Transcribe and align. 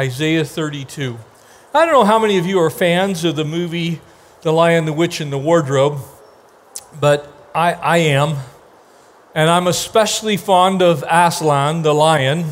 Isaiah 0.00 0.46
32. 0.46 1.18
I 1.74 1.84
don't 1.84 1.92
know 1.92 2.04
how 2.04 2.18
many 2.18 2.38
of 2.38 2.46
you 2.46 2.58
are 2.58 2.70
fans 2.70 3.22
of 3.22 3.36
the 3.36 3.44
movie 3.44 4.00
The 4.40 4.50
Lion, 4.50 4.86
the 4.86 4.94
Witch, 4.94 5.20
and 5.20 5.30
the 5.30 5.36
Wardrobe, 5.36 5.98
but 6.98 7.30
I, 7.54 7.74
I 7.74 7.96
am. 7.98 8.38
And 9.34 9.50
I'm 9.50 9.66
especially 9.66 10.38
fond 10.38 10.80
of 10.80 11.04
Aslan, 11.06 11.82
the 11.82 11.92
lion. 11.92 12.46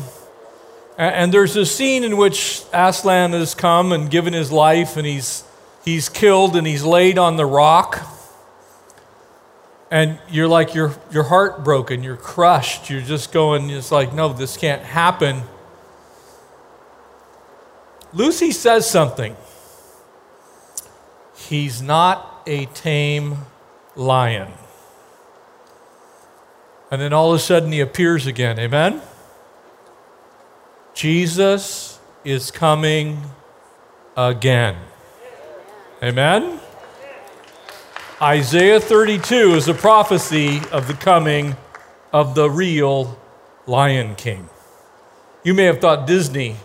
And 0.95 1.33
there's 1.33 1.55
a 1.55 1.65
scene 1.65 2.03
in 2.03 2.17
which 2.17 2.61
Aslan 2.71 3.31
has 3.31 3.55
come 3.55 3.93
and 3.93 4.11
given 4.11 4.33
his 4.33 4.51
life, 4.51 4.95
and 4.95 5.07
he's, 5.07 5.43
he's 5.83 6.07
killed 6.07 6.55
and 6.55 6.67
he's 6.67 6.83
laid 6.83 7.17
on 7.17 7.35
the 7.35 7.47
rock. 7.47 8.07
And 9.89 10.19
you're 10.29 10.47
like, 10.47 10.75
you're, 10.75 10.93
you're 11.09 11.23
heartbroken, 11.23 12.03
you're 12.03 12.15
crushed. 12.15 12.91
You're 12.91 13.01
just 13.01 13.31
going, 13.31 13.71
it's 13.71 13.91
like, 13.91 14.13
no, 14.13 14.33
this 14.33 14.55
can't 14.55 14.83
happen. 14.83 15.41
Lucy 18.13 18.51
says 18.51 18.89
something. 18.89 19.35
He's 21.35 21.81
not 21.81 22.41
a 22.45 22.65
tame 22.67 23.37
lion. 23.95 24.51
And 26.91 27.01
then 27.01 27.13
all 27.13 27.31
of 27.31 27.35
a 27.35 27.39
sudden 27.39 27.71
he 27.71 27.79
appears 27.79 28.25
again. 28.25 28.57
Amen? 28.59 29.01
Jesus 30.93 31.99
is 32.25 32.51
coming 32.51 33.21
again. 34.17 34.75
Amen? 36.01 36.59
Isaiah 38.21 38.79
32 38.79 39.55
is 39.55 39.67
a 39.67 39.73
prophecy 39.73 40.61
of 40.71 40.87
the 40.87 40.93
coming 40.93 41.55
of 42.11 42.35
the 42.35 42.49
real 42.49 43.17
Lion 43.65 44.15
King. 44.15 44.49
You 45.43 45.53
may 45.53 45.63
have 45.65 45.79
thought 45.79 46.05
Disney 46.05 46.57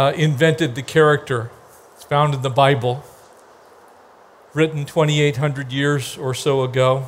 uh, 0.00 0.12
invented 0.12 0.74
the 0.76 0.82
character. 0.82 1.50
It's 1.94 2.04
found 2.04 2.32
in 2.32 2.40
the 2.40 2.48
Bible, 2.48 3.04
written 4.54 4.86
2,800 4.86 5.70
years 5.70 6.16
or 6.16 6.32
so 6.32 6.62
ago. 6.62 7.04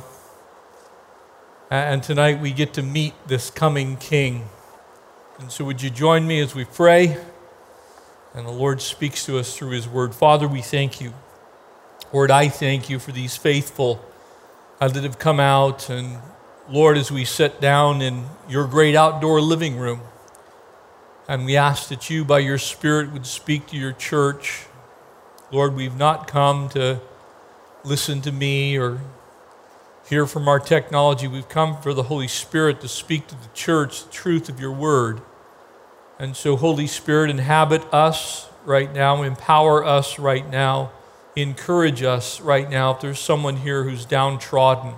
And 1.71 2.03
tonight 2.03 2.39
we 2.39 2.51
get 2.51 2.71
to 2.75 2.83
meet 2.83 3.15
this 3.25 3.49
coming 3.49 3.97
king. 3.97 4.47
And 5.39 5.51
so, 5.51 5.65
would 5.65 5.81
you 5.81 5.89
join 5.89 6.27
me 6.27 6.39
as 6.39 6.53
we 6.53 6.65
pray? 6.65 7.17
And 8.35 8.45
the 8.45 8.51
Lord 8.51 8.79
speaks 8.79 9.25
to 9.25 9.39
us 9.39 9.57
through 9.57 9.71
his 9.71 9.87
word. 9.87 10.13
Father, 10.13 10.47
we 10.47 10.61
thank 10.61 11.01
you. 11.01 11.15
Lord, 12.13 12.29
I 12.29 12.47
thank 12.47 12.91
you 12.91 12.99
for 12.99 13.11
these 13.11 13.35
faithful 13.35 14.05
uh, 14.79 14.87
that 14.87 15.03
have 15.03 15.17
come 15.17 15.39
out. 15.39 15.89
And 15.89 16.19
Lord, 16.69 16.97
as 16.97 17.11
we 17.11 17.25
sit 17.25 17.59
down 17.59 18.03
in 18.03 18.25
your 18.47 18.67
great 18.67 18.93
outdoor 18.93 19.41
living 19.41 19.77
room, 19.77 20.01
and 21.27 21.45
we 21.45 21.55
ask 21.55 21.89
that 21.89 22.09
you, 22.09 22.25
by 22.25 22.39
your 22.39 22.57
Spirit, 22.57 23.11
would 23.13 23.25
speak 23.25 23.67
to 23.67 23.77
your 23.77 23.93
church. 23.93 24.65
Lord, 25.51 25.75
we've 25.75 25.95
not 25.95 26.27
come 26.27 26.69
to 26.69 26.99
listen 27.83 28.21
to 28.21 28.31
me 28.31 28.77
or 28.77 28.99
hear 30.09 30.25
from 30.25 30.47
our 30.47 30.59
technology. 30.59 31.27
We've 31.27 31.47
come 31.47 31.81
for 31.81 31.93
the 31.93 32.03
Holy 32.03 32.27
Spirit 32.27 32.81
to 32.81 32.87
speak 32.87 33.27
to 33.27 33.35
the 33.35 33.47
church 33.53 34.03
the 34.03 34.11
truth 34.11 34.49
of 34.49 34.59
your 34.59 34.73
word. 34.73 35.21
And 36.19 36.35
so, 36.35 36.55
Holy 36.55 36.87
Spirit, 36.87 37.29
inhabit 37.29 37.81
us 37.93 38.49
right 38.65 38.93
now, 38.93 39.23
empower 39.23 39.83
us 39.83 40.19
right 40.19 40.47
now, 40.49 40.91
encourage 41.35 42.03
us 42.03 42.41
right 42.41 42.69
now. 42.69 42.91
If 42.91 43.01
there's 43.01 43.19
someone 43.19 43.57
here 43.57 43.83
who's 43.83 44.05
downtrodden, 44.05 44.95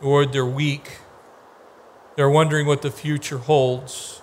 Lord, 0.00 0.32
they're 0.32 0.46
weak, 0.46 0.98
they're 2.16 2.30
wondering 2.30 2.66
what 2.66 2.82
the 2.82 2.90
future 2.90 3.38
holds. 3.38 4.20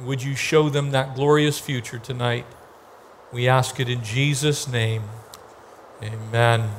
Would 0.00 0.22
you 0.22 0.36
show 0.36 0.68
them 0.68 0.92
that 0.92 1.16
glorious 1.16 1.58
future 1.58 1.98
tonight? 1.98 2.46
We 3.32 3.48
ask 3.48 3.80
it 3.80 3.88
in 3.88 4.04
Jesus' 4.04 4.68
name. 4.68 5.02
Amen. 6.00 6.70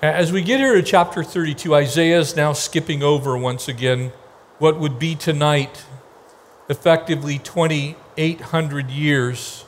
As 0.00 0.32
we 0.32 0.40
get 0.40 0.58
here 0.58 0.74
to 0.74 0.82
chapter 0.82 1.22
32, 1.22 1.74
Isaiah 1.74 2.18
is 2.18 2.34
now 2.34 2.54
skipping 2.54 3.02
over 3.02 3.36
once 3.36 3.68
again 3.68 4.12
what 4.58 4.80
would 4.80 4.98
be 4.98 5.14
tonight 5.14 5.84
effectively 6.70 7.38
2,800 7.38 8.90
years 8.90 9.66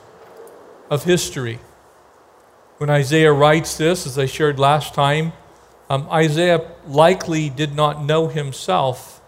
of 0.89 1.03
history. 1.03 1.59
When 2.79 2.89
Isaiah 2.89 3.33
writes 3.33 3.77
this, 3.77 4.07
as 4.07 4.17
I 4.17 4.25
shared 4.25 4.57
last 4.57 4.95
time, 4.95 5.33
um, 5.91 6.07
Isaiah 6.09 6.71
likely 6.87 7.51
did 7.51 7.75
not 7.75 8.03
know 8.03 8.29
himself 8.29 9.21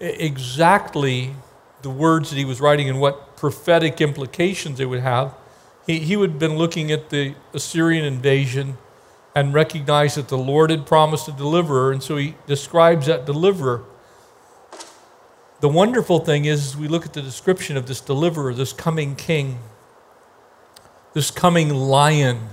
exactly 0.00 1.34
the 1.82 1.90
words 1.90 2.30
that 2.30 2.36
he 2.36 2.44
was 2.44 2.60
writing 2.60 2.88
and 2.88 3.00
what 3.00 3.36
prophetic 3.36 4.00
implications 4.00 4.78
they 4.78 4.86
would 4.86 5.00
have, 5.00 5.34
he, 5.86 6.00
he 6.00 6.16
would 6.16 6.30
have 6.30 6.38
been 6.38 6.56
looking 6.56 6.90
at 6.90 7.10
the 7.10 7.34
Assyrian 7.54 8.04
invasion 8.04 8.78
and 9.34 9.52
recognized 9.52 10.16
that 10.16 10.28
the 10.28 10.38
Lord 10.38 10.70
had 10.70 10.86
promised 10.86 11.28
a 11.28 11.32
deliverer, 11.32 11.92
and 11.92 12.02
so 12.02 12.16
he 12.16 12.34
describes 12.46 13.06
that 13.06 13.26
deliverer. 13.26 13.84
The 15.60 15.68
wonderful 15.68 16.20
thing 16.20 16.46
is, 16.46 16.68
as 16.68 16.76
we 16.76 16.88
look 16.88 17.04
at 17.04 17.12
the 17.12 17.22
description 17.22 17.76
of 17.76 17.86
this 17.86 18.00
deliverer, 18.00 18.54
this 18.54 18.72
coming 18.72 19.14
king, 19.14 19.58
this 21.12 21.30
coming 21.30 21.70
lion, 21.70 22.48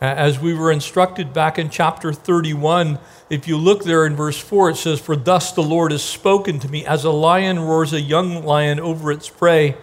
as 0.00 0.38
we 0.38 0.54
were 0.54 0.70
instructed 0.70 1.32
back 1.32 1.58
in 1.58 1.70
chapter 1.70 2.12
31, 2.12 2.98
if 3.28 3.48
you 3.48 3.56
look 3.56 3.82
there 3.82 4.06
in 4.06 4.14
verse 4.14 4.38
4, 4.38 4.70
it 4.70 4.76
says, 4.76 5.00
For 5.00 5.16
thus 5.16 5.52
the 5.52 5.62
Lord 5.62 5.90
has 5.90 6.02
spoken 6.02 6.60
to 6.60 6.68
me, 6.68 6.84
as 6.86 7.04
a 7.04 7.10
lion 7.10 7.58
roars 7.58 7.92
a 7.92 8.00
young 8.00 8.44
lion 8.44 8.78
over 8.78 9.10
its 9.10 9.28
prey. 9.28 9.76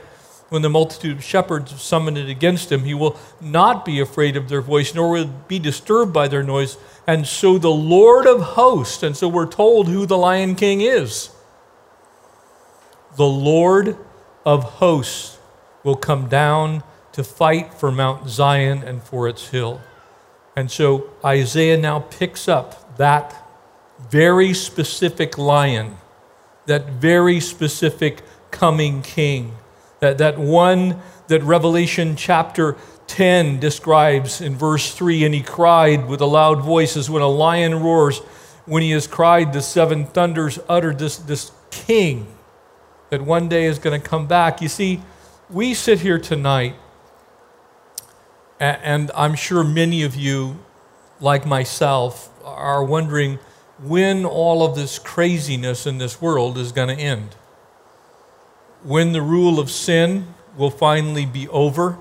When 0.47 0.61
the 0.61 0.69
multitude 0.69 1.17
of 1.17 1.23
shepherds 1.23 1.71
have 1.71 1.81
summoned 1.81 2.17
it 2.17 2.29
against 2.29 2.71
him, 2.71 2.83
he 2.83 2.93
will 2.93 3.17
not 3.41 3.83
be 3.83 3.99
afraid 3.99 4.37
of 4.37 4.49
their 4.49 4.61
voice, 4.61 4.93
nor 4.93 5.09
will 5.09 5.25
be 5.47 5.59
disturbed 5.59 6.13
by 6.13 6.27
their 6.27 6.43
noise. 6.43 6.77
And 7.07 7.27
so 7.27 7.57
the 7.57 7.69
Lord 7.69 8.27
of 8.27 8.41
hosts, 8.41 9.03
and 9.03 9.17
so 9.17 9.27
we're 9.27 9.47
told 9.47 9.87
who 9.87 10.05
the 10.05 10.17
Lion 10.17 10.55
King 10.55 10.81
is. 10.81 11.31
The 13.17 13.25
Lord 13.25 13.97
of 14.45 14.63
hosts 14.63 15.37
will 15.83 15.95
come 15.95 16.29
down 16.29 16.83
to 17.13 17.23
fight 17.23 17.73
for 17.73 17.91
Mount 17.91 18.29
Zion 18.29 18.83
and 18.83 19.03
for 19.03 19.27
its 19.27 19.49
hill. 19.49 19.81
And 20.55 20.69
so 20.69 21.09
Isaiah 21.25 21.77
now 21.77 21.99
picks 21.99 22.47
up 22.47 22.82
that 22.97 23.35
very 24.09 24.53
specific 24.53 25.37
lion, 25.37 25.97
that 26.65 26.89
very 26.89 27.39
specific 27.39 28.21
coming 28.51 29.01
king, 29.01 29.55
that, 29.99 30.17
that 30.17 30.37
one 30.37 31.01
that 31.27 31.41
Revelation 31.43 32.15
chapter 32.15 32.77
10 33.07 33.59
describes 33.59 34.41
in 34.41 34.55
verse 34.55 34.93
3 34.93 35.25
and 35.25 35.33
he 35.33 35.41
cried 35.41 36.07
with 36.07 36.21
a 36.21 36.25
loud 36.25 36.61
voice 36.61 36.97
as 36.97 37.09
when 37.09 37.21
a 37.21 37.27
lion 37.27 37.81
roars. 37.81 38.19
When 38.65 38.81
he 38.81 38.91
has 38.91 39.07
cried, 39.07 39.51
the 39.51 39.61
seven 39.61 40.05
thunders 40.05 40.57
uttered 40.69 40.99
this, 40.99 41.17
this 41.17 41.51
king 41.69 42.27
that 43.09 43.21
one 43.21 43.49
day 43.49 43.65
is 43.65 43.77
going 43.77 43.99
to 43.99 44.07
come 44.07 44.25
back. 44.25 44.61
You 44.61 44.69
see, 44.69 45.01
we 45.49 45.73
sit 45.73 45.99
here 45.99 46.17
tonight 46.17 46.75
and 48.59 49.11
I'm 49.13 49.35
sure 49.35 49.63
many 49.63 50.03
of 50.03 50.15
you, 50.15 50.57
like 51.19 51.45
myself, 51.45 52.29
are 52.43 52.83
wondering 52.83 53.39
when 53.79 54.25
all 54.25 54.63
of 54.65 54.75
this 54.75 54.99
craziness 54.99 55.85
in 55.85 55.97
this 55.97 56.21
world 56.21 56.57
is 56.57 56.71
going 56.71 56.95
to 56.95 57.01
end. 57.01 57.35
When 58.83 59.13
the 59.13 59.21
rule 59.21 59.59
of 59.59 59.69
sin 59.69 60.33
will 60.57 60.69
finally 60.69 61.25
be 61.25 61.47
over. 61.49 61.97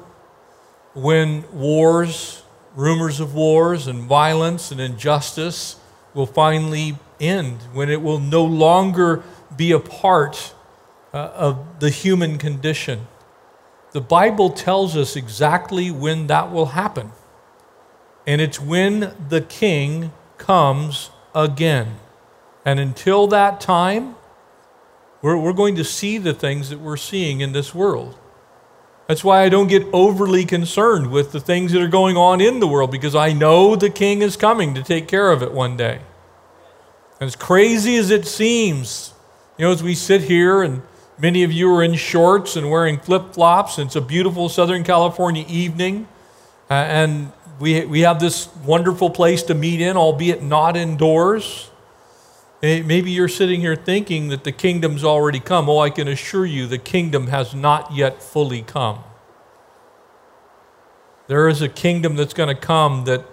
When 0.94 1.44
wars, 1.52 2.42
rumors 2.74 3.20
of 3.20 3.34
wars, 3.34 3.86
and 3.86 4.02
violence 4.02 4.70
and 4.70 4.80
injustice 4.80 5.76
will 6.12 6.26
finally 6.26 6.98
end. 7.20 7.58
When 7.72 7.88
it 7.88 8.02
will 8.02 8.18
no 8.18 8.44
longer 8.44 9.22
be 9.56 9.72
a 9.72 9.80
part 9.80 10.54
uh, 11.14 11.30
of 11.34 11.80
the 11.80 11.90
human 11.90 12.38
condition 12.38 13.06
the 13.92 14.00
Bible 14.00 14.48
tells 14.50 14.96
us 14.96 15.16
exactly 15.16 15.90
when 15.90 16.26
that 16.26 16.50
will 16.50 16.66
happen. 16.66 17.12
And 18.26 18.40
it's 18.40 18.58
when 18.58 19.14
the 19.28 19.42
king 19.42 20.12
comes 20.42 21.10
again. 21.34 21.96
And 22.64 22.80
until 22.80 23.26
that 23.28 23.60
time, 23.60 24.16
we're, 25.22 25.36
we're 25.36 25.52
going 25.52 25.76
to 25.76 25.84
see 25.84 26.18
the 26.18 26.34
things 26.34 26.70
that 26.70 26.80
we're 26.80 26.96
seeing 26.96 27.40
in 27.40 27.52
this 27.52 27.74
world. 27.74 28.18
That's 29.06 29.22
why 29.22 29.42
I 29.42 29.48
don't 29.48 29.68
get 29.68 29.86
overly 29.92 30.44
concerned 30.44 31.10
with 31.10 31.32
the 31.32 31.40
things 31.40 31.72
that 31.72 31.82
are 31.82 31.88
going 31.88 32.16
on 32.16 32.40
in 32.40 32.60
the 32.60 32.66
world 32.66 32.90
because 32.90 33.14
I 33.14 33.32
know 33.32 33.76
the 33.76 33.90
king 33.90 34.22
is 34.22 34.36
coming 34.36 34.74
to 34.74 34.82
take 34.82 35.06
care 35.06 35.30
of 35.30 35.42
it 35.42 35.52
one 35.52 35.76
day. 35.76 36.00
As 37.20 37.36
crazy 37.36 37.96
as 37.96 38.10
it 38.10 38.26
seems, 38.26 39.14
you 39.58 39.64
know, 39.64 39.72
as 39.72 39.82
we 39.82 39.94
sit 39.94 40.22
here 40.22 40.62
and 40.62 40.82
many 41.18 41.44
of 41.44 41.52
you 41.52 41.72
are 41.72 41.82
in 41.82 41.94
shorts 41.94 42.56
and 42.56 42.68
wearing 42.70 42.98
flip 42.98 43.32
flops, 43.32 43.78
it's 43.78 43.96
a 43.96 44.00
beautiful 44.00 44.48
Southern 44.48 44.82
California 44.82 45.44
evening, 45.48 46.08
uh, 46.70 46.74
and 46.74 47.32
we, 47.62 47.84
we 47.84 48.00
have 48.00 48.18
this 48.18 48.52
wonderful 48.64 49.08
place 49.08 49.44
to 49.44 49.54
meet 49.54 49.80
in, 49.80 49.96
albeit 49.96 50.42
not 50.42 50.76
indoors. 50.76 51.70
Maybe 52.60 53.12
you're 53.12 53.28
sitting 53.28 53.60
here 53.60 53.76
thinking 53.76 54.30
that 54.30 54.42
the 54.42 54.50
kingdom's 54.50 55.04
already 55.04 55.38
come. 55.38 55.68
Oh, 55.68 55.78
I 55.78 55.88
can 55.90 56.08
assure 56.08 56.44
you 56.44 56.66
the 56.66 56.76
kingdom 56.76 57.28
has 57.28 57.54
not 57.54 57.94
yet 57.94 58.20
fully 58.20 58.62
come. 58.62 59.04
There 61.28 61.48
is 61.48 61.62
a 61.62 61.68
kingdom 61.68 62.16
that's 62.16 62.34
going 62.34 62.48
to 62.48 62.60
come 62.60 63.04
that 63.04 63.24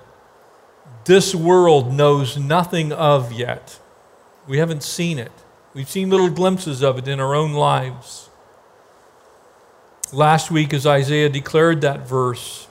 this 1.05 1.33
world 1.33 1.91
knows 1.91 2.37
nothing 2.37 2.91
of 2.91 3.33
yet. 3.33 3.79
We 4.47 4.59
haven't 4.59 4.83
seen 4.83 5.17
it. 5.17 5.31
We've 5.73 5.89
seen 5.89 6.11
little 6.11 6.29
glimpses 6.29 6.83
of 6.83 6.99
it 6.99 7.07
in 7.07 7.19
our 7.19 7.33
own 7.33 7.53
lives. 7.53 8.29
Last 10.13 10.51
week, 10.51 10.71
as 10.71 10.85
Isaiah 10.85 11.29
declared 11.29 11.81
that 11.81 12.07
verse, 12.07 12.67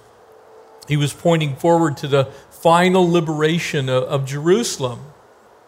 he 0.88 0.96
was 0.96 1.12
pointing 1.12 1.54
forward 1.54 1.96
to 1.98 2.08
the 2.08 2.24
final 2.50 3.08
liberation 3.08 3.88
of, 3.88 4.04
of 4.04 4.24
Jerusalem. 4.26 5.00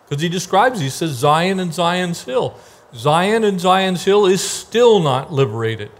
Because 0.08 0.22
he 0.22 0.28
describes, 0.28 0.80
he 0.80 0.88
says, 0.88 1.10
Zion 1.10 1.60
and 1.60 1.72
Zion's 1.72 2.24
Hill. 2.24 2.56
Zion 2.94 3.44
and 3.44 3.60
Zion's 3.60 4.04
Hill 4.04 4.26
is 4.26 4.42
still 4.42 4.98
not 4.98 5.32
liberated. 5.32 5.92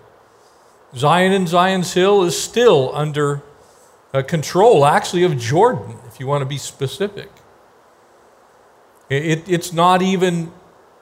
Zion 0.97 1.33
and 1.33 1.47
Zion's 1.47 1.93
Hill 1.93 2.25
is 2.25 2.41
still 2.41 2.91
under 2.95 3.43
uh, 4.13 4.23
control, 4.23 4.85
actually, 4.85 5.23
of 5.23 5.39
Jordan, 5.39 5.97
if 6.09 6.19
you 6.19 6.27
want 6.27 6.43
to 6.43 6.47
be 6.47 6.57
specific. 6.57 7.31
It, 9.09 9.49
it's 9.49 9.73
not 9.73 10.03
even 10.03 10.51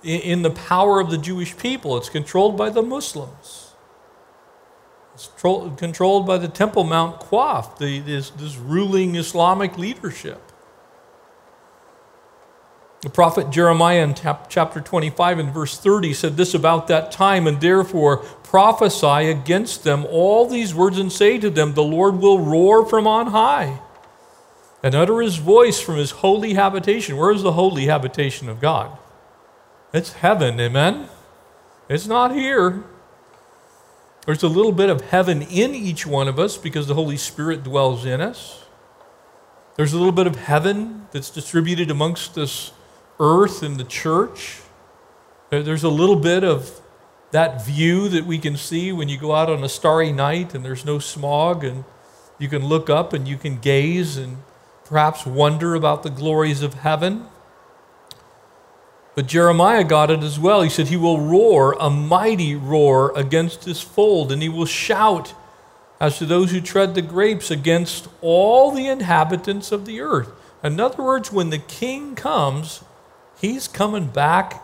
in 0.02 0.42
the 0.42 0.50
power 0.50 1.00
of 1.00 1.10
the 1.10 1.18
Jewish 1.18 1.56
people, 1.56 1.96
it's 1.96 2.08
controlled 2.08 2.56
by 2.56 2.70
the 2.70 2.82
Muslims. 2.82 3.67
Controlled 5.40 6.26
by 6.26 6.38
the 6.38 6.48
Temple 6.48 6.84
Mount 6.84 7.20
Waqf, 7.20 7.78
the, 7.78 8.00
this, 8.00 8.30
this 8.30 8.56
ruling 8.56 9.16
Islamic 9.16 9.76
leadership. 9.78 10.40
The 13.00 13.10
prophet 13.10 13.50
Jeremiah 13.50 14.02
in 14.02 14.14
chapter 14.14 14.80
25 14.80 15.38
and 15.38 15.54
verse 15.54 15.78
30 15.78 16.14
said 16.14 16.36
this 16.36 16.52
about 16.52 16.88
that 16.88 17.12
time, 17.12 17.46
and 17.46 17.60
therefore 17.60 18.18
prophesy 18.18 19.30
against 19.30 19.84
them 19.84 20.04
all 20.10 20.48
these 20.48 20.74
words 20.74 20.98
and 20.98 21.12
say 21.12 21.38
to 21.38 21.48
them, 21.48 21.74
The 21.74 21.82
Lord 21.82 22.16
will 22.16 22.40
roar 22.40 22.84
from 22.84 23.06
on 23.06 23.28
high 23.28 23.80
and 24.82 24.94
utter 24.94 25.20
his 25.20 25.36
voice 25.36 25.80
from 25.80 25.96
his 25.96 26.10
holy 26.10 26.54
habitation. 26.54 27.16
Where 27.16 27.30
is 27.30 27.42
the 27.42 27.52
holy 27.52 27.86
habitation 27.86 28.48
of 28.48 28.60
God? 28.60 28.96
It's 29.92 30.14
heaven, 30.14 30.58
amen? 30.60 31.08
It's 31.88 32.06
not 32.06 32.34
here. 32.34 32.84
There's 34.28 34.42
a 34.42 34.48
little 34.48 34.72
bit 34.72 34.90
of 34.90 35.00
heaven 35.00 35.40
in 35.40 35.75
each 35.75 36.06
one 36.06 36.28
of 36.28 36.38
us 36.38 36.58
because 36.58 36.86
the 36.86 36.92
Holy 36.92 37.16
Spirit 37.16 37.64
dwells 37.64 38.04
in 38.04 38.20
us. 38.20 38.62
There's 39.76 39.94
a 39.94 39.96
little 39.96 40.12
bit 40.12 40.26
of 40.26 40.36
heaven 40.36 41.06
that's 41.12 41.30
distributed 41.30 41.90
amongst 41.90 42.34
this 42.34 42.72
earth 43.19 43.62
and 43.62 43.80
the 43.80 43.84
church. 43.84 44.60
There's 45.48 45.82
a 45.82 45.88
little 45.88 46.14
bit 46.14 46.44
of 46.44 46.78
that 47.30 47.64
view 47.64 48.10
that 48.10 48.26
we 48.26 48.36
can 48.36 48.58
see 48.58 48.92
when 48.92 49.08
you 49.08 49.16
go 49.16 49.34
out 49.34 49.48
on 49.48 49.64
a 49.64 49.69
starry 49.69 50.12
night 50.12 50.54
and 50.54 50.62
there's 50.62 50.84
no 50.84 50.98
smog 50.98 51.64
and 51.64 51.86
you 52.38 52.48
can 52.48 52.66
look 52.66 52.90
up 52.90 53.14
and 53.14 53.26
you 53.26 53.38
can 53.38 53.58
gaze 53.58 54.19
and 54.19 54.36
perhaps 54.84 55.25
wonder 55.25 55.75
about 55.75 56.02
the 56.02 56.10
glories 56.10 56.60
of 56.60 56.75
heaven. 56.75 57.25
But 59.18 59.26
Jeremiah 59.26 59.82
got 59.82 60.12
it 60.12 60.22
as 60.22 60.38
well. 60.38 60.62
He 60.62 60.70
said, 60.70 60.86
He 60.86 60.96
will 60.96 61.20
roar 61.20 61.72
a 61.80 61.90
mighty 61.90 62.54
roar 62.54 63.12
against 63.18 63.64
his 63.64 63.80
fold, 63.80 64.30
and 64.30 64.40
he 64.40 64.48
will 64.48 64.64
shout 64.64 65.34
as 65.98 66.18
to 66.18 66.24
those 66.24 66.52
who 66.52 66.60
tread 66.60 66.94
the 66.94 67.02
grapes 67.02 67.50
against 67.50 68.06
all 68.20 68.70
the 68.70 68.86
inhabitants 68.86 69.72
of 69.72 69.86
the 69.86 70.00
earth. 70.00 70.30
In 70.62 70.78
other 70.78 71.02
words, 71.02 71.32
when 71.32 71.50
the 71.50 71.58
king 71.58 72.14
comes, 72.14 72.84
he's 73.40 73.66
coming 73.66 74.06
back 74.06 74.62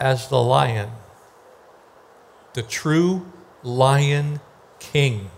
as 0.00 0.26
the 0.26 0.42
lion, 0.42 0.90
the 2.54 2.62
true 2.62 3.24
lion 3.62 4.40
king. 4.80 5.30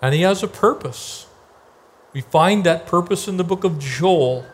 And 0.00 0.14
he 0.14 0.20
has 0.20 0.44
a 0.44 0.46
purpose. 0.46 1.26
We 2.12 2.20
find 2.20 2.62
that 2.62 2.86
purpose 2.86 3.26
in 3.26 3.36
the 3.36 3.42
book 3.42 3.64
of 3.64 3.80
Joel. 3.80 4.46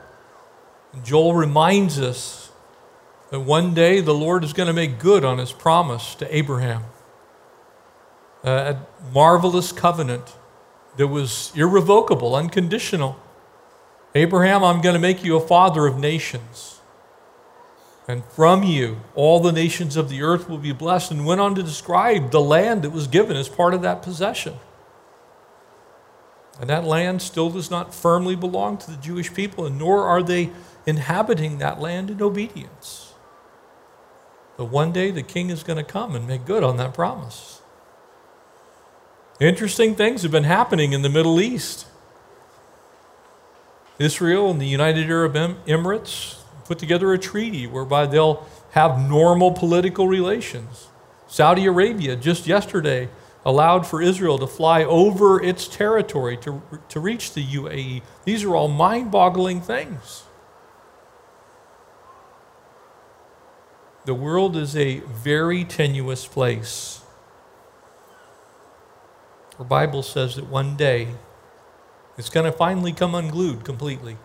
Joel 1.05 1.35
reminds 1.35 1.99
us 1.99 2.51
that 3.31 3.41
one 3.41 3.75
day 3.75 4.01
the 4.01 4.15
Lord 4.15 4.43
is 4.43 4.53
going 4.53 4.67
to 4.67 4.73
make 4.73 4.99
good 4.99 5.25
on 5.25 5.39
his 5.39 5.53
promise 5.53 6.15
to 6.17 6.37
Abraham. 6.37 6.83
Uh, 8.45 8.75
a 8.75 9.13
marvelous 9.13 9.71
covenant 9.71 10.35
that 10.97 11.07
was 11.07 11.53
irrevocable, 11.55 12.35
unconditional. 12.35 13.17
Abraham, 14.15 14.65
I'm 14.65 14.81
going 14.81 14.95
to 14.95 15.01
make 15.01 15.23
you 15.23 15.37
a 15.37 15.47
father 15.47 15.87
of 15.87 15.99
nations. 15.99 16.81
And 18.09 18.25
from 18.25 18.65
you, 18.65 19.03
all 19.15 19.39
the 19.39 19.53
nations 19.53 19.97
of 19.97 20.09
the 20.09 20.23
earth 20.23 20.49
will 20.49 20.59
be 20.59 20.73
blessed. 20.73 21.13
And 21.13 21.25
went 21.25 21.41
on 21.41 21.55
to 21.55 21.63
describe 21.63 22.33
the 22.33 22.41
land 22.41 22.83
that 22.83 22.91
was 22.91 23.07
given 23.07 23.37
as 23.37 23.49
part 23.49 23.73
of 23.73 23.83
that 23.83 24.03
possession. 24.03 24.55
And 26.61 26.69
that 26.69 26.85
land 26.85 27.23
still 27.23 27.49
does 27.49 27.71
not 27.71 27.95
firmly 27.95 28.37
belong 28.37 28.77
to 28.79 28.91
the 28.91 28.97
Jewish 28.99 29.33
people, 29.33 29.65
and 29.65 29.79
nor 29.79 30.05
are 30.05 30.23
they 30.23 30.51
inhabiting 30.87 31.59
that 31.59 31.81
land 31.81 32.11
in 32.11 32.23
obedience. 32.23 33.15
But 34.59 34.67
one 34.67 34.93
day 34.93 35.11
the 35.11 35.23
king 35.23 35.49
is 35.49 35.63
going 35.63 35.79
to 35.79 35.91
come 35.91 36.15
and 36.15 36.29
make 36.29 36.45
good 36.45 36.63
on 36.63 36.77
that 36.77 36.93
promise. 36.93 37.63
Interesting 39.41 39.95
things 39.95 40.23
have 40.23 40.31
been 40.31 40.45
happening 40.45 40.93
in 40.93 41.01
the 41.01 41.09
Middle 41.09 41.41
East. 41.41 41.87
Israel 43.99 44.51
and 44.51 44.61
the 44.61 44.67
United 44.67 45.09
Arab 45.09 45.35
Emirates 45.35 46.37
put 46.67 46.79
together 46.79 47.13
a 47.15 47.19
treaty 47.19 47.67
whereby 47.67 48.05
they'll 48.05 48.47
have 48.73 49.09
normal 49.09 49.51
political 49.53 50.07
relations. 50.07 50.89
Saudi 51.27 51.65
Arabia, 51.65 52.17
just 52.17 52.47
yesterday, 52.47 53.09
allowed 53.45 53.87
for 53.87 54.03
Israel 54.03 54.39
to 54.39 54.47
fly 54.47 54.85
over 54.85 55.43
its 55.43 55.67
territory 55.67 56.37
to, 56.39 56.63
to 56.89 57.01
reach 57.01 57.33
the 57.33 57.45
UAE. 57.45 58.03
These 58.25 58.45
are 58.45 58.55
all 58.55 58.69
mind 58.69 59.11
boggling 59.11 59.61
things. 59.61 60.25
The 64.05 64.15
world 64.15 64.57
is 64.57 64.77
a 64.77 65.01
very 65.01 65.65
tenuous 65.65 66.27
place. 66.27 67.03
The 69.59 69.65
Bible 69.65 70.03
says 70.03 70.37
that 70.37 70.47
one 70.47 70.77
day 70.77 71.09
it's 72.17 72.31
going 72.31 72.51
to 72.51 72.53
finally 72.53 72.93
come 72.93 73.15
unglued 73.15 73.65
completely. 73.65 74.17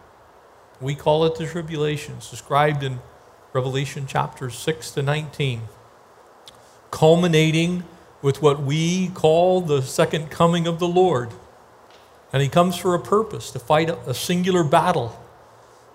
We 0.81 0.95
call 0.95 1.25
it 1.25 1.35
the 1.35 1.45
tribulation, 1.45 2.15
it's 2.17 2.29
described 2.29 2.83
in 2.83 2.99
Revelation 3.53 4.07
chapters 4.07 4.57
6 4.57 4.91
to 4.91 5.01
19, 5.01 5.61
culminating 6.91 7.85
with 8.25 8.41
what 8.41 8.59
we 8.59 9.09
call 9.09 9.61
the 9.61 9.83
second 9.83 10.31
coming 10.31 10.65
of 10.65 10.79
the 10.79 10.87
Lord. 10.87 11.29
And 12.33 12.41
he 12.41 12.49
comes 12.49 12.75
for 12.75 12.95
a 12.95 12.99
purpose 12.99 13.51
to 13.51 13.59
fight 13.59 13.87
a 13.87 14.15
singular 14.15 14.63
battle, 14.63 15.15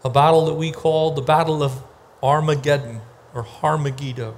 a 0.05 0.11
battle 0.11 0.47
that 0.47 0.55
we 0.55 0.71
call 0.71 1.11
the 1.11 1.23
Battle 1.23 1.61
of 1.61 1.83
Armageddon 2.23 3.01
or 3.35 3.43
Har-Megiddo, 3.43 4.37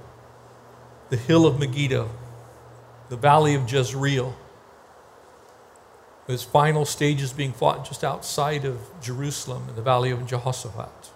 the 1.11 1.19
hill 1.19 1.45
of 1.45 1.59
Megiddo, 1.59 2.09
the 3.11 3.17
valley 3.19 3.55
of 3.55 3.71
Jezreel. 3.71 4.37
His 6.27 6.43
final 6.43 6.87
stages 6.87 7.35
being 7.35 7.53
fought 7.53 7.87
just 7.87 8.03
outside 8.03 8.65
of 8.65 8.79
Jerusalem 9.03 9.69
in 9.69 9.77
the 9.77 9.83
valley 9.83 10.11
of 10.11 10.27
Jehoshaphat. 10.27 11.11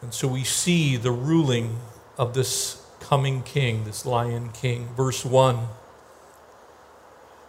And 0.00 0.14
so 0.14 0.28
we 0.28 0.44
see 0.44 0.96
the 0.96 1.10
ruling 1.10 1.80
of 2.16 2.34
this 2.34 2.84
coming 3.08 3.42
king, 3.42 3.84
this 3.84 4.04
lion 4.04 4.50
king. 4.50 4.86
Verse 4.94 5.24
1 5.24 5.66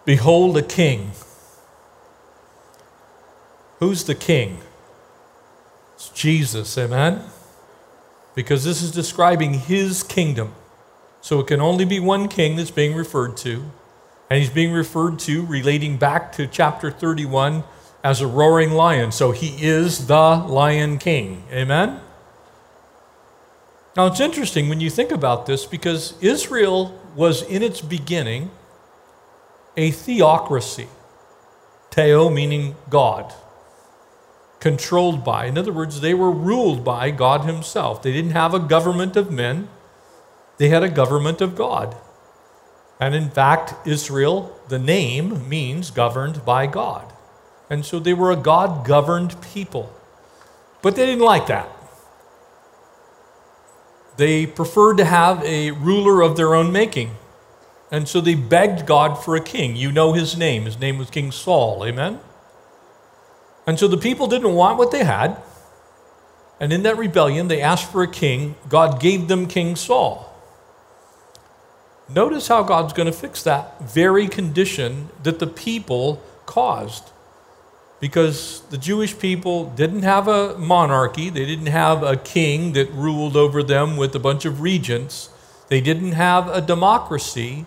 Behold 0.06 0.58
a 0.58 0.62
king. 0.62 1.12
Who's 3.80 4.06
the 4.06 4.16
king? 4.16 4.60
It's 5.96 6.10
Jesus, 6.10 6.78
amen? 6.78 7.24
Because 8.36 8.64
this 8.64 8.82
is 8.82 8.92
describing 8.92 9.54
his 9.54 10.02
kingdom. 10.02 10.54
So 11.20 11.42
it 11.42 11.48
can 11.48 11.60
only 11.60 11.84
be 11.84 12.00
one 12.00 12.30
king 12.30 12.56
that's 12.56 12.72
being 12.72 12.96
referred 12.96 13.36
to. 13.38 13.64
And 14.30 14.40
he's 14.40 14.50
being 14.50 14.72
referred 14.72 15.20
to, 15.20 15.46
relating 15.46 15.98
back 15.98 16.32
to 16.34 16.48
chapter 16.48 16.90
31, 16.90 17.64
as 18.02 18.22
a 18.22 18.28
roaring 18.28 18.72
lion. 18.72 19.12
So 19.12 19.32
he 19.32 19.62
is 19.62 20.08
the 20.08 20.16
lion 20.16 21.00
king. 21.00 21.44
Amen? 21.52 22.00
Now, 24.00 24.06
it's 24.06 24.22
interesting 24.22 24.70
when 24.70 24.80
you 24.80 24.90
think 24.90 25.12
about 25.12 25.46
this 25.46 25.66
because 25.66 26.14
Israel 26.22 26.98
was 27.18 27.42
in 27.42 27.62
its 27.62 27.82
beginning 27.82 28.50
a 29.76 29.92
theocracy. 29.92 30.88
Theo 31.92 32.30
meaning 32.30 32.78
God. 32.90 33.34
Controlled 34.62 35.26
by. 35.26 35.48
In 35.48 35.58
other 35.58 35.74
words, 35.74 36.00
they 36.00 36.14
were 36.14 36.32
ruled 36.32 36.82
by 36.82 37.12
God 37.12 37.44
Himself. 37.44 38.02
They 38.02 38.14
didn't 38.14 38.32
have 38.32 38.54
a 38.54 38.60
government 38.60 39.18
of 39.18 39.32
men, 39.32 39.68
they 40.60 40.70
had 40.70 40.82
a 40.82 40.88
government 40.88 41.42
of 41.42 41.58
God. 41.58 41.94
And 43.02 43.14
in 43.14 43.30
fact, 43.30 43.86
Israel, 43.86 44.58
the 44.70 44.80
name 44.80 45.50
means 45.50 45.92
governed 45.92 46.46
by 46.46 46.68
God. 46.68 47.12
And 47.70 47.86
so 47.86 48.00
they 48.00 48.14
were 48.14 48.32
a 48.32 48.38
God 48.38 48.88
governed 48.88 49.36
people. 49.42 49.92
But 50.82 50.96
they 50.96 51.06
didn't 51.06 51.26
like 51.26 51.48
that. 51.48 51.68
They 54.20 54.46
preferred 54.46 54.98
to 54.98 55.06
have 55.06 55.42
a 55.46 55.72
ruler 55.72 56.22
of 56.22 56.36
their 56.36 56.54
own 56.54 56.74
making. 56.74 57.16
And 57.90 58.06
so 58.06 58.20
they 58.20 58.36
begged 58.36 58.86
God 58.86 59.16
for 59.16 59.38
a 59.38 59.42
king. 59.42 59.78
You 59.78 59.94
know 59.94 60.12
his 60.12 60.36
name. 60.36 60.66
His 60.66 60.78
name 60.78 60.98
was 60.98 61.10
King 61.10 61.32
Saul. 61.32 61.86
Amen? 61.86 62.20
And 63.66 63.80
so 63.80 63.88
the 63.88 63.96
people 63.98 64.28
didn't 64.28 64.54
want 64.56 64.78
what 64.78 64.92
they 64.92 65.06
had. 65.06 65.42
And 66.60 66.74
in 66.74 66.84
that 66.84 66.98
rebellion, 66.98 67.48
they 67.48 67.62
asked 67.62 67.90
for 67.90 68.04
a 68.04 68.12
king. 68.12 68.56
God 68.68 69.00
gave 69.00 69.30
them 69.30 69.48
King 69.48 69.78
Saul. 69.78 70.26
Notice 72.10 72.50
how 72.50 72.62
God's 72.64 72.92
going 72.92 73.06
to 73.06 73.18
fix 73.18 73.42
that 73.44 73.80
very 73.80 74.28
condition 74.28 75.08
that 75.24 75.40
the 75.40 75.48
people 75.48 76.22
caused. 76.46 77.12
Because 78.00 78.62
the 78.70 78.78
Jewish 78.78 79.18
people 79.18 79.70
didn't 79.72 80.04
have 80.04 80.28
a 80.28 80.58
monarchy, 80.58 81.30
they 81.30 81.46
didn't 81.46 81.68
have 81.68 82.02
a 82.02 82.16
king 82.16 82.74
that 82.74 82.90
ruled 82.92 83.36
over 83.36 83.62
them 83.62 83.98
with 83.98 84.16
a 84.16 84.20
bunch 84.20 84.46
of 84.46 84.62
regents, 84.62 85.30
they 85.68 85.82
didn't 85.82 86.14
have 86.14 86.48
a 86.48 86.62
democracy, 86.62 87.66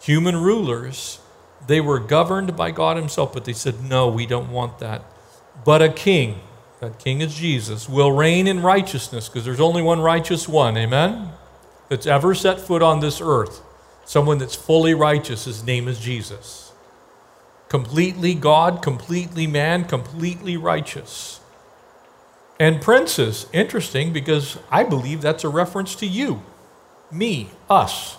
human 0.00 0.36
rulers. 0.36 1.18
They 1.66 1.80
were 1.80 1.98
governed 1.98 2.56
by 2.56 2.70
God 2.70 2.96
Himself, 2.96 3.32
but 3.32 3.44
they 3.44 3.52
said, 3.52 3.82
No, 3.82 4.08
we 4.08 4.26
don't 4.26 4.50
want 4.50 4.78
that. 4.80 5.02
But 5.64 5.80
a 5.80 5.88
king, 5.88 6.40
that 6.80 6.98
king 6.98 7.20
is 7.20 7.34
Jesus, 7.34 7.88
will 7.88 8.12
reign 8.12 8.46
in 8.46 8.62
righteousness, 8.62 9.28
because 9.28 9.44
there's 9.44 9.60
only 9.60 9.82
one 9.82 10.00
righteous 10.00 10.48
one, 10.48 10.76
amen? 10.76 11.30
That's 11.88 12.06
ever 12.06 12.34
set 12.34 12.60
foot 12.60 12.82
on 12.82 13.00
this 13.00 13.20
earth 13.20 13.62
someone 14.04 14.38
that's 14.38 14.54
fully 14.54 14.94
righteous. 14.94 15.44
His 15.44 15.64
name 15.64 15.88
is 15.88 15.98
Jesus. 15.98 16.71
Completely 17.72 18.34
God, 18.34 18.82
completely 18.82 19.46
man, 19.46 19.86
completely 19.86 20.58
righteous. 20.58 21.40
And 22.60 22.82
princes, 22.82 23.46
interesting 23.50 24.12
because 24.12 24.58
I 24.70 24.84
believe 24.84 25.22
that's 25.22 25.42
a 25.42 25.48
reference 25.48 25.94
to 25.94 26.06
you, 26.06 26.42
me, 27.10 27.48
us. 27.70 28.18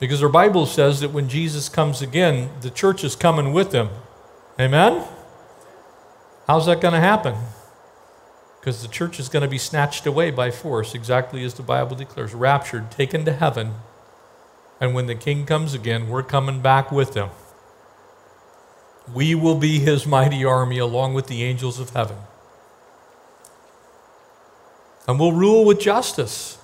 Because 0.00 0.24
our 0.24 0.28
Bible 0.28 0.66
says 0.66 0.98
that 0.98 1.12
when 1.12 1.28
Jesus 1.28 1.68
comes 1.68 2.02
again, 2.02 2.50
the 2.62 2.70
church 2.70 3.04
is 3.04 3.14
coming 3.14 3.52
with 3.52 3.70
him. 3.70 3.90
Amen? 4.58 5.04
How's 6.48 6.66
that 6.66 6.80
going 6.80 6.94
to 6.94 6.98
happen? 7.00 7.36
Because 8.58 8.82
the 8.82 8.88
church 8.88 9.20
is 9.20 9.28
going 9.28 9.44
to 9.44 9.48
be 9.48 9.56
snatched 9.56 10.04
away 10.04 10.32
by 10.32 10.50
force, 10.50 10.96
exactly 10.96 11.44
as 11.44 11.54
the 11.54 11.62
Bible 11.62 11.94
declares 11.94 12.34
raptured, 12.34 12.90
taken 12.90 13.24
to 13.24 13.32
heaven 13.32 13.74
and 14.82 14.96
when 14.96 15.06
the 15.06 15.14
king 15.14 15.46
comes 15.46 15.74
again, 15.74 16.08
we're 16.08 16.24
coming 16.24 16.60
back 16.60 16.90
with 16.90 17.14
him. 17.14 17.28
We 19.10 19.34
will 19.34 19.56
be 19.56 19.78
his 19.78 20.06
mighty 20.06 20.44
army 20.44 20.78
along 20.78 21.14
with 21.14 21.26
the 21.26 21.42
angels 21.42 21.80
of 21.80 21.90
heaven. 21.90 22.18
And 25.08 25.18
we'll 25.18 25.32
rule 25.32 25.64
with 25.64 25.80
justice. 25.80 26.58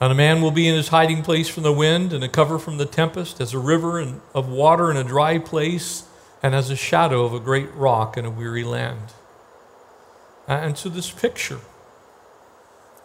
And 0.00 0.12
a 0.12 0.14
man 0.14 0.42
will 0.42 0.50
be 0.50 0.68
in 0.68 0.74
his 0.74 0.88
hiding 0.88 1.22
place 1.22 1.48
from 1.48 1.62
the 1.62 1.72
wind 1.72 2.12
and 2.12 2.24
a 2.24 2.28
cover 2.28 2.58
from 2.58 2.76
the 2.76 2.86
tempest, 2.86 3.40
as 3.40 3.54
a 3.54 3.58
river 3.58 3.98
and, 4.00 4.20
of 4.34 4.48
water 4.48 4.90
in 4.90 4.96
a 4.96 5.04
dry 5.04 5.38
place, 5.38 6.04
and 6.42 6.54
as 6.54 6.70
a 6.70 6.76
shadow 6.76 7.24
of 7.24 7.32
a 7.32 7.40
great 7.40 7.72
rock 7.74 8.16
in 8.16 8.24
a 8.24 8.30
weary 8.30 8.64
land. 8.64 9.12
And 10.48 10.76
so, 10.76 10.88
this 10.88 11.10
picture 11.10 11.60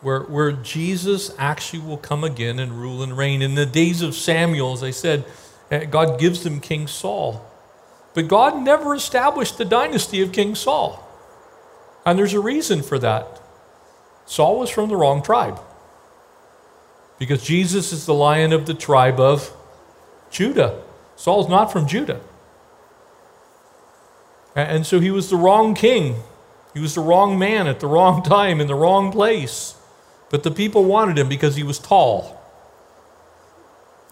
where, 0.01 0.21
where 0.21 0.51
Jesus 0.51 1.31
actually 1.37 1.79
will 1.79 1.97
come 1.97 2.23
again 2.23 2.59
and 2.59 2.73
rule 2.73 3.01
and 3.01 3.17
reign. 3.17 3.41
In 3.41 3.55
the 3.55 3.65
days 3.65 4.01
of 4.01 4.15
Samuel, 4.15 4.73
as 4.73 4.83
I 4.83 4.91
said, 4.91 5.25
Eh, 5.71 5.85
God 5.85 6.19
gives 6.19 6.43
them 6.43 6.59
King 6.59 6.87
Saul. 6.87 7.45
But 8.13 8.27
God 8.27 8.61
never 8.61 8.95
established 8.95 9.57
the 9.57 9.65
dynasty 9.65 10.21
of 10.21 10.31
King 10.31 10.55
Saul. 10.55 11.03
And 12.05 12.17
there's 12.17 12.33
a 12.33 12.39
reason 12.39 12.81
for 12.81 12.97
that. 12.99 13.41
Saul 14.25 14.59
was 14.59 14.69
from 14.69 14.89
the 14.89 14.95
wrong 14.95 15.21
tribe. 15.21 15.59
Because 17.19 17.43
Jesus 17.43 17.91
is 17.91 18.05
the 18.05 18.13
lion 18.13 18.53
of 18.53 18.65
the 18.65 18.73
tribe 18.73 19.19
of 19.19 19.53
Judah. 20.31 20.81
Saul's 21.15 21.49
not 21.49 21.71
from 21.71 21.87
Judah. 21.87 22.21
And 24.55 24.85
so 24.85 24.99
he 24.99 25.11
was 25.11 25.29
the 25.29 25.35
wrong 25.35 25.75
king. 25.75 26.15
He 26.73 26.79
was 26.79 26.95
the 26.95 27.01
wrong 27.01 27.37
man 27.37 27.67
at 27.67 27.79
the 27.79 27.87
wrong 27.87 28.23
time 28.23 28.59
in 28.59 28.67
the 28.67 28.75
wrong 28.75 29.11
place. 29.11 29.75
But 30.29 30.43
the 30.43 30.51
people 30.51 30.83
wanted 30.83 31.17
him 31.17 31.29
because 31.29 31.55
he 31.55 31.63
was 31.63 31.79
tall, 31.79 32.41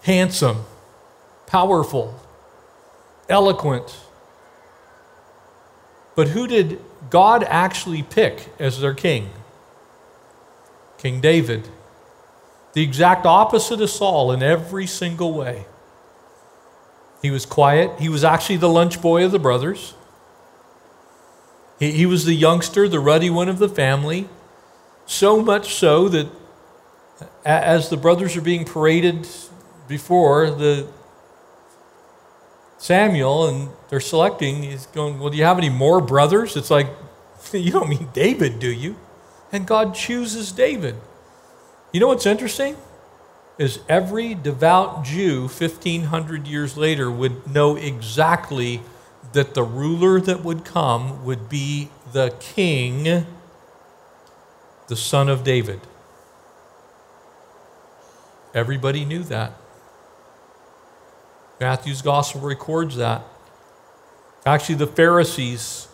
handsome, 0.02 0.64
powerful, 1.46 2.18
eloquent. 3.28 3.96
But 6.14 6.28
who 6.28 6.46
did 6.46 6.80
God 7.10 7.44
actually 7.44 8.02
pick 8.02 8.48
as 8.58 8.80
their 8.80 8.94
king? 8.94 9.30
King 10.98 11.20
David. 11.20 11.68
The 12.72 12.82
exact 12.82 13.26
opposite 13.26 13.80
of 13.80 13.90
Saul 13.90 14.32
in 14.32 14.42
every 14.42 14.86
single 14.86 15.32
way. 15.32 15.66
He 17.22 17.30
was 17.30 17.46
quiet. 17.46 17.98
He 17.98 18.08
was 18.08 18.24
actually 18.24 18.58
the 18.58 18.68
lunch 18.68 19.00
boy 19.00 19.24
of 19.24 19.32
the 19.32 19.38
brothers. 19.38 19.94
He, 21.78 21.92
he 21.92 22.06
was 22.06 22.24
the 22.24 22.34
youngster, 22.34 22.88
the 22.88 23.00
ruddy 23.00 23.30
one 23.30 23.48
of 23.48 23.58
the 23.58 23.68
family. 23.68 24.28
So 25.06 25.40
much 25.42 25.74
so 25.74 26.08
that 26.08 26.28
as 27.44 27.88
the 27.88 27.96
brothers 27.96 28.36
are 28.36 28.42
being 28.42 28.64
paraded 28.64 29.26
before 29.88 30.50
the 30.50 30.88
Samuel 32.78 33.48
and 33.48 33.68
they're 33.88 34.00
selecting, 34.00 34.62
he's 34.62 34.86
going, 34.86 35.18
Well, 35.18 35.30
do 35.30 35.36
you 35.36 35.44
have 35.44 35.58
any 35.58 35.70
more 35.70 36.00
brothers? 36.00 36.56
It's 36.56 36.70
like, 36.70 36.88
You 37.52 37.72
don't 37.72 37.88
mean 37.88 38.08
David, 38.12 38.58
do 38.58 38.70
you? 38.70 38.96
And 39.52 39.66
God 39.66 39.94
chooses 39.94 40.52
David. 40.52 40.96
You 41.92 42.00
know 42.00 42.08
what's 42.08 42.26
interesting? 42.26 42.76
Is 43.58 43.80
every 43.88 44.34
devout 44.34 45.04
Jew 45.04 45.42
1500 45.42 46.46
years 46.46 46.76
later 46.76 47.10
would 47.10 47.50
know 47.50 47.76
exactly 47.76 48.82
that 49.32 49.54
the 49.54 49.62
ruler 49.62 50.20
that 50.20 50.44
would 50.44 50.64
come 50.64 51.24
would 51.24 51.48
be 51.48 51.88
the 52.12 52.34
king 52.38 53.26
the 54.88 54.96
son 54.96 55.28
of 55.28 55.42
David. 55.42 55.80
Everybody 58.54 59.04
knew 59.04 59.22
that. 59.24 59.52
Matthew's 61.60 62.02
gospel 62.02 62.40
records 62.40 62.96
that. 62.96 63.22
Actually, 64.44 64.76
the 64.76 64.86
Pharisees, 64.86 65.88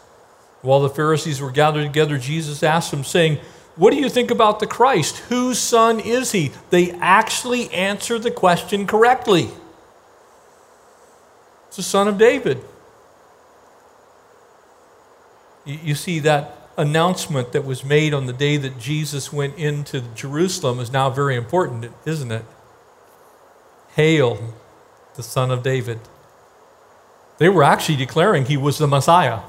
while 0.60 0.80
the 0.80 0.90
Pharisees 0.90 1.40
were 1.40 1.50
gathered 1.50 1.84
together, 1.84 2.18
Jesus 2.18 2.62
asked 2.62 2.90
them, 2.90 3.04
saying, 3.04 3.38
What 3.76 3.92
do 3.92 3.96
you 3.96 4.08
think 4.08 4.30
about 4.30 4.60
the 4.60 4.66
Christ? 4.66 5.18
Whose 5.28 5.58
son 5.58 6.00
is 6.00 6.32
he? 6.32 6.52
They 6.70 6.90
actually 6.92 7.70
answered 7.72 8.22
the 8.22 8.30
question 8.30 8.86
correctly. 8.86 9.48
It's 11.68 11.76
the 11.78 11.82
son 11.82 12.08
of 12.08 12.18
David. 12.18 12.62
You 15.64 15.94
see 15.94 16.18
that 16.18 16.62
announcement 16.76 17.52
that 17.52 17.64
was 17.64 17.84
made 17.84 18.12
on 18.12 18.26
the 18.26 18.32
day 18.32 18.56
that 18.56 18.78
Jesus 18.78 19.32
went 19.32 19.56
into 19.56 20.00
Jerusalem 20.14 20.80
is 20.80 20.92
now 20.92 21.08
very 21.10 21.36
important, 21.36 21.90
isn't 22.04 22.32
it? 22.32 22.44
Hail, 23.94 24.54
the 25.16 25.22
Son 25.22 25.50
of 25.50 25.62
David. 25.62 26.00
They 27.38 27.48
were 27.48 27.64
actually 27.64 27.96
declaring 27.96 28.46
he 28.46 28.56
was 28.56 28.78
the 28.78 28.86
Messiah. 28.86 29.40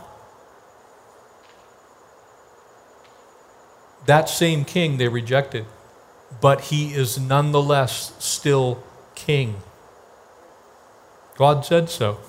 That 4.06 4.30
same 4.30 4.66
king 4.66 4.98
they 4.98 5.08
rejected, 5.08 5.66
but 6.42 6.62
he 6.62 6.94
is 6.94 7.20
nonetheless 7.20 8.14
still 8.20 8.84
king. 9.16 9.56
God 11.38 11.66
said 11.66 11.90
so. 11.90 12.20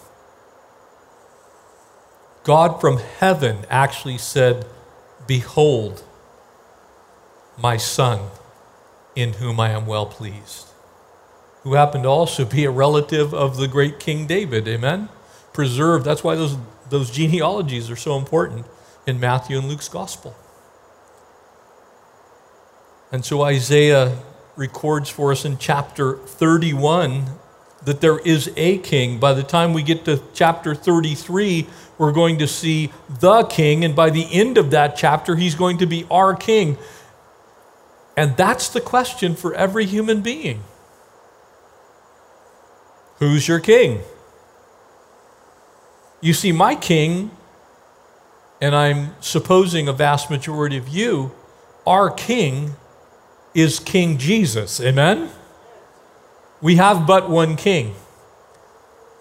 God 2.45 2.81
from 2.81 2.99
heaven 2.99 3.65
actually 3.71 4.19
said, 4.19 4.67
Behold, 5.27 6.05
my 7.57 7.77
son, 7.77 8.31
in 9.17 9.35
whom 9.35 9.59
I 9.59 9.71
am 9.71 9.87
well 9.87 10.07
pleased, 10.07 10.69
who 11.65 11.75
happened 11.75 12.05
to 12.05 12.09
also 12.11 12.45
be 12.45 12.65
a 12.65 12.71
relative 12.71 13.35
of 13.35 13.57
the 13.57 13.67
great 13.67 13.99
King 13.99 14.27
David. 14.27 14.69
Amen? 14.69 15.09
Preserved. 15.53 16.05
That's 16.05 16.23
why 16.23 16.37
those, 16.37 16.57
those 16.91 17.11
genealogies 17.11 17.91
are 17.91 17.97
so 17.97 18.17
important 18.17 18.67
in 19.07 19.19
Matthew 19.19 19.59
and 19.59 19.67
Luke's 19.67 19.89
gospel. 19.89 20.37
And 23.11 23.25
so 23.25 23.43
Isaiah 23.43 24.19
records 24.57 25.09
for 25.09 25.33
us 25.33 25.45
in 25.45 25.57
chapter 25.59 26.17
31 26.17 27.25
that 27.85 28.01
there 28.01 28.19
is 28.19 28.51
a 28.57 28.79
king. 28.79 29.19
By 29.19 29.33
the 29.33 29.43
time 29.43 29.73
we 29.73 29.83
get 29.83 30.05
to 30.05 30.23
chapter 30.35 30.75
33, 30.75 31.67
we're 31.97 32.13
going 32.13 32.39
to 32.39 32.47
see 32.47 32.93
the 33.21 33.45
king, 33.45 33.85
and 33.85 33.95
by 33.95 34.11
the 34.11 34.27
end 34.33 34.59
of 34.59 34.71
that 34.71 34.97
chapter, 34.97 35.37
he's 35.37 35.55
going 35.55 35.79
to 35.79 35.87
be 35.87 36.07
our 36.11 36.35
king. 36.35 36.77
And 38.17 38.37
that's 38.37 38.69
the 38.69 38.81
question 38.81 39.35
for 39.35 39.55
every 39.55 39.87
human 39.87 40.21
being 40.21 40.63
Who's 43.19 43.47
your 43.47 43.61
king? 43.61 44.01
You 46.21 46.33
see, 46.33 46.53
my 46.53 46.75
king, 46.75 47.31
and 48.61 48.75
I'm 48.75 49.15
supposing 49.21 49.89
a 49.89 49.93
vast 49.93 50.31
majority 50.31 50.77
of 50.77 50.89
you, 50.89 51.33
our 51.87 52.11
king 52.11 52.77
is 53.55 53.79
King 53.79 54.19
Jesus. 54.19 54.81
Amen? 54.81 55.31
We 56.61 56.77
have 56.77 57.07
but 57.07 57.29
one 57.29 57.57
king. 57.57 57.95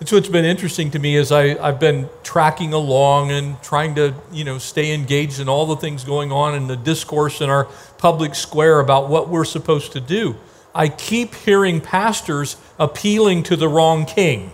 So 0.05 0.17
it's 0.17 0.27
been 0.27 0.43
interesting 0.43 0.91
to 0.91 0.99
me 0.99 1.15
as 1.15 1.31
I, 1.31 1.55
I've 1.65 1.79
been 1.79 2.09
tracking 2.23 2.73
along 2.73 3.31
and 3.31 3.61
trying 3.61 3.95
to, 3.95 4.13
you 4.33 4.43
know, 4.43 4.57
stay 4.57 4.93
engaged 4.93 5.39
in 5.39 5.47
all 5.47 5.65
the 5.65 5.77
things 5.77 6.03
going 6.03 6.31
on 6.31 6.55
in 6.55 6.67
the 6.67 6.75
discourse 6.75 7.39
in 7.39 7.49
our 7.49 7.65
public 7.97 8.35
square 8.35 8.79
about 8.79 9.07
what 9.07 9.29
we're 9.29 9.45
supposed 9.45 9.93
to 9.93 10.01
do. 10.01 10.35
I 10.75 10.87
keep 10.87 11.35
hearing 11.35 11.81
pastors 11.81 12.57
appealing 12.79 13.43
to 13.43 13.55
the 13.55 13.67
wrong 13.67 14.05
king. 14.05 14.51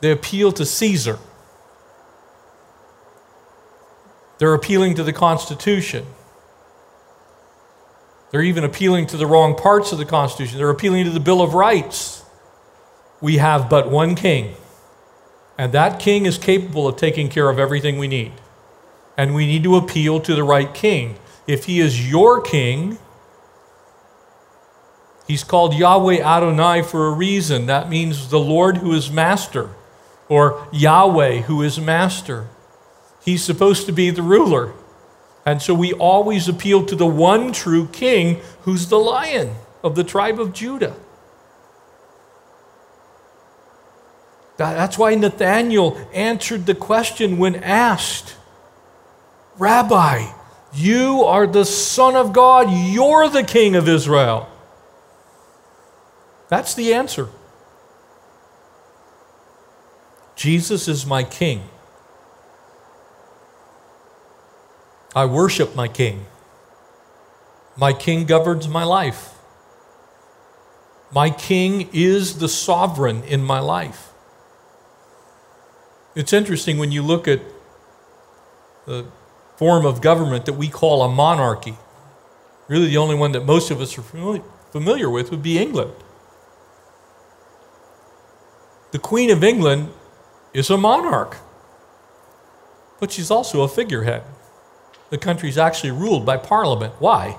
They 0.00 0.10
appeal 0.10 0.52
to 0.52 0.64
Caesar. 0.64 1.18
They're 4.38 4.54
appealing 4.54 4.94
to 4.96 5.02
the 5.02 5.12
Constitution. 5.12 6.06
They're 8.30 8.42
even 8.42 8.64
appealing 8.64 9.06
to 9.08 9.16
the 9.16 9.26
wrong 9.26 9.54
parts 9.56 9.92
of 9.92 9.98
the 9.98 10.04
Constitution. 10.04 10.58
They're 10.58 10.70
appealing 10.70 11.04
to 11.04 11.10
the 11.10 11.20
Bill 11.20 11.40
of 11.40 11.54
Rights. 11.54 12.24
We 13.20 13.38
have 13.38 13.70
but 13.70 13.90
one 13.90 14.16
king, 14.16 14.56
and 15.56 15.72
that 15.72 16.00
king 16.00 16.26
is 16.26 16.36
capable 16.36 16.86
of 16.88 16.96
taking 16.96 17.28
care 17.28 17.48
of 17.48 17.58
everything 17.58 17.96
we 17.96 18.08
need. 18.08 18.32
And 19.16 19.34
we 19.34 19.46
need 19.46 19.62
to 19.62 19.76
appeal 19.76 20.20
to 20.20 20.34
the 20.34 20.42
right 20.42 20.74
king. 20.74 21.16
If 21.46 21.66
he 21.66 21.80
is 21.80 22.10
your 22.10 22.40
king, 22.40 22.98
he's 25.26 25.44
called 25.44 25.74
Yahweh 25.74 26.20
Adonai 26.20 26.82
for 26.82 27.06
a 27.06 27.12
reason. 27.12 27.66
That 27.66 27.88
means 27.88 28.28
the 28.28 28.40
Lord 28.40 28.78
who 28.78 28.92
is 28.92 29.10
master, 29.10 29.70
or 30.28 30.66
Yahweh 30.72 31.42
who 31.42 31.62
is 31.62 31.80
master. 31.80 32.48
He's 33.24 33.42
supposed 33.42 33.86
to 33.86 33.92
be 33.92 34.10
the 34.10 34.22
ruler. 34.22 34.72
And 35.46 35.60
so 35.60 35.74
we 35.74 35.92
always 35.92 36.48
appeal 36.48 36.86
to 36.86 36.96
the 36.96 37.06
one 37.06 37.52
true 37.52 37.86
king 37.88 38.40
who's 38.62 38.88
the 38.88 38.98
lion 38.98 39.54
of 39.82 39.94
the 39.94 40.04
tribe 40.04 40.40
of 40.40 40.52
Judah. 40.52 40.94
That's 44.56 44.96
why 44.96 45.14
Nathanael 45.14 45.98
answered 46.12 46.66
the 46.66 46.74
question 46.74 47.38
when 47.38 47.56
asked 47.56 48.36
Rabbi, 49.58 50.26
you 50.72 51.22
are 51.22 51.46
the 51.46 51.64
Son 51.64 52.16
of 52.16 52.32
God, 52.32 52.68
you're 52.70 53.28
the 53.28 53.44
King 53.44 53.76
of 53.76 53.88
Israel. 53.88 54.48
That's 56.54 56.74
the 56.74 56.94
answer. 56.94 57.30
Jesus 60.36 60.86
is 60.86 61.04
my 61.04 61.24
King. 61.24 61.64
I 65.16 65.24
worship 65.24 65.74
my 65.74 65.88
King. 65.88 66.26
My 67.76 67.92
King 67.92 68.24
governs 68.24 68.68
my 68.68 68.84
life. 68.84 69.34
My 71.12 71.28
King 71.28 71.88
is 71.92 72.38
the 72.38 72.48
sovereign 72.48 73.24
in 73.24 73.42
my 73.42 73.58
life. 73.58 74.12
It's 76.14 76.32
interesting 76.32 76.78
when 76.78 76.92
you 76.92 77.02
look 77.02 77.26
at 77.26 77.40
the 78.86 79.06
form 79.56 79.84
of 79.84 80.00
government 80.00 80.46
that 80.46 80.52
we 80.52 80.68
call 80.68 81.02
a 81.02 81.08
monarchy. 81.08 81.74
Really, 82.68 82.86
the 82.86 82.98
only 82.98 83.16
one 83.16 83.32
that 83.32 83.44
most 83.44 83.72
of 83.72 83.80
us 83.80 83.98
are 83.98 84.40
familiar 84.70 85.10
with 85.10 85.32
would 85.32 85.42
be 85.42 85.58
England. 85.58 85.94
The 88.94 89.00
Queen 89.00 89.30
of 89.30 89.42
England 89.42 89.88
is 90.52 90.70
a 90.70 90.78
monarch, 90.78 91.38
but 93.00 93.10
she's 93.10 93.28
also 93.28 93.62
a 93.62 93.68
figurehead 93.68 94.22
the 95.10 95.18
country 95.18 95.48
is 95.48 95.58
actually 95.58 95.90
ruled 95.90 96.24
by 96.24 96.36
parliament. 96.36 96.94
Why? 97.00 97.38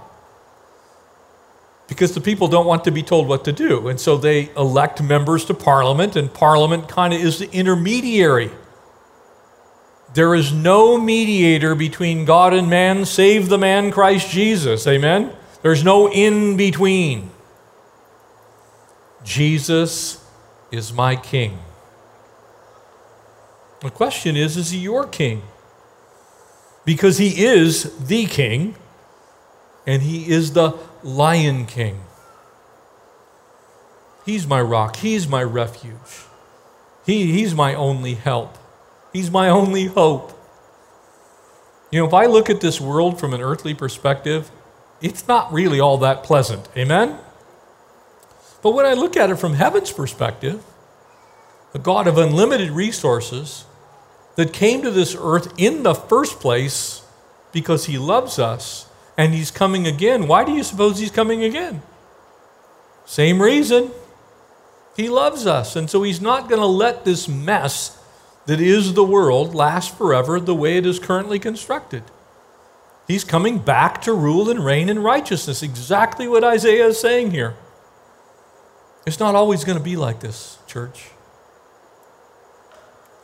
Because 1.87 2.13
the 2.13 2.19
people 2.19 2.49
don't 2.49 2.65
want 2.65 2.83
to 2.83 2.91
be 2.91 3.03
told 3.03 3.29
what 3.29 3.45
to 3.45 3.53
do. 3.53 3.87
And 3.87 3.99
so 3.99 4.17
they 4.17 4.49
elect 4.55 5.01
members 5.01 5.45
to 5.45 5.53
parliament, 5.53 6.17
and 6.17 6.33
parliament 6.33 6.89
kind 6.89 7.13
of 7.13 7.21
is 7.21 7.39
the 7.39 7.49
intermediary. 7.51 8.51
There 10.13 10.35
is 10.35 10.51
no 10.51 10.97
mediator 10.97 11.73
between 11.73 12.25
God 12.25 12.53
and 12.53 12.69
man 12.69 13.05
save 13.05 13.47
the 13.47 13.57
man 13.57 13.91
Christ 13.91 14.29
Jesus. 14.29 14.85
Amen? 14.87 15.33
There's 15.61 15.85
no 15.85 16.11
in 16.11 16.57
between. 16.57 17.31
Jesus 19.23 20.24
is 20.75 20.93
my 20.93 21.15
king. 21.15 21.59
The 23.81 23.89
question 23.89 24.35
is 24.35 24.57
is 24.57 24.71
he 24.71 24.79
your 24.79 25.07
king? 25.07 25.41
because 26.85 27.17
he 27.17 27.43
is 27.43 27.83
the 27.97 28.25
king 28.27 28.75
and 29.85 30.03
he 30.03 30.31
is 30.31 30.53
the 30.53 30.77
lion 31.03 31.65
king. 31.65 31.99
He's 34.25 34.47
my 34.47 34.61
rock, 34.61 34.97
he's 34.97 35.27
my 35.27 35.43
refuge, 35.43 36.25
he, 37.05 37.31
he's 37.31 37.53
my 37.53 37.73
only 37.75 38.15
help, 38.15 38.57
he's 39.11 39.29
my 39.29 39.49
only 39.49 39.85
hope. 39.85 40.31
You 41.91 41.99
know, 41.99 42.07
if 42.07 42.13
I 42.13 42.25
look 42.25 42.49
at 42.49 42.61
this 42.61 42.81
world 42.81 43.19
from 43.19 43.33
an 43.33 43.41
earthly 43.41 43.73
perspective, 43.73 44.49
it's 45.01 45.27
not 45.27 45.53
really 45.53 45.79
all 45.79 45.97
that 45.99 46.23
pleasant. 46.23 46.67
Amen? 46.75 47.19
But 48.65 48.73
when 48.73 48.88
I 48.88 48.95
look 48.95 49.15
at 49.15 49.30
it 49.30 49.36
from 49.36 49.54
heaven's 49.54 49.91
perspective, 49.91 50.63
a 51.75 51.78
God 51.78 52.08
of 52.08 52.17
unlimited 52.17 52.71
resources, 52.71 53.65
that 54.38 54.54
came 54.54 54.82
to 54.82 54.89
this 54.89 55.15
earth 55.19 55.54
in 55.56 55.84
the 55.84 55.93
first 55.93 56.39
place 56.39 57.04
because 57.51 57.86
he 57.86 57.99
loves 57.99 58.39
us 58.39 58.88
and 59.19 59.36
he's 59.36 59.51
coming 59.51 59.86
again. 59.86 60.25
Why 60.28 60.43
do 60.43 60.51
you 60.51 60.63
suppose 60.63 60.97
he's 60.97 61.12
coming 61.12 61.43
again? 61.43 61.84
Same 63.06 63.39
reason. 63.39 63.91
He 64.97 65.10
loves 65.10 65.45
us. 65.45 65.75
And 65.75 65.88
so 65.88 66.01
he's 66.01 66.19
not 66.19 66.49
going 66.49 66.60
to 66.60 66.65
let 66.65 67.06
this 67.06 67.28
mess 67.28 68.01
that 68.47 68.60
is 68.60 68.95
the 68.95 69.04
world 69.04 69.54
last 69.54 69.95
forever 69.95 70.39
the 70.39 70.56
way 70.56 70.78
it 70.78 70.88
is 70.88 70.97
currently 70.97 71.38
constructed. 71.38 72.01
He's 73.08 73.23
coming 73.23 73.60
back 73.60 74.01
to 74.01 74.13
rule 74.13 74.49
and 74.49 74.65
reign 74.65 74.89
in 74.89 75.04
righteousness. 75.04 75.62
Exactly 75.62 76.28
what 76.28 76.43
Isaiah 76.43 76.88
is 76.88 76.99
saying 76.99 77.30
here. 77.30 77.54
It's 79.05 79.19
not 79.19 79.35
always 79.35 79.63
going 79.63 79.77
to 79.77 79.83
be 79.83 79.95
like 79.95 80.19
this, 80.19 80.57
church. 80.67 81.09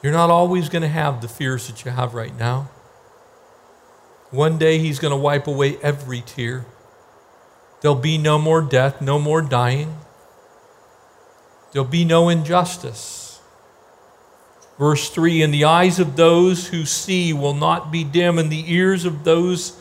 You're 0.04 0.14
not 0.14 0.30
always 0.30 0.70
going 0.70 0.82
to 0.82 0.88
have 0.88 1.22
the 1.22 1.28
fears 1.28 1.68
that 1.68 1.86
you 1.86 1.92
have 1.92 2.14
right 2.14 2.38
now. 2.38 2.70
One 4.30 4.58
day 4.58 4.78
He's 4.78 5.00
going 5.00 5.12
to 5.12 5.18
wipe 5.18 5.48
away 5.48 5.78
every 5.78 6.22
tear. 6.22 6.66
There'll 7.82 7.96
be 7.96 8.18
no 8.18 8.38
more 8.38 8.62
death, 8.62 9.02
no 9.02 9.20
more 9.20 9.42
dying. 9.42 9.98
There'll 11.72 11.88
be 11.88 12.06
no 12.06 12.30
injustice. 12.30 13.40
Verse 14.78 15.10
3 15.10 15.42
And 15.42 15.54
the 15.54 15.66
eyes 15.66 16.00
of 16.00 16.16
those 16.16 16.68
who 16.68 16.86
see 16.86 17.34
will 17.34 17.54
not 17.54 17.92
be 17.92 18.04
dim, 18.04 18.38
and 18.38 18.52
the 18.52 18.72
ears 18.72 19.06
of 19.06 19.24
those 19.24 19.78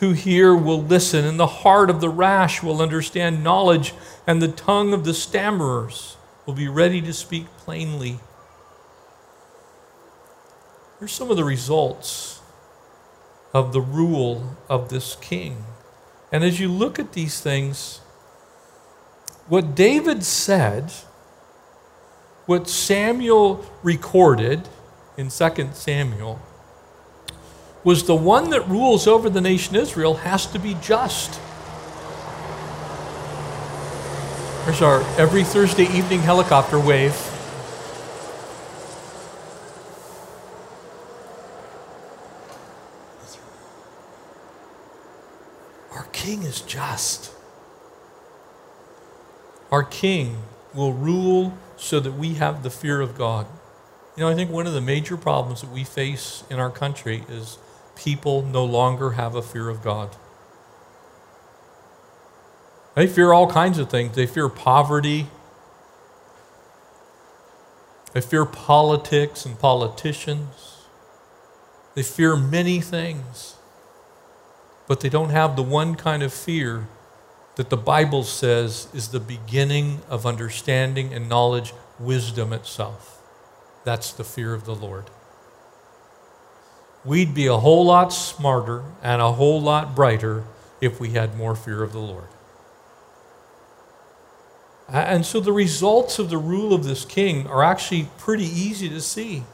who 0.00 0.12
hear 0.12 0.54
will 0.54 0.82
listen, 0.82 1.24
and 1.24 1.38
the 1.38 1.46
heart 1.46 1.90
of 1.90 2.00
the 2.00 2.08
rash 2.08 2.62
will 2.62 2.80
understand 2.80 3.44
knowledge, 3.44 3.92
and 4.30 4.40
the 4.40 4.46
tongue 4.46 4.92
of 4.92 5.02
the 5.02 5.10
stammerers 5.10 6.14
will 6.46 6.54
be 6.54 6.68
ready 6.68 7.02
to 7.02 7.12
speak 7.12 7.46
plainly. 7.56 8.20
Here's 11.00 11.10
some 11.10 11.32
of 11.32 11.36
the 11.36 11.42
results 11.42 12.40
of 13.52 13.72
the 13.72 13.80
rule 13.80 14.56
of 14.68 14.88
this 14.88 15.16
king. 15.16 15.64
And 16.30 16.44
as 16.44 16.60
you 16.60 16.68
look 16.68 17.00
at 17.00 17.12
these 17.12 17.40
things, 17.40 17.98
what 19.48 19.74
David 19.74 20.22
said, 20.22 20.92
what 22.46 22.68
Samuel 22.68 23.66
recorded 23.82 24.68
in 25.16 25.28
2 25.28 25.70
Samuel, 25.72 26.40
was 27.82 28.04
the 28.04 28.14
one 28.14 28.50
that 28.50 28.68
rules 28.68 29.08
over 29.08 29.28
the 29.28 29.40
nation 29.40 29.74
Israel 29.74 30.14
has 30.18 30.46
to 30.46 30.60
be 30.60 30.74
just. 30.80 31.40
There's 34.70 34.82
our 34.82 35.00
every 35.18 35.42
Thursday 35.42 35.82
evening 35.82 36.20
helicopter 36.20 36.78
wave. 36.78 37.12
Our 45.90 46.04
King 46.12 46.44
is 46.44 46.60
just. 46.60 47.32
Our 49.72 49.82
king 49.82 50.44
will 50.72 50.92
rule 50.92 51.58
so 51.76 51.98
that 51.98 52.12
we 52.12 52.34
have 52.34 52.62
the 52.62 52.70
fear 52.70 53.00
of 53.00 53.18
God. 53.18 53.48
You 54.16 54.22
know, 54.22 54.28
I 54.28 54.36
think 54.36 54.52
one 54.52 54.68
of 54.68 54.72
the 54.72 54.80
major 54.80 55.16
problems 55.16 55.62
that 55.62 55.72
we 55.72 55.82
face 55.82 56.44
in 56.48 56.60
our 56.60 56.70
country 56.70 57.24
is 57.28 57.58
people 57.96 58.42
no 58.42 58.64
longer 58.64 59.10
have 59.10 59.34
a 59.34 59.42
fear 59.42 59.68
of 59.68 59.82
God. 59.82 60.10
They 62.94 63.06
fear 63.06 63.32
all 63.32 63.50
kinds 63.50 63.78
of 63.78 63.88
things. 63.88 64.16
They 64.16 64.26
fear 64.26 64.48
poverty. 64.48 65.28
They 68.12 68.20
fear 68.20 68.44
politics 68.44 69.46
and 69.46 69.58
politicians. 69.58 70.84
They 71.94 72.02
fear 72.02 72.36
many 72.36 72.80
things. 72.80 73.56
But 74.88 75.00
they 75.00 75.08
don't 75.08 75.30
have 75.30 75.54
the 75.54 75.62
one 75.62 75.94
kind 75.94 76.22
of 76.22 76.32
fear 76.32 76.88
that 77.56 77.70
the 77.70 77.76
Bible 77.76 78.24
says 78.24 78.88
is 78.92 79.08
the 79.08 79.20
beginning 79.20 80.00
of 80.08 80.26
understanding 80.26 81.12
and 81.12 81.28
knowledge, 81.28 81.72
wisdom 81.98 82.52
itself. 82.52 83.22
That's 83.84 84.12
the 84.12 84.24
fear 84.24 84.54
of 84.54 84.64
the 84.64 84.74
Lord. 84.74 85.04
We'd 87.04 87.34
be 87.34 87.46
a 87.46 87.56
whole 87.56 87.86
lot 87.86 88.12
smarter 88.12 88.82
and 89.02 89.22
a 89.22 89.32
whole 89.32 89.60
lot 89.60 89.94
brighter 89.94 90.44
if 90.80 91.00
we 91.00 91.10
had 91.10 91.36
more 91.36 91.54
fear 91.54 91.82
of 91.82 91.92
the 91.92 92.00
Lord. 92.00 92.28
And 94.90 95.24
so 95.24 95.38
the 95.38 95.52
results 95.52 96.18
of 96.18 96.30
the 96.30 96.38
rule 96.38 96.72
of 96.72 96.84
this 96.84 97.04
king 97.04 97.46
are 97.46 97.62
actually 97.62 98.08
pretty 98.18 98.44
easy 98.44 98.88
to 98.88 99.00
see. 99.00 99.44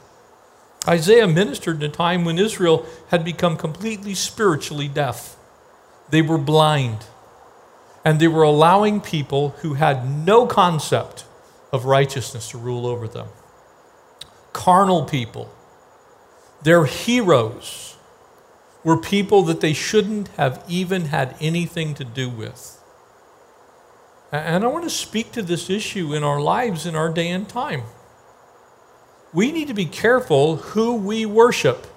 Isaiah 0.87 1.27
ministered 1.27 1.83
in 1.83 1.89
a 1.89 1.93
time 1.93 2.25
when 2.25 2.39
Israel 2.39 2.85
had 3.09 3.23
become 3.23 3.55
completely 3.55 4.15
spiritually 4.15 4.87
deaf. 4.87 5.35
They 6.09 6.21
were 6.21 6.37
blind. 6.37 7.05
And 8.03 8.19
they 8.19 8.27
were 8.27 8.43
allowing 8.43 9.01
people 9.01 9.49
who 9.61 9.75
had 9.75 10.09
no 10.09 10.47
concept 10.47 11.25
of 11.71 11.85
righteousness 11.85 12.49
to 12.49 12.57
rule 12.57 12.87
over 12.87 13.07
them. 13.07 13.27
Carnal 14.53 15.05
people. 15.05 15.53
Their 16.63 16.85
heroes 16.85 17.97
were 18.83 18.97
people 18.97 19.43
that 19.43 19.61
they 19.61 19.73
shouldn't 19.73 20.29
have 20.29 20.63
even 20.67 21.05
had 21.05 21.35
anything 21.41 21.93
to 21.95 22.05
do 22.05 22.29
with. 22.29 22.76
And 24.31 24.63
I 24.63 24.67
want 24.67 24.83
to 24.83 24.89
speak 24.89 25.31
to 25.33 25.41
this 25.41 25.69
issue 25.69 26.13
in 26.13 26.23
our 26.23 26.41
lives 26.41 26.85
in 26.85 26.95
our 26.95 27.09
day 27.09 27.29
and 27.29 27.47
time. 27.47 27.83
We 29.33 29.51
need 29.51 29.67
to 29.67 29.73
be 29.73 29.85
careful 29.85 30.57
who 30.57 30.95
we 30.95 31.25
worship. 31.25 31.87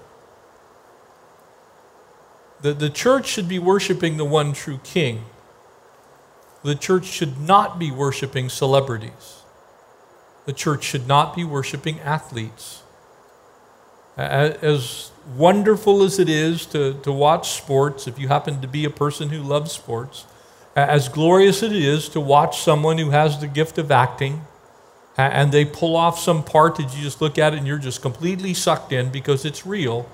The, 2.63 2.73
the 2.73 2.91
church 2.91 3.27
should 3.27 3.49
be 3.49 3.59
worshiping 3.59 4.17
the 4.17 4.25
one 4.25 4.53
true 4.53 4.79
king. 4.85 5.25
The 6.63 6.75
church 6.75 7.07
should 7.07 7.41
not 7.41 7.79
be 7.79 7.91
worshiping 7.91 8.49
celebrities. 8.49 9.43
The 10.45 10.53
church 10.53 10.85
should 10.85 11.09
not 11.09 11.35
be 11.35 11.45
worshiping 11.45 12.01
athletes. 12.01 12.83
As 14.17 15.11
wonderful 15.35 16.03
as 16.03 16.19
it 16.19 16.29
is 16.29 16.67
to, 16.67 16.95
to 17.03 17.13
watch 17.13 17.53
sports, 17.53 18.07
if 18.07 18.19
you 18.19 18.29
happen 18.29 18.61
to 18.61 18.69
be 18.69 18.85
a 18.85 18.91
person 18.91 19.31
who 19.31 19.41
loves 19.41 19.73
sports, 19.73 20.27
as 20.89 21.09
glorious 21.09 21.63
it 21.63 21.73
is 21.73 22.09
to 22.11 22.21
watch 22.21 22.61
someone 22.61 22.99
who 22.99 23.11
has 23.11 23.41
the 23.41 23.47
gift 23.47 23.79
of 23.79 23.91
acting 23.91 24.43
and 25.17 25.53
they 25.53 25.65
pull 25.65 25.97
off 25.97 26.19
some 26.19 26.43
part 26.43 26.77
that 26.77 26.97
you 26.97 27.03
just 27.03 27.21
look 27.21 27.39
at 27.39 27.53
it 27.53 27.59
and 27.59 27.67
you're 27.67 27.79
just 27.79 28.01
completely 28.01 28.55
sucked 28.55 28.93
in 28.93 29.11
because 29.11 29.45
it's 29.45 29.67
real, 29.67 30.09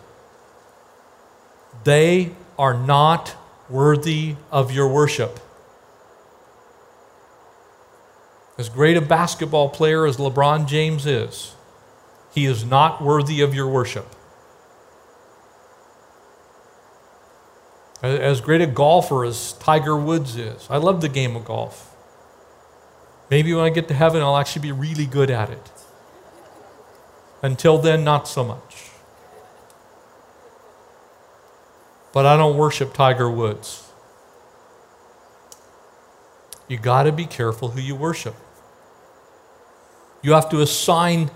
they 1.85 2.33
are 2.59 2.75
not 2.75 3.37
worthy 3.69 4.37
of 4.51 4.73
your 4.73 4.89
worship. 4.89 5.41
As 8.59 8.69
great 8.69 8.97
a 8.97 9.03
basketball 9.03 9.69
player 9.69 10.07
as 10.07 10.17
LeBron 10.17 10.67
James 10.67 11.05
is, 11.05 11.55
he 12.33 12.47
is 12.47 12.65
not 12.65 13.03
worthy 13.03 13.41
of 13.43 13.55
your 13.55 13.69
worship. 13.69 14.07
As 18.07 18.41
great 18.41 18.61
a 18.61 18.67
golfer 18.67 19.25
as 19.25 19.55
Tiger 19.55 19.97
Woods 19.97 20.37
is, 20.37 20.67
I 20.71 20.77
love 20.77 21.01
the 21.01 21.09
game 21.09 21.35
of 21.35 21.45
golf. 21.45 21.95
Maybe 23.31 23.53
when 23.53 23.65
I 23.65 23.71
get 23.71 23.89
to 23.89 23.95
heaven, 23.95 24.23
I'll 24.23 24.37
actually 24.37 24.63
be 24.63 24.73
really 24.73 25.07
good 25.07 25.31
at 25.31 25.51
it. 25.51 25.71
Until 27.43 27.79
then, 27.79 28.05
not 28.05 28.29
so 28.29 28.45
much. 28.45 28.91
But 32.13 32.25
I 32.27 32.37
don't 32.37 32.57
worship 32.57 32.95
Tiger 32.95 33.31
Woods. 33.31 33.91
You 36.69 36.79
got 36.79 37.05
to 37.05 37.13
be 37.13 37.27
careful 37.27 37.71
who 37.71 37.81
you 37.81 37.95
worship. 37.95 38.35
You 40.23 40.33
have 40.33 40.49
to 40.51 40.61
assign 40.61 41.31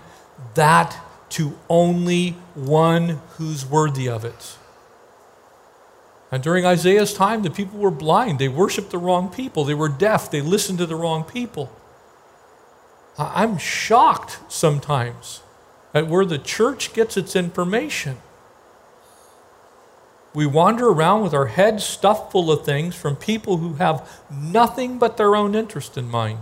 that 0.55 0.97
to 1.29 1.57
only 1.69 2.31
one 2.55 3.21
who's 3.37 3.65
worthy 3.65 4.09
of 4.09 4.25
it. 4.25 4.57
And 6.31 6.41
during 6.41 6.65
Isaiah's 6.65 7.13
time, 7.13 7.43
the 7.43 7.49
people 7.49 7.77
were 7.77 7.91
blind. 7.91 8.39
They 8.39 8.47
worshiped 8.47 8.91
the 8.91 8.97
wrong 8.97 9.29
people. 9.29 9.65
They 9.65 9.73
were 9.73 9.89
deaf. 9.89 10.31
They 10.31 10.41
listened 10.41 10.77
to 10.79 10.85
the 10.85 10.95
wrong 10.95 11.25
people. 11.25 11.69
I'm 13.17 13.57
shocked 13.57 14.39
sometimes 14.47 15.41
at 15.93 16.07
where 16.07 16.23
the 16.23 16.37
church 16.37 16.93
gets 16.93 17.17
its 17.17 17.35
information. 17.35 18.17
We 20.33 20.45
wander 20.45 20.87
around 20.87 21.23
with 21.23 21.33
our 21.33 21.47
heads 21.47 21.83
stuffed 21.83 22.31
full 22.31 22.49
of 22.49 22.63
things 22.63 22.95
from 22.95 23.17
people 23.17 23.57
who 23.57 23.73
have 23.73 24.09
nothing 24.31 24.97
but 24.97 25.17
their 25.17 25.35
own 25.35 25.53
interest 25.55 25.97
in 25.97 26.09
mind. 26.09 26.39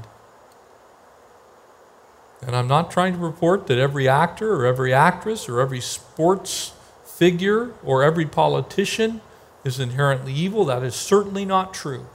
And 2.46 2.56
I'm 2.56 2.68
not 2.68 2.92
trying 2.92 3.14
to 3.14 3.20
report 3.20 3.66
that 3.68 3.80
every 3.80 4.08
actor 4.08 4.54
or 4.54 4.66
every 4.68 4.94
actress 4.94 5.50
or 5.50 5.60
every 5.60 5.82
sports 5.82 6.74
figure 7.04 7.72
or 7.84 8.04
every 8.04 8.28
politician 8.28 9.22
is 9.64 9.80
inherently 9.80 10.34
evil. 10.34 10.66
That 10.66 10.84
is 10.84 10.96
certainly 10.96 11.46
not 11.46 11.74
true. 11.74 12.08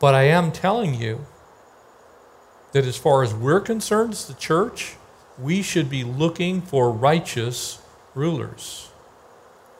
But 0.00 0.14
I 0.14 0.24
am 0.24 0.52
telling 0.52 0.94
you 0.94 1.26
that 2.72 2.84
as 2.84 2.96
far 2.96 3.22
as 3.22 3.34
we're 3.34 3.60
concerned 3.60 4.12
as 4.12 4.26
the 4.26 4.34
church, 4.34 4.96
we 5.38 5.62
should 5.62 5.88
be 5.88 6.04
looking 6.04 6.60
for 6.60 6.90
righteous 6.90 7.80
rulers 8.14 8.90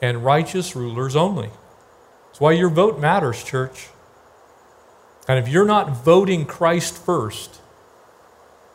and 0.00 0.24
righteous 0.24 0.74
rulers 0.74 1.14
only. 1.16 1.50
That's 2.26 2.40
why 2.40 2.52
your 2.52 2.68
vote 2.68 2.98
matters, 2.98 3.42
church. 3.44 3.88
And 5.28 5.38
if 5.38 5.48
you're 5.48 5.66
not 5.66 5.90
voting 5.90 6.46
Christ 6.46 6.96
first, 6.96 7.60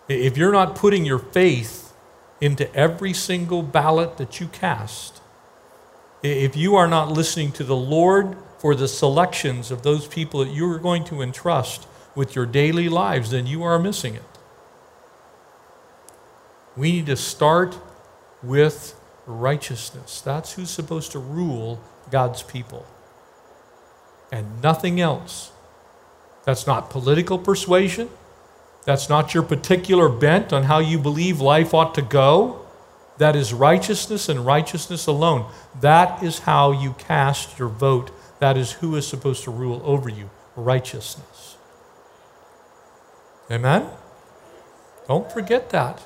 if 0.08 0.38
you're 0.38 0.51
not 0.51 0.75
putting 0.75 1.06
your 1.06 1.19
faith 1.19 1.93
into 2.39 2.73
every 2.73 3.13
single 3.13 3.63
ballot 3.63 4.17
that 4.17 4.39
you 4.39 4.47
cast, 4.47 5.21
if 6.31 6.55
you 6.55 6.75
are 6.75 6.87
not 6.87 7.11
listening 7.11 7.51
to 7.53 7.63
the 7.63 7.75
Lord 7.75 8.37
for 8.59 8.75
the 8.75 8.87
selections 8.87 9.71
of 9.71 9.83
those 9.83 10.07
people 10.07 10.43
that 10.43 10.51
you 10.51 10.69
are 10.71 10.79
going 10.79 11.03
to 11.05 11.21
entrust 11.21 11.87
with 12.15 12.35
your 12.35 12.45
daily 12.45 12.89
lives, 12.89 13.31
then 13.31 13.45
you 13.45 13.63
are 13.63 13.77
missing 13.77 14.15
it. 14.15 14.23
We 16.75 16.91
need 16.91 17.05
to 17.07 17.15
start 17.15 17.77
with 18.43 18.99
righteousness. 19.25 20.21
That's 20.21 20.53
who's 20.53 20.69
supposed 20.69 21.11
to 21.11 21.19
rule 21.19 21.81
God's 22.11 22.43
people. 22.43 22.85
And 24.31 24.61
nothing 24.61 24.99
else. 24.99 25.51
That's 26.45 26.67
not 26.67 26.89
political 26.89 27.37
persuasion. 27.37 28.09
That's 28.85 29.09
not 29.09 29.33
your 29.33 29.43
particular 29.43 30.07
bent 30.07 30.53
on 30.53 30.63
how 30.63 30.79
you 30.79 30.97
believe 30.97 31.41
life 31.41 31.73
ought 31.73 31.93
to 31.95 32.01
go. 32.01 32.66
That 33.17 33.36
is 33.36 33.53
righteousness 33.53 34.30
and 34.30 34.45
righteousness 34.45 35.08
alone. 35.08 35.51
That 35.82 36.21
is 36.23 36.39
how 36.39 36.71
you 36.71 36.93
cast 36.97 37.58
your 37.58 37.69
vote. 37.69 38.12
That 38.39 38.58
is 38.58 38.73
who 38.73 38.95
is 38.95 39.08
supposed 39.08 39.43
to 39.45 39.51
rule 39.51 39.82
over 39.84 40.10
you 40.10 40.30
righteousness. 40.56 41.58
Amen? 43.49 43.88
Don't 45.08 45.32
forget 45.32 45.69
that. 45.69 46.01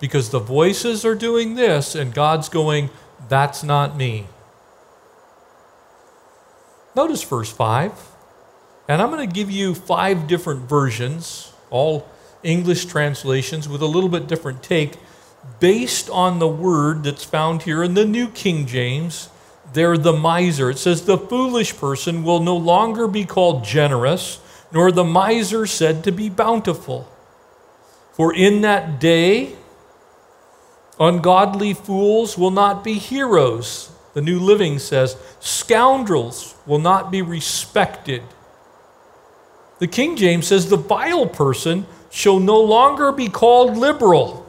Because 0.00 0.30
the 0.30 0.40
voices 0.40 1.04
are 1.04 1.14
doing 1.14 1.54
this, 1.54 1.94
and 1.94 2.12
God's 2.12 2.48
going, 2.48 2.90
That's 3.28 3.62
not 3.62 3.96
me. 3.96 4.26
Notice 6.96 7.22
verse 7.22 7.50
5. 7.50 7.92
And 8.88 9.00
I'm 9.00 9.10
going 9.10 9.26
to 9.26 9.32
give 9.32 9.50
you 9.50 9.74
five 9.74 10.26
different 10.26 10.68
versions, 10.68 11.52
all 11.70 12.06
English 12.42 12.84
translations 12.86 13.68
with 13.68 13.80
a 13.80 13.86
little 13.86 14.10
bit 14.10 14.26
different 14.26 14.62
take 14.62 14.98
based 15.60 16.10
on 16.10 16.38
the 16.38 16.48
word 16.48 17.04
that's 17.04 17.24
found 17.24 17.62
here 17.62 17.82
in 17.82 17.94
the 17.94 18.04
New 18.04 18.28
King 18.28 18.66
James. 18.66 19.28
They're 19.72 19.98
the 19.98 20.12
miser. 20.12 20.70
It 20.70 20.78
says, 20.78 21.04
The 21.04 21.18
foolish 21.18 21.76
person 21.76 22.22
will 22.22 22.40
no 22.40 22.56
longer 22.56 23.08
be 23.08 23.24
called 23.24 23.64
generous, 23.64 24.40
nor 24.72 24.92
the 24.92 25.04
miser 25.04 25.66
said 25.66 26.04
to 26.04 26.12
be 26.12 26.28
bountiful. 26.28 27.08
For 28.12 28.32
in 28.32 28.60
that 28.60 29.00
day, 29.00 29.56
ungodly 31.00 31.74
fools 31.74 32.38
will 32.38 32.52
not 32.52 32.84
be 32.84 32.94
heroes, 32.94 33.90
The 34.12 34.22
New 34.22 34.38
Living 34.38 34.78
says, 34.78 35.16
Scoundrels 35.40 36.54
will 36.66 36.78
not 36.78 37.10
be 37.10 37.22
respected. 37.22 38.22
The 39.80 39.88
King 39.88 40.16
James 40.16 40.46
says, 40.46 40.68
The 40.68 40.76
vile 40.76 41.26
person 41.26 41.86
shall 42.10 42.38
no 42.38 42.60
longer 42.60 43.10
be 43.10 43.28
called 43.28 43.76
liberal, 43.76 44.43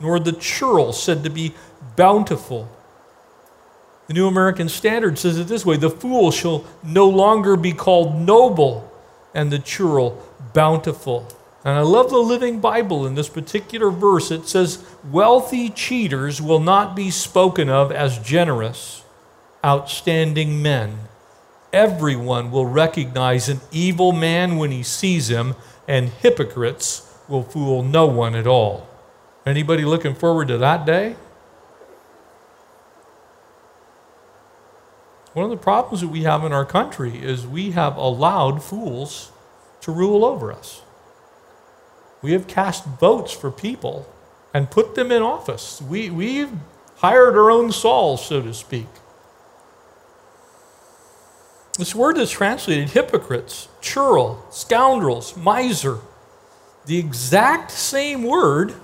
nor 0.00 0.18
the 0.18 0.32
churl 0.32 0.92
said 0.92 1.24
to 1.24 1.30
be 1.30 1.54
bountiful. 1.96 2.68
The 4.06 4.14
New 4.14 4.28
American 4.28 4.68
Standard 4.68 5.18
says 5.18 5.38
it 5.38 5.48
this 5.48 5.66
way 5.66 5.76
The 5.76 5.90
fool 5.90 6.30
shall 6.30 6.64
no 6.82 7.08
longer 7.08 7.56
be 7.56 7.72
called 7.72 8.14
noble, 8.14 8.90
and 9.34 9.50
the 9.50 9.58
churl 9.58 10.22
bountiful. 10.52 11.28
And 11.64 11.76
I 11.76 11.80
love 11.80 12.10
the 12.10 12.18
Living 12.18 12.60
Bible 12.60 13.06
in 13.06 13.16
this 13.16 13.28
particular 13.28 13.90
verse. 13.90 14.30
It 14.30 14.46
says, 14.46 14.84
Wealthy 15.10 15.68
cheaters 15.70 16.40
will 16.40 16.60
not 16.60 16.94
be 16.94 17.10
spoken 17.10 17.68
of 17.68 17.90
as 17.90 18.20
generous, 18.20 19.02
outstanding 19.64 20.62
men. 20.62 20.98
Everyone 21.72 22.52
will 22.52 22.66
recognize 22.66 23.48
an 23.48 23.60
evil 23.72 24.12
man 24.12 24.56
when 24.56 24.70
he 24.70 24.84
sees 24.84 25.28
him, 25.28 25.56
and 25.88 26.08
hypocrites 26.08 27.12
will 27.26 27.42
fool 27.42 27.82
no 27.82 28.06
one 28.06 28.36
at 28.36 28.46
all. 28.46 28.86
Anybody 29.46 29.84
looking 29.84 30.16
forward 30.16 30.48
to 30.48 30.58
that 30.58 30.84
day? 30.84 31.14
One 35.34 35.44
of 35.44 35.50
the 35.50 35.56
problems 35.56 36.00
that 36.00 36.08
we 36.08 36.24
have 36.24 36.44
in 36.44 36.52
our 36.52 36.64
country 36.64 37.16
is 37.16 37.46
we 37.46 37.70
have 37.70 37.96
allowed 37.96 38.62
fools 38.64 39.30
to 39.82 39.92
rule 39.92 40.24
over 40.24 40.52
us. 40.52 40.82
We 42.22 42.32
have 42.32 42.48
cast 42.48 42.84
votes 42.86 43.32
for 43.32 43.52
people 43.52 44.12
and 44.52 44.70
put 44.70 44.96
them 44.96 45.12
in 45.12 45.22
office. 45.22 45.80
We, 45.80 46.10
we've 46.10 46.50
hired 46.96 47.36
our 47.36 47.50
own 47.50 47.70
Sauls, 47.70 48.26
so 48.26 48.42
to 48.42 48.52
speak. 48.52 48.88
This 51.78 51.94
word 51.94 52.16
is 52.16 52.30
translated 52.30 52.90
hypocrites, 52.90 53.68
churl, 53.82 54.44
scoundrels, 54.50 55.36
miser. 55.36 55.98
The 56.86 56.98
exact 56.98 57.70
same 57.70 58.22
word 58.22 58.74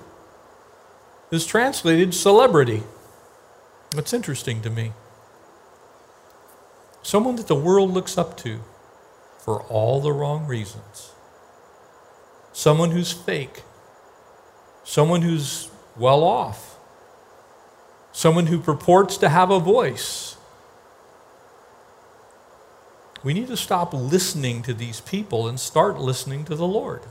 is 1.33 1.45
translated 1.45 2.13
celebrity. 2.13 2.83
That's 3.91 4.13
interesting 4.13 4.61
to 4.61 4.69
me. 4.69 4.93
Someone 7.01 7.35
that 7.35 7.47
the 7.47 7.55
world 7.55 7.91
looks 7.91 8.17
up 8.17 8.37
to 8.37 8.61
for 9.39 9.61
all 9.63 9.99
the 9.99 10.11
wrong 10.11 10.45
reasons 10.47 11.11
someone 12.53 12.91
who's 12.91 13.11
fake, 13.11 13.63
someone 14.83 15.23
who's 15.23 15.71
well 15.97 16.23
off, 16.23 16.77
someone 18.11 18.45
who 18.45 18.59
purports 18.59 19.17
to 19.17 19.27
have 19.27 19.49
a 19.49 19.59
voice. 19.59 20.37
We 23.23 23.33
need 23.33 23.47
to 23.47 23.57
stop 23.57 23.91
listening 23.91 24.61
to 24.63 24.73
these 24.73 25.01
people 25.01 25.47
and 25.47 25.59
start 25.59 25.97
listening 25.97 26.45
to 26.45 26.55
the 26.55 26.67
Lord. 26.67 27.01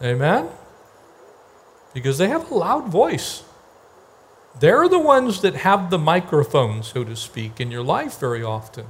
Amen? 0.00 0.48
Because 1.94 2.18
they 2.18 2.28
have 2.28 2.50
a 2.50 2.54
loud 2.54 2.88
voice. 2.88 3.44
They're 4.60 4.88
the 4.88 4.98
ones 4.98 5.40
that 5.40 5.54
have 5.54 5.90
the 5.90 5.98
microphone, 5.98 6.82
so 6.82 7.04
to 7.04 7.16
speak, 7.16 7.60
in 7.60 7.70
your 7.70 7.82
life 7.82 8.20
very 8.20 8.42
often. 8.42 8.86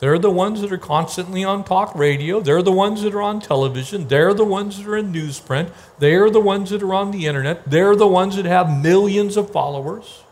They're 0.00 0.18
the 0.18 0.30
ones 0.30 0.60
that 0.60 0.72
are 0.72 0.78
constantly 0.78 1.44
on 1.44 1.64
talk 1.64 1.94
radio. 1.94 2.40
They're 2.40 2.62
the 2.62 2.72
ones 2.72 3.02
that 3.02 3.14
are 3.14 3.22
on 3.22 3.40
television. 3.40 4.08
They're 4.08 4.34
the 4.34 4.44
ones 4.44 4.76
that 4.76 4.86
are 4.86 4.96
in 4.96 5.12
newsprint. 5.12 5.70
They're 5.98 6.28
the 6.28 6.40
ones 6.40 6.70
that 6.70 6.82
are 6.82 6.92
on 6.92 7.10
the 7.10 7.26
internet. 7.26 7.70
They're 7.70 7.96
the 7.96 8.06
ones 8.06 8.36
that 8.36 8.44
have 8.44 8.82
millions 8.82 9.36
of 9.36 9.50
followers. 9.50 10.24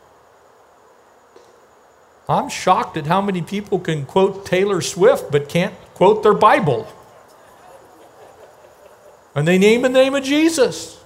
I'm 2.29 2.49
shocked 2.49 2.97
at 2.97 3.07
how 3.07 3.21
many 3.21 3.43
people 3.43 3.79
can 3.79 4.05
quote 4.05 4.47
Taylor 4.47 4.81
Swift 4.81 5.31
but 5.31 5.49
can't 5.49 5.75
quote 5.95 6.23
their 6.23 6.35
Bible. 6.35 6.87
And 9.35 9.49
they 9.49 9.59
name 9.59 9.83
the 9.83 9.89
name 9.89 10.15
of 10.15 10.25
Jesus. 10.25 11.02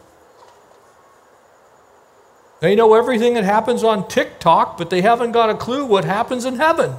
They 2.60 2.74
know 2.74 2.94
everything 2.94 3.34
that 3.34 3.44
happens 3.44 3.84
on 3.84 4.08
TikTok, 4.08 4.78
but 4.78 4.90
they 4.90 5.02
haven't 5.02 5.32
got 5.32 5.50
a 5.50 5.54
clue 5.54 5.84
what 5.84 6.04
happens 6.04 6.44
in 6.44 6.56
heaven. 6.56 6.94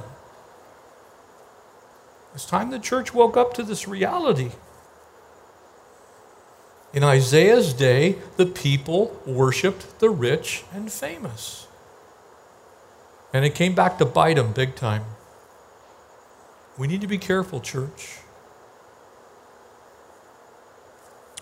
It's 2.34 2.46
time 2.46 2.70
the 2.70 2.78
church 2.78 3.12
woke 3.12 3.36
up 3.36 3.54
to 3.54 3.64
this 3.64 3.88
reality. 3.88 4.52
In 6.92 7.02
Isaiah's 7.02 7.72
day, 7.72 8.16
the 8.36 8.46
people 8.46 9.20
worshiped 9.26 9.98
the 9.98 10.10
rich 10.10 10.64
and 10.72 10.90
famous. 10.90 11.66
And 13.32 13.44
it 13.44 13.54
came 13.54 13.74
back 13.74 13.98
to 13.98 14.04
bite 14.04 14.36
them 14.36 14.52
big 14.52 14.74
time. 14.76 15.04
We 16.78 16.86
need 16.86 17.00
to 17.00 17.06
be 17.08 17.18
careful, 17.18 17.60
church. 17.60 18.17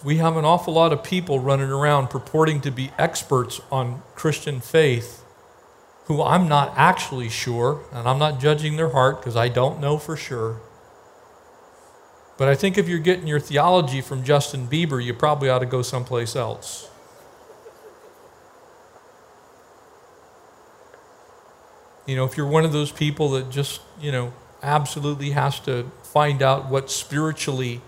We 0.07 0.19
have 0.19 0.37
an 0.37 0.45
awful 0.45 0.73
lot 0.73 0.92
of 0.92 1.03
people 1.03 1.40
running 1.40 1.69
around 1.69 2.11
purporting 2.11 2.61
to 2.61 2.71
be 2.71 2.92
experts 2.97 3.61
on 3.73 4.05
Christian 4.14 4.61
faith 4.61 5.25
who 6.05 6.23
I'm 6.23 6.49
not 6.49 6.73
actually 6.77 7.29
sure, 7.29 7.81
and 7.92 8.09
I'm 8.09 8.21
not 8.21 8.38
judging 8.38 8.77
their 8.77 8.90
heart 8.90 9.19
because 9.19 9.35
I 9.35 9.49
don't 9.49 9.81
know 9.81 9.99
for 9.99 10.16
sure, 10.16 10.61
but 12.38 12.47
I 12.47 12.55
think 12.55 12.79
if 12.79 12.88
you're 12.88 13.01
getting 13.01 13.27
your 13.27 13.40
theology 13.40 14.01
from 14.01 14.23
Justin 14.23 14.69
Bieber, 14.69 15.05
you 15.05 15.12
probably 15.12 15.49
ought 15.49 15.59
to 15.59 15.66
go 15.66 15.83
someplace 15.83 16.37
else. 16.37 16.88
You 22.07 22.14
know, 22.14 22.25
if 22.25 22.37
you're 22.37 22.47
one 22.47 22.64
of 22.64 22.71
those 22.71 22.92
people 22.92 23.31
that 23.31 23.51
just, 23.51 23.81
you 24.01 24.12
know, 24.12 24.33
absolutely 24.62 25.31
has 25.31 25.59
to 25.61 25.90
find 26.05 26.42
out 26.42 26.71
what 26.71 26.92
spiritually 26.92 27.81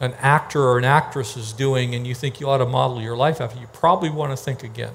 an 0.00 0.14
actor 0.14 0.62
or 0.62 0.78
an 0.78 0.84
actress 0.84 1.36
is 1.36 1.52
doing 1.52 1.94
and 1.94 2.06
you 2.06 2.14
think 2.14 2.40
you 2.40 2.48
ought 2.48 2.58
to 2.58 2.66
model 2.66 3.00
your 3.00 3.16
life 3.16 3.40
after, 3.40 3.58
you 3.58 3.66
probably 3.72 4.10
want 4.10 4.30
to 4.30 4.36
think 4.36 4.62
again. 4.62 4.92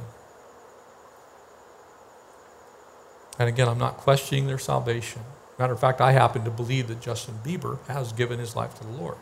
And 3.40 3.50
again, 3.50 3.68
I'm 3.68 3.80
not 3.80 3.98
questioning 3.98 4.48
their 4.48 4.60
salvation. 4.60 5.24
Matter 5.58 5.74
of 5.74 5.80
fact, 5.80 6.02
I 6.02 6.12
happen 6.12 6.44
to 6.44 6.52
believe 6.52 6.88
that 6.88 7.02
Justin 7.02 7.40
Bieber 7.44 7.80
has 7.88 8.14
given 8.14 8.40
his 8.40 8.56
life 8.56 8.76
to 8.76 8.84
the 8.84 8.92
Lord. 8.92 9.18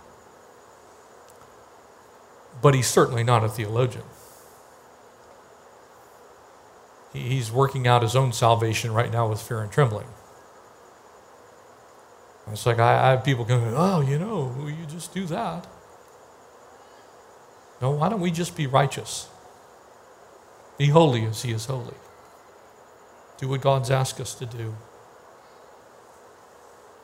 But 2.62 2.76
he's 2.76 2.88
certainly 2.88 3.24
not 3.24 3.44
a 3.44 3.50
theologian. 3.50 4.04
He's 7.14 7.52
working 7.52 7.88
out 7.88 8.02
his 8.02 8.16
own 8.16 8.34
salvation 8.34 8.94
right 8.94 9.12
now 9.12 9.28
with 9.30 9.42
fear 9.42 9.62
and 9.62 9.72
trembling. 9.72 10.08
It's 12.52 12.66
like 12.66 12.80
I, 12.80 13.08
I 13.08 13.10
have 13.12 13.24
people 13.24 13.46
going, 13.46 13.74
oh, 13.76 14.02
you 14.02 14.20
know, 14.20 14.54
you 14.68 14.86
just 14.88 15.14
do 15.14 15.26
that. 15.26 15.68
No, 17.82 17.92
why 17.92 18.10
don't 18.10 18.20
we 18.20 18.32
just 18.32 18.58
be 18.58 18.68
righteous? 18.68 19.30
Be 20.78 20.88
holy 20.88 21.26
as 21.26 21.44
he 21.44 21.52
is 21.52 21.66
holy. 21.66 21.96
Do 23.38 23.48
what 23.48 23.62
God's 23.62 23.90
asked 23.90 24.20
us 24.20 24.34
to 24.36 24.46
do 24.46 24.76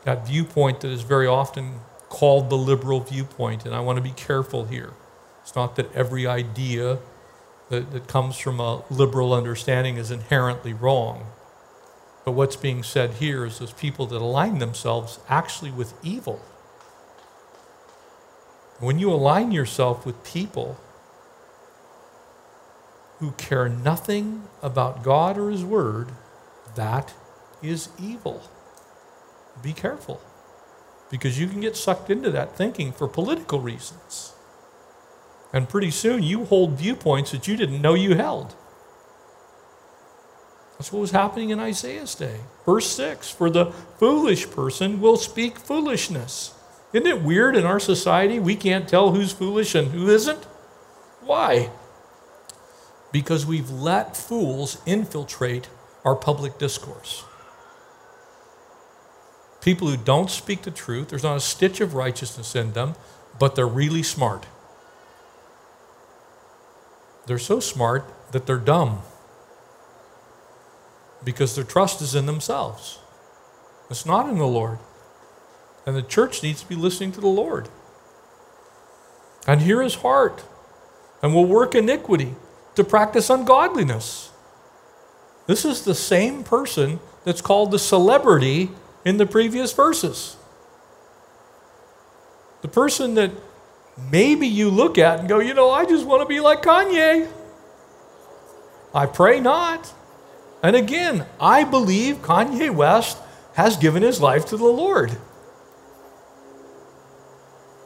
that 0.05 0.25
viewpoint 0.25 0.81
that 0.81 0.91
is 0.91 1.01
very 1.01 1.27
often 1.27 1.79
called 2.09 2.49
the 2.49 2.55
liberal 2.55 3.01
viewpoint. 3.01 3.65
And 3.65 3.75
I 3.75 3.81
want 3.81 3.97
to 3.97 4.01
be 4.01 4.11
careful 4.11 4.65
here. 4.65 4.93
It's 5.41 5.55
not 5.55 5.75
that 5.75 5.93
every 5.93 6.25
idea 6.25 6.99
that, 7.69 7.91
that 7.91 8.07
comes 8.07 8.37
from 8.37 8.59
a 8.59 8.83
liberal 8.89 9.33
understanding 9.33 9.97
is 9.97 10.11
inherently 10.11 10.73
wrong. 10.73 11.25
But 12.25 12.31
what's 12.31 12.55
being 12.55 12.83
said 12.83 13.11
here 13.15 13.45
is 13.45 13.59
those 13.59 13.71
people 13.71 14.07
that 14.07 14.21
align 14.21 14.59
themselves 14.59 15.19
actually 15.29 15.71
with 15.71 15.93
evil. 16.03 16.41
When 18.79 18.99
you 18.99 19.13
align 19.13 19.51
yourself 19.51 20.05
with 20.05 20.23
people 20.23 20.77
who 23.19 23.31
care 23.33 23.69
nothing 23.69 24.43
about 24.61 25.03
God 25.03 25.37
or 25.37 25.49
His 25.51 25.63
Word, 25.63 26.09
that 26.75 27.13
is 27.61 27.89
evil 28.01 28.43
be 29.61 29.73
careful 29.73 30.21
because 31.09 31.39
you 31.39 31.47
can 31.47 31.61
get 31.61 31.75
sucked 31.75 32.09
into 32.09 32.29
that 32.31 32.55
thinking 32.55 32.91
for 32.91 33.07
political 33.07 33.59
reasons. 33.59 34.33
And 35.53 35.69
pretty 35.69 35.91
soon 35.91 36.23
you 36.23 36.45
hold 36.45 36.73
viewpoints 36.73 37.31
that 37.31 37.47
you 37.47 37.55
didn't 37.55 37.81
know 37.81 37.93
you 37.93 38.15
held. 38.15 38.55
That's 40.77 40.91
what 40.91 40.99
was 40.99 41.11
happening 41.11 41.51
in 41.51 41.59
Isaiah's 41.59 42.15
day. 42.15 42.41
Verse 42.65 42.87
6 42.87 43.29
For 43.29 43.49
the 43.49 43.67
foolish 43.97 44.49
person 44.49 44.99
will 44.99 45.17
speak 45.17 45.57
foolishness. 45.57 46.53
Isn't 46.91 47.07
it 47.07 47.21
weird 47.21 47.55
in 47.55 47.65
our 47.65 47.79
society 47.79 48.39
we 48.39 48.55
can't 48.55 48.87
tell 48.87 49.11
who's 49.11 49.31
foolish 49.31 49.75
and 49.75 49.89
who 49.89 50.09
isn't? 50.09 50.43
Why? 51.21 51.69
Because 53.11 53.45
we've 53.45 53.69
let 53.69 54.15
fools 54.17 54.81
infiltrate 54.85 55.69
our 56.03 56.15
public 56.15 56.57
discourse. 56.57 57.23
People 59.61 59.87
who 59.87 59.97
don't 59.97 60.29
speak 60.29 60.61
the 60.61 60.71
truth, 60.71 61.09
there's 61.09 61.23
not 61.23 61.37
a 61.37 61.41
stitch 61.41 61.81
of 61.81 61.95
righteousness 61.95 62.55
in 62.55 62.73
them, 62.73 62.93
but 63.39 63.55
they're 63.55 63.65
really 63.65 64.03
smart. 64.03 64.45
They're 67.25 67.39
so 67.39 67.59
smart 67.59 68.05
that 68.31 68.45
they're 68.45 68.57
dumb. 68.57 69.01
Because 71.25 71.55
their 71.55 71.65
trust 71.65 72.01
is 72.01 72.15
in 72.15 72.27
themselves. 72.27 72.99
It's 73.89 74.05
not 74.05 74.29
in 74.29 74.37
the 74.37 74.47
Lord. 74.47 74.79
And 75.85 75.95
the 75.95 76.01
church 76.01 76.41
needs 76.41 76.61
to 76.61 76.69
be 76.69 76.75
listening 76.75 77.11
to 77.13 77.21
the 77.21 77.27
Lord. 77.27 77.67
And 79.47 79.61
hear 79.61 79.81
his 79.81 79.95
heart. 79.95 80.43
And 81.21 81.33
will 81.33 81.45
work 81.45 81.75
iniquity 81.75 82.35
to 82.75 82.83
practice 82.83 83.29
ungodliness. 83.29 84.31
This 85.47 85.65
is 85.65 85.83
the 85.83 85.95
same 85.95 86.43
person 86.43 86.99
that's 87.23 87.41
called 87.41 87.71
the 87.71 87.79
celebrity 87.79 88.69
in 89.03 89.17
the 89.17 89.25
previous 89.25 89.73
verses. 89.73 90.37
The 92.61 92.67
person 92.67 93.15
that 93.15 93.31
maybe 94.11 94.47
you 94.47 94.69
look 94.69 94.97
at 94.97 95.19
and 95.19 95.29
go, 95.29 95.39
you 95.39 95.53
know, 95.53 95.69
I 95.69 95.85
just 95.85 96.05
want 96.05 96.21
to 96.21 96.27
be 96.27 96.39
like 96.39 96.63
Kanye. 96.63 97.31
I 98.93 99.05
pray 99.05 99.39
not. 99.39 99.93
And 100.65 100.75
again, 100.75 101.27
I 101.39 101.63
believe 101.63 102.23
Kanye 102.23 102.73
West 102.73 103.19
has 103.53 103.77
given 103.77 104.01
his 104.01 104.19
life 104.19 104.47
to 104.47 104.57
the 104.57 104.65
Lord. 104.65 105.15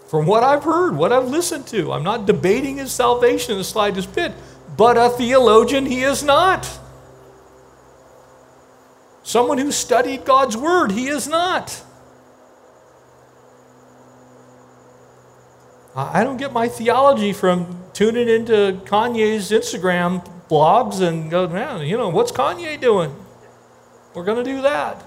From 0.07 0.25
what 0.25 0.43
I've 0.43 0.63
heard, 0.63 0.95
what 0.95 1.11
I've 1.11 1.27
listened 1.27 1.67
to, 1.67 1.91
I'm 1.91 2.03
not 2.03 2.25
debating 2.25 2.77
his 2.77 2.93
salvation 2.93 3.51
in 3.51 3.57
the 3.57 3.65
slightest 3.65 4.15
bit, 4.15 4.31
but 4.77 4.95
a 4.95 5.09
theologian 5.09 5.87
he 5.87 6.03
is 6.03 6.23
not. 6.23 6.79
Someone 9.23 9.57
who 9.57 9.73
studied 9.73 10.23
God's 10.23 10.55
word, 10.55 10.91
he 10.91 11.09
is 11.09 11.27
not. 11.27 11.83
I 15.97 16.23
don't 16.23 16.37
get 16.37 16.53
my 16.53 16.69
theology 16.69 17.33
from 17.33 17.83
tuning 17.91 18.29
into 18.29 18.79
Kanye's 18.85 19.51
Instagram 19.51 20.25
blogs 20.49 21.01
and 21.01 21.29
go, 21.29 21.47
man, 21.47 21.85
you 21.85 21.97
know, 21.97 22.09
what's 22.09 22.31
Kanye 22.31 22.79
doing? 22.79 23.15
We're 24.13 24.23
going 24.23 24.43
to 24.43 24.49
do 24.49 24.63
that. 24.63 25.03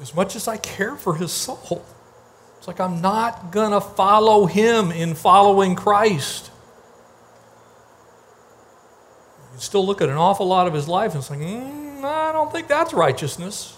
As 0.00 0.14
much 0.14 0.36
as 0.36 0.48
I 0.48 0.56
care 0.56 0.96
for 0.96 1.16
his 1.16 1.32
soul, 1.32 1.84
it's 2.56 2.68
like 2.68 2.80
I'm 2.80 3.02
not 3.02 3.50
going 3.50 3.72
to 3.72 3.80
follow 3.80 4.46
him 4.46 4.92
in 4.92 5.14
following 5.14 5.74
Christ. 5.74 6.50
You 9.52 9.60
still 9.60 9.84
look 9.84 10.00
at 10.00 10.08
an 10.08 10.16
awful 10.16 10.46
lot 10.46 10.66
of 10.66 10.72
his 10.72 10.88
life 10.88 11.12
and 11.12 11.20
it's 11.20 11.30
like, 11.30 11.40
mm, 11.40 12.04
I 12.04 12.32
don't 12.32 12.50
think 12.50 12.68
that's 12.68 12.94
righteousness. 12.94 13.76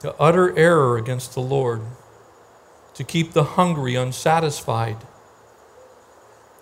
To 0.00 0.14
utter 0.20 0.56
error 0.56 0.98
against 0.98 1.34
the 1.34 1.40
Lord 1.40 1.80
to 2.96 3.04
keep 3.04 3.32
the 3.32 3.44
hungry 3.44 3.94
unsatisfied, 3.94 4.96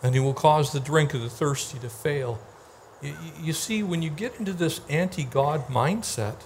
and 0.03 0.15
he 0.15 0.21
will 0.21 0.35
cause 0.35 0.73
the 0.73 0.81
drink 0.81 1.15
of 1.15 1.21
the 1.21 1.31
thirsty 1.31 1.79
to 1.79 1.89
fail. 1.89 2.41
You, 3.41 3.53
see, 3.53 3.83
when 3.83 4.03
you 4.03 4.11
get 4.11 4.39
into 4.39 4.53
this 4.53 4.81
anti 4.89 5.25
God 5.25 5.69
mindset, 5.69 6.43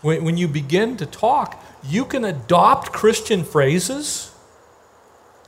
when, 0.00 0.24
when 0.24 0.36
you 0.36 0.48
begin 0.48 0.96
to 0.98 1.06
talk, 1.06 1.62
you 1.82 2.04
can 2.04 2.24
adopt 2.24 2.92
Christian 2.92 3.44
phrases 3.44 4.34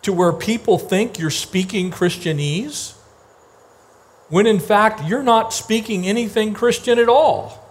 to 0.03 0.13
where 0.13 0.33
people 0.33 0.79
think 0.79 1.19
you're 1.19 1.31
speaking 1.31 1.91
Christianese, 1.91 2.95
when 4.29 4.47
in 4.47 4.61
fact 4.61 5.03
you're 5.05 5.23
not 5.23 5.53
speaking 5.53 6.07
anything 6.07 6.53
Christian 6.53 6.99
at 6.99 7.09
all. 7.09 7.66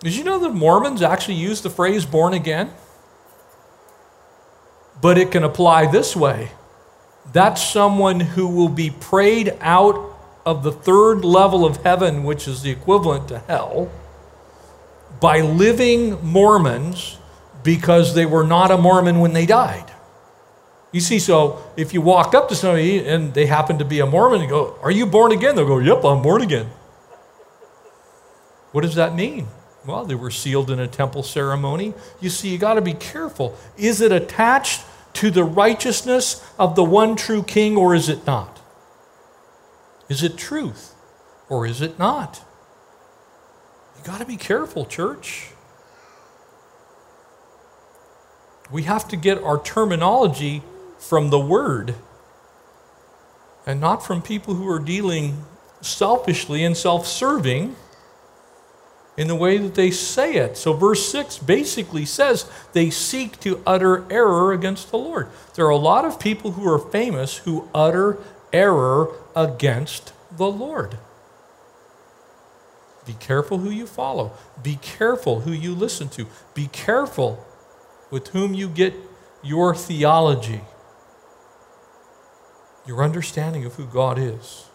Did 0.00 0.16
you 0.16 0.24
know 0.24 0.38
that 0.40 0.50
Mormons 0.50 1.02
actually 1.02 1.34
use 1.34 1.62
the 1.62 1.70
phrase 1.70 2.04
born 2.04 2.34
again? 2.34 2.70
But 5.00 5.18
it 5.18 5.30
can 5.30 5.44
apply 5.44 5.86
this 5.86 6.14
way 6.14 6.50
that's 7.32 7.62
someone 7.62 8.20
who 8.20 8.48
will 8.48 8.68
be 8.68 8.90
prayed 8.90 9.56
out 9.60 10.14
of 10.44 10.62
the 10.62 10.72
third 10.72 11.24
level 11.24 11.64
of 11.64 11.82
heaven, 11.82 12.22
which 12.22 12.46
is 12.46 12.62
the 12.62 12.70
equivalent 12.70 13.28
to 13.28 13.40
hell, 13.40 13.90
by 15.20 15.40
living 15.40 16.24
Mormons 16.24 17.18
because 17.64 18.14
they 18.14 18.26
were 18.26 18.44
not 18.44 18.70
a 18.70 18.78
Mormon 18.78 19.18
when 19.18 19.32
they 19.32 19.44
died. 19.44 19.90
You 20.92 21.00
see, 21.00 21.18
so 21.18 21.64
if 21.76 21.92
you 21.92 22.00
walk 22.00 22.32
up 22.32 22.48
to 22.48 22.54
somebody 22.54 23.04
and 23.04 23.34
they 23.34 23.46
happen 23.46 23.78
to 23.78 23.84
be 23.84 23.98
a 23.98 24.06
Mormon 24.06 24.40
and 24.40 24.48
go, 24.48 24.78
Are 24.82 24.90
you 24.90 25.04
born 25.04 25.32
again? 25.32 25.56
They'll 25.56 25.66
go, 25.66 25.78
Yep, 25.78 26.04
I'm 26.04 26.22
born 26.22 26.42
again. 26.42 26.70
What 28.70 28.82
does 28.82 28.94
that 28.94 29.14
mean? 29.14 29.48
Well, 29.86 30.04
they 30.04 30.16
were 30.16 30.32
sealed 30.32 30.70
in 30.70 30.80
a 30.80 30.88
temple 30.88 31.22
ceremony. 31.22 31.94
You 32.20 32.28
see, 32.28 32.48
you 32.48 32.58
got 32.58 32.74
to 32.74 32.80
be 32.80 32.94
careful. 32.94 33.56
Is 33.76 34.00
it 34.00 34.10
attached 34.10 34.82
to 35.14 35.30
the 35.30 35.44
righteousness 35.44 36.44
of 36.58 36.74
the 36.74 36.84
one 36.84 37.14
true 37.14 37.42
king 37.42 37.76
or 37.76 37.94
is 37.94 38.08
it 38.08 38.26
not? 38.26 38.60
Is 40.08 40.22
it 40.22 40.36
truth 40.36 40.94
or 41.48 41.66
is 41.66 41.80
it 41.80 41.98
not? 41.98 42.42
You 43.96 44.04
got 44.04 44.18
to 44.18 44.26
be 44.26 44.36
careful, 44.36 44.84
church. 44.84 45.52
We 48.70 48.82
have 48.82 49.06
to 49.08 49.16
get 49.16 49.42
our 49.42 49.62
terminology 49.62 50.62
from 50.98 51.30
the 51.30 51.38
word 51.38 51.94
and 53.64 53.80
not 53.80 54.04
from 54.04 54.20
people 54.20 54.54
who 54.54 54.68
are 54.68 54.80
dealing 54.80 55.44
selfishly 55.80 56.64
and 56.64 56.76
self 56.76 57.06
serving 57.06 57.76
in 59.16 59.28
the 59.28 59.34
way 59.34 59.56
that 59.58 59.74
they 59.74 59.90
say 59.90 60.34
it. 60.34 60.56
So, 60.56 60.72
verse 60.72 61.08
6 61.08 61.38
basically 61.38 62.04
says 62.04 62.50
they 62.72 62.90
seek 62.90 63.40
to 63.40 63.62
utter 63.66 64.04
error 64.10 64.52
against 64.52 64.90
the 64.90 64.98
Lord. 64.98 65.28
There 65.54 65.66
are 65.66 65.70
a 65.70 65.76
lot 65.76 66.04
of 66.04 66.20
people 66.20 66.52
who 66.52 66.70
are 66.70 66.78
famous 66.78 67.38
who 67.38 67.68
utter 67.74 68.18
error 68.52 69.08
against 69.34 70.12
the 70.36 70.50
Lord. 70.50 70.98
Be 73.06 73.14
careful 73.14 73.58
who 73.58 73.70
you 73.70 73.86
follow, 73.86 74.32
be 74.62 74.76
careful 74.82 75.40
who 75.40 75.52
you 75.52 75.74
listen 75.74 76.08
to, 76.10 76.26
be 76.54 76.66
careful 76.66 77.44
with 78.10 78.28
whom 78.28 78.52
you 78.52 78.68
get 78.68 78.94
your 79.42 79.74
theology, 79.74 80.60
your 82.84 83.02
understanding 83.02 83.64
of 83.64 83.74
who 83.74 83.86
God 83.86 84.18
is. 84.18 84.65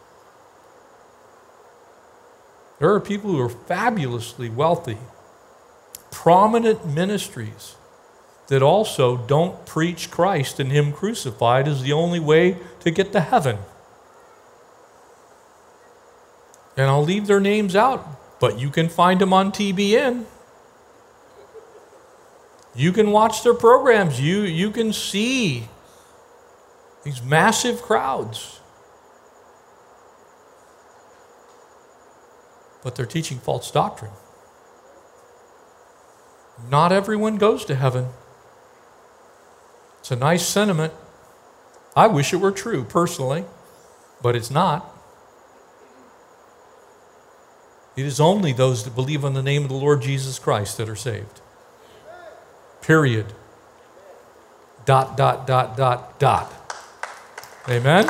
There 2.82 2.91
are 2.96 3.00
people 3.00 3.30
who 3.30 3.39
are 3.39 3.48
fabulously 3.48 4.50
wealthy, 4.50 4.98
prominent 6.10 6.84
ministries 6.84 7.76
that 8.48 8.63
also 8.63 9.17
don't 9.17 9.67
preach 9.67 10.10
Christ 10.10 10.60
and 10.60 10.72
Him 10.72 10.91
crucified 10.91 11.67
as 11.67 11.84
the 11.84 11.94
only 11.94 12.20
way 12.20 12.58
to 12.80 12.89
get 12.89 13.12
to 13.12 13.20
heaven. 13.20 13.60
And 16.76 16.88
I'll 16.88 17.04
leave 17.04 17.28
their 17.28 17.39
names 17.39 17.76
out, 17.76 18.04
but 18.39 18.58
you 18.58 18.72
can 18.72 18.89
find 18.89 19.22
them 19.22 19.32
on 19.32 19.52
TBN. 19.52 20.26
You 22.74 22.91
can 22.91 23.12
watch 23.12 23.44
their 23.44 23.54
programs. 23.54 24.20
You, 24.20 24.41
you 24.41 24.72
can 24.72 24.91
see 24.91 25.67
these 27.04 27.22
massive 27.22 27.84
crowds. 27.84 28.61
But 32.84 32.96
they're 32.96 33.06
teaching 33.06 33.39
false 33.39 33.72
doctrine. 33.72 34.12
Not 36.70 36.91
everyone 36.91 37.38
goes 37.38 37.65
to 37.65 37.76
heaven. 37.76 38.08
It's 40.00 40.12
a 40.12 40.15
nice 40.15 40.46
sentiment. 40.46 40.94
I 41.96 42.08
wish 42.08 42.34
it 42.34 42.38
were 42.38 42.52
true 42.52 42.84
personally, 42.84 43.46
but 44.22 44.36
it's 44.36 44.52
not. 44.52 44.88
It 47.96 48.06
is 48.06 48.20
only 48.20 48.54
those 48.54 48.84
that 48.86 48.96
believe 48.96 49.26
on 49.26 49.34
the 49.34 49.44
name 49.44 49.63
of 49.63 49.70
the 49.70 49.76
Lord 49.76 50.02
Jesus 50.02 50.39
Christ 50.39 50.78
that 50.78 50.88
are 50.88 50.96
saved. 50.96 51.41
Period. 52.82 53.34
Dot, 54.86 55.17
dot, 55.17 55.46
dot, 55.46 55.78
dot, 55.78 56.20
dot. 56.20 56.52
Amen? 57.69 58.10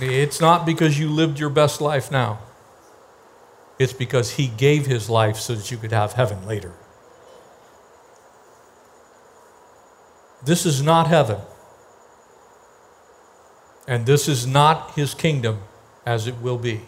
It's 0.00 0.40
not 0.40 0.66
because 0.66 0.98
you 0.98 1.08
lived 1.08 1.38
your 1.38 1.50
best 1.50 1.80
life 1.80 2.10
now. 2.10 2.40
It's 3.78 3.92
because 3.92 4.32
he 4.32 4.48
gave 4.48 4.86
his 4.86 5.08
life 5.08 5.36
so 5.36 5.54
that 5.54 5.70
you 5.70 5.76
could 5.76 5.92
have 5.92 6.12
heaven 6.14 6.46
later. 6.46 6.72
This 10.44 10.64
is 10.64 10.82
not 10.82 11.08
heaven. 11.08 11.38
And 13.88 14.06
this 14.06 14.28
is 14.28 14.46
not 14.46 14.92
his 14.92 15.14
kingdom 15.14 15.60
as 16.04 16.26
it 16.26 16.36
will 16.40 16.58
be. 16.58 16.82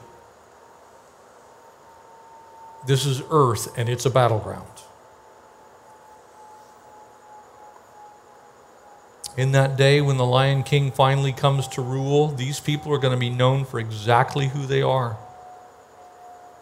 This 2.87 3.05
is 3.05 3.23
earth 3.31 3.77
and 3.77 3.89
it's 3.89 4.07
a 4.07 4.11
battleground. 4.11 4.78
In 9.39 9.53
that 9.53 9.76
day 9.76 10.01
when 10.01 10.16
the 10.16 10.26
Lion 10.26 10.64
King 10.64 10.91
finally 10.91 11.32
comes 11.32 11.68
to 11.68 11.80
rule, 11.80 12.26
these 12.26 12.59
people 12.59 12.93
are 12.93 12.99
going 12.99 13.14
to 13.14 13.20
be 13.20 13.30
known 13.30 13.64
for 13.64 13.78
exactly 13.78 14.49
who 14.49 14.66
they 14.66 14.82
are. 14.82 15.16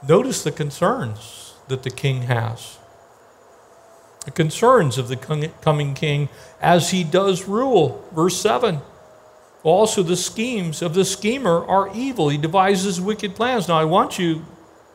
Notice 0.07 0.45
the 0.45 0.53
concerns 0.53 1.55
that 1.69 1.83
the 1.83 1.91
king 1.91 2.23
has. 2.25 2.77
the 4.27 4.33
concerns 4.33 4.99
of 4.99 5.07
the 5.09 5.17
coming 5.63 5.95
king 5.95 6.29
as 6.61 6.91
he 6.91 7.05
does 7.05 7.47
rule. 7.47 8.05
Verse 8.13 8.39
7. 8.39 8.81
Also, 9.63 10.03
the 10.03 10.17
schemes 10.17 10.83
of 10.83 10.95
the 10.95 11.05
schemer 11.05 11.65
are 11.65 11.95
evil. 11.95 12.29
He 12.29 12.37
devises 12.37 13.01
wicked 13.01 13.37
plans. 13.37 13.69
Now, 13.69 13.79
I 13.79 13.85
want 13.85 14.19
you, 14.19 14.45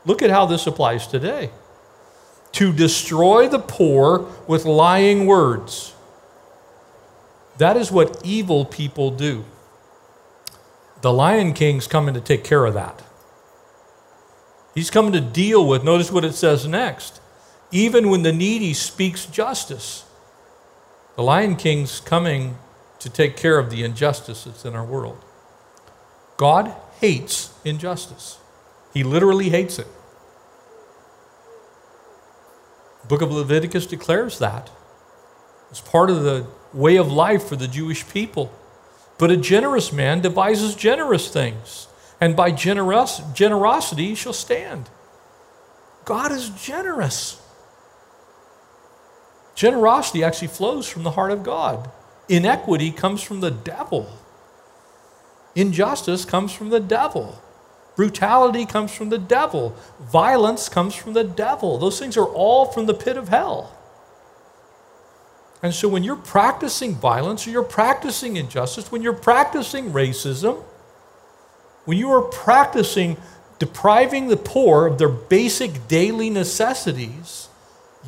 look 0.05 0.21
at 0.21 0.29
how 0.29 0.45
this 0.45 0.67
applies 0.67 1.07
today. 1.07 1.49
To 2.53 2.73
destroy 2.73 3.47
the 3.47 3.59
poor 3.59 4.27
with 4.47 4.65
lying 4.65 5.25
words. 5.25 5.95
That 7.57 7.77
is 7.77 7.91
what 7.91 8.21
evil 8.23 8.65
people 8.65 9.11
do. 9.11 9.45
The 11.01 11.11
Lion 11.11 11.53
King's 11.53 11.87
coming 11.87 12.13
to 12.13 12.21
take 12.21 12.43
care 12.43 12.65
of 12.65 12.73
that. 12.73 13.03
He's 14.73 14.91
coming 14.91 15.11
to 15.13 15.21
deal 15.21 15.67
with, 15.67 15.83
notice 15.83 16.11
what 16.11 16.23
it 16.23 16.33
says 16.33 16.67
next. 16.67 17.19
Even 17.71 18.09
when 18.09 18.23
the 18.23 18.31
needy 18.31 18.73
speaks 18.73 19.25
justice, 19.25 20.05
the 21.15 21.23
Lion 21.23 21.55
King's 21.55 21.99
coming 21.99 22.57
to 22.99 23.09
take 23.09 23.35
care 23.35 23.57
of 23.57 23.69
the 23.69 23.83
injustice 23.83 24.43
that's 24.43 24.63
in 24.63 24.75
our 24.75 24.85
world. 24.85 25.23
God 26.37 26.73
hates 26.99 27.53
injustice, 27.65 28.37
He 28.93 29.03
literally 29.03 29.49
hates 29.49 29.79
it. 29.79 29.87
The 33.01 33.07
book 33.07 33.21
of 33.21 33.31
Leviticus 33.31 33.87
declares 33.87 34.39
that. 34.39 34.69
It's 35.69 35.81
part 35.81 36.09
of 36.09 36.23
the 36.23 36.45
way 36.73 36.95
of 36.97 37.11
life 37.11 37.43
for 37.43 37.55
the 37.55 37.67
Jewish 37.67 38.07
people. 38.07 38.51
But 39.17 39.31
a 39.31 39.37
generous 39.37 39.91
man 39.91 40.21
devises 40.21 40.75
generous 40.75 41.31
things, 41.31 41.87
and 42.19 42.35
by 42.35 42.51
generosity 42.51 44.07
he 44.07 44.15
shall 44.15 44.33
stand. 44.33 44.89
God 46.05 46.31
is 46.31 46.49
generous. 46.49 47.39
Generosity 49.53 50.23
actually 50.23 50.47
flows 50.47 50.87
from 50.87 51.03
the 51.03 51.11
heart 51.11 51.31
of 51.31 51.43
God. 51.43 51.91
Inequity 52.27 52.91
comes 52.91 53.21
from 53.21 53.41
the 53.41 53.51
devil. 53.51 54.09
Injustice 55.53 56.25
comes 56.25 56.51
from 56.51 56.69
the 56.69 56.79
devil. 56.79 57.39
Brutality 57.95 58.65
comes 58.65 58.91
from 58.95 59.09
the 59.09 59.19
devil. 59.19 59.75
Violence 59.99 60.69
comes 60.69 60.95
from 60.95 61.13
the 61.13 61.25
devil. 61.25 61.77
Those 61.77 61.99
things 61.99 62.17
are 62.17 62.25
all 62.25 62.65
from 62.65 62.85
the 62.85 62.93
pit 62.93 63.17
of 63.17 63.29
hell. 63.29 63.77
And 65.63 65.73
so 65.73 65.87
when 65.87 66.03
you're 66.03 66.15
practicing 66.15 66.95
violence 66.95 67.45
or 67.45 67.51
you're 67.51 67.63
practicing 67.63 68.35
injustice, 68.35 68.91
when 68.91 69.01
you're 69.01 69.13
practicing 69.13 69.91
racism, 69.91 70.63
when 71.85 71.97
you 71.97 72.09
are 72.11 72.21
practicing 72.21 73.17
depriving 73.59 74.27
the 74.27 74.37
poor 74.37 74.87
of 74.87 74.97
their 74.97 75.09
basic 75.09 75.87
daily 75.87 76.29
necessities, 76.29 77.49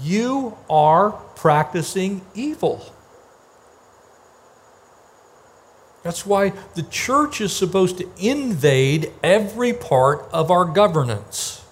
you 0.01 0.57
are 0.69 1.11
practicing 1.35 2.21
evil. 2.33 2.91
That's 6.01 6.25
why 6.25 6.49
the 6.75 6.83
church 6.83 7.39
is 7.39 7.55
supposed 7.55 7.99
to 7.99 8.09
invade 8.17 9.11
every 9.23 9.73
part 9.73 10.27
of 10.33 10.51
our 10.51 10.65
governance. 10.65 11.62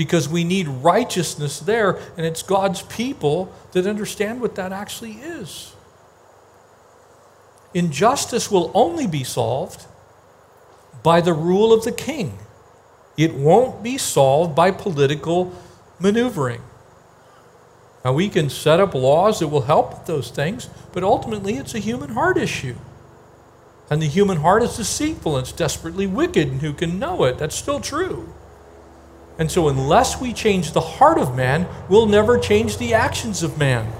Because 0.00 0.30
we 0.30 0.44
need 0.44 0.66
righteousness 0.66 1.60
there, 1.60 1.98
and 2.16 2.24
it's 2.24 2.42
God's 2.42 2.80
people 2.80 3.52
that 3.72 3.86
understand 3.86 4.40
what 4.40 4.54
that 4.54 4.72
actually 4.72 5.12
is. 5.12 5.74
Injustice 7.74 8.50
will 8.50 8.70
only 8.72 9.06
be 9.06 9.24
solved 9.24 9.84
by 11.02 11.20
the 11.20 11.34
rule 11.34 11.70
of 11.70 11.84
the 11.84 11.92
king, 11.92 12.38
it 13.18 13.34
won't 13.34 13.82
be 13.82 13.98
solved 13.98 14.56
by 14.56 14.70
political 14.70 15.52
maneuvering. 15.98 16.62
Now, 18.02 18.14
we 18.14 18.30
can 18.30 18.48
set 18.48 18.80
up 18.80 18.94
laws 18.94 19.40
that 19.40 19.48
will 19.48 19.68
help 19.68 19.90
with 19.90 20.06
those 20.06 20.30
things, 20.30 20.70
but 20.94 21.04
ultimately 21.04 21.58
it's 21.58 21.74
a 21.74 21.78
human 21.78 22.14
heart 22.14 22.38
issue. 22.38 22.76
And 23.90 24.00
the 24.00 24.06
human 24.06 24.38
heart 24.38 24.62
is 24.62 24.78
deceitful 24.78 25.36
and 25.36 25.46
it's 25.46 25.52
desperately 25.52 26.06
wicked, 26.06 26.48
and 26.48 26.62
who 26.62 26.72
can 26.72 26.98
know 26.98 27.24
it? 27.24 27.36
That's 27.36 27.54
still 27.54 27.80
true. 27.80 28.32
And 29.40 29.50
so, 29.50 29.70
unless 29.70 30.20
we 30.20 30.34
change 30.34 30.72
the 30.72 30.82
heart 30.82 31.16
of 31.16 31.34
man, 31.34 31.66
we'll 31.88 32.04
never 32.04 32.38
change 32.38 32.76
the 32.76 32.92
actions 32.92 33.42
of 33.42 33.56
man. 33.56 33.90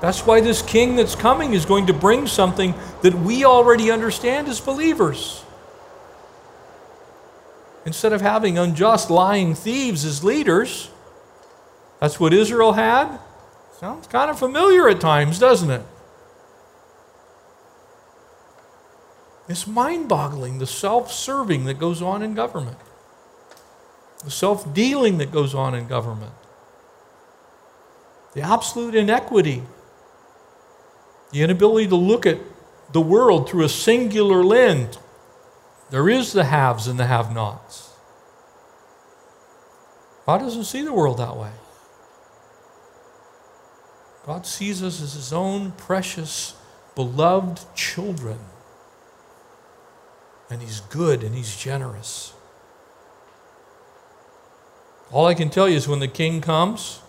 That's 0.00 0.24
why 0.24 0.40
this 0.40 0.62
king 0.62 0.96
that's 0.96 1.14
coming 1.14 1.52
is 1.52 1.66
going 1.66 1.88
to 1.88 1.92
bring 1.92 2.26
something 2.26 2.72
that 3.02 3.12
we 3.12 3.44
already 3.44 3.90
understand 3.90 4.48
as 4.48 4.58
believers. 4.58 5.44
Instead 7.84 8.14
of 8.14 8.22
having 8.22 8.56
unjust, 8.56 9.10
lying 9.10 9.54
thieves 9.54 10.06
as 10.06 10.24
leaders, 10.24 10.88
that's 12.00 12.18
what 12.18 12.32
Israel 12.32 12.72
had. 12.72 13.18
Sounds 13.78 14.06
kind 14.06 14.30
of 14.30 14.38
familiar 14.38 14.88
at 14.88 14.98
times, 14.98 15.38
doesn't 15.38 15.70
it? 15.70 15.82
It's 19.48 19.66
mind 19.66 20.08
boggling 20.08 20.58
the 20.58 20.66
self 20.66 21.10
serving 21.10 21.64
that 21.64 21.78
goes 21.78 22.02
on 22.02 22.22
in 22.22 22.34
government, 22.34 22.76
the 24.22 24.30
self 24.30 24.74
dealing 24.74 25.18
that 25.18 25.32
goes 25.32 25.54
on 25.54 25.74
in 25.74 25.88
government, 25.88 26.34
the 28.34 28.42
absolute 28.42 28.94
inequity, 28.94 29.62
the 31.32 31.42
inability 31.42 31.88
to 31.88 31.96
look 31.96 32.26
at 32.26 32.38
the 32.92 33.00
world 33.00 33.48
through 33.48 33.64
a 33.64 33.68
singular 33.70 34.44
lens. 34.44 34.98
There 35.90 36.10
is 36.10 36.34
the 36.34 36.44
haves 36.44 36.86
and 36.86 37.00
the 37.00 37.06
have 37.06 37.32
nots. 37.32 37.94
God 40.26 40.38
doesn't 40.38 40.64
see 40.64 40.82
the 40.82 40.92
world 40.92 41.16
that 41.16 41.38
way. 41.38 41.52
God 44.26 44.44
sees 44.44 44.82
us 44.82 45.00
as 45.00 45.14
his 45.14 45.32
own 45.32 45.72
precious, 45.72 46.54
beloved 46.94 47.60
children 47.74 48.38
and 50.50 50.62
He's 50.62 50.80
good 50.80 51.22
and 51.22 51.34
He's 51.34 51.56
generous. 51.56 52.32
All 55.10 55.26
I 55.26 55.34
can 55.34 55.48
tell 55.48 55.68
you 55.68 55.76
is 55.76 55.88
when 55.88 56.00
the 56.00 56.08
king 56.08 56.40
comes, 56.40 57.00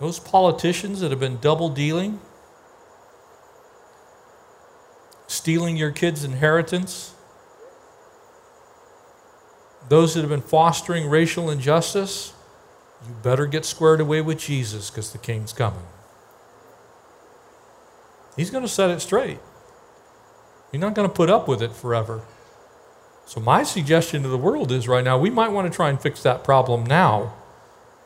those 0.00 0.20
politicians 0.20 1.00
that 1.00 1.10
have 1.10 1.18
been 1.18 1.38
double 1.38 1.68
dealing, 1.68 2.20
stealing 5.26 5.76
your 5.76 5.90
kids' 5.90 6.22
inheritance, 6.22 7.14
those 9.88 10.14
that 10.14 10.20
have 10.20 10.30
been 10.30 10.40
fostering 10.40 11.08
racial 11.08 11.50
injustice, 11.50 12.32
you 13.06 13.14
better 13.22 13.46
get 13.46 13.64
squared 13.64 14.00
away 14.00 14.20
with 14.20 14.38
Jesus 14.38 14.90
because 14.90 15.12
the 15.12 15.18
king's 15.18 15.52
coming. 15.52 15.86
He's 18.36 18.50
going 18.50 18.62
to 18.62 18.68
set 18.68 18.90
it 18.90 19.00
straight. 19.00 19.38
You're 20.72 20.80
not 20.80 20.94
going 20.94 21.08
to 21.08 21.14
put 21.14 21.30
up 21.30 21.48
with 21.48 21.62
it 21.62 21.72
forever. 21.72 22.22
So, 23.26 23.40
my 23.40 23.62
suggestion 23.62 24.22
to 24.22 24.28
the 24.28 24.38
world 24.38 24.72
is 24.72 24.88
right 24.88 25.04
now, 25.04 25.18
we 25.18 25.30
might 25.30 25.48
want 25.48 25.70
to 25.70 25.74
try 25.74 25.90
and 25.90 26.00
fix 26.00 26.22
that 26.22 26.44
problem 26.44 26.84
now, 26.84 27.34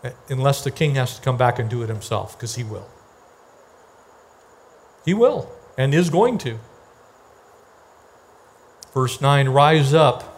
eh, 0.03 0.11
unless 0.29 0.65
the 0.65 0.71
king 0.71 0.97
has 0.97 1.17
to 1.17 1.23
come 1.23 1.37
back 1.37 1.59
and 1.59 1.71
do 1.71 1.83
it 1.83 1.89
himself, 1.89 2.37
because 2.37 2.57
he 2.57 2.65
will. 2.65 2.89
He 5.05 5.15
will, 5.15 5.49
and 5.79 5.95
is 5.95 6.11
going 6.11 6.39
to. 6.39 6.59
Verse 8.93 9.21
9 9.21 9.49
Rise 9.49 9.95
up. 9.95 10.29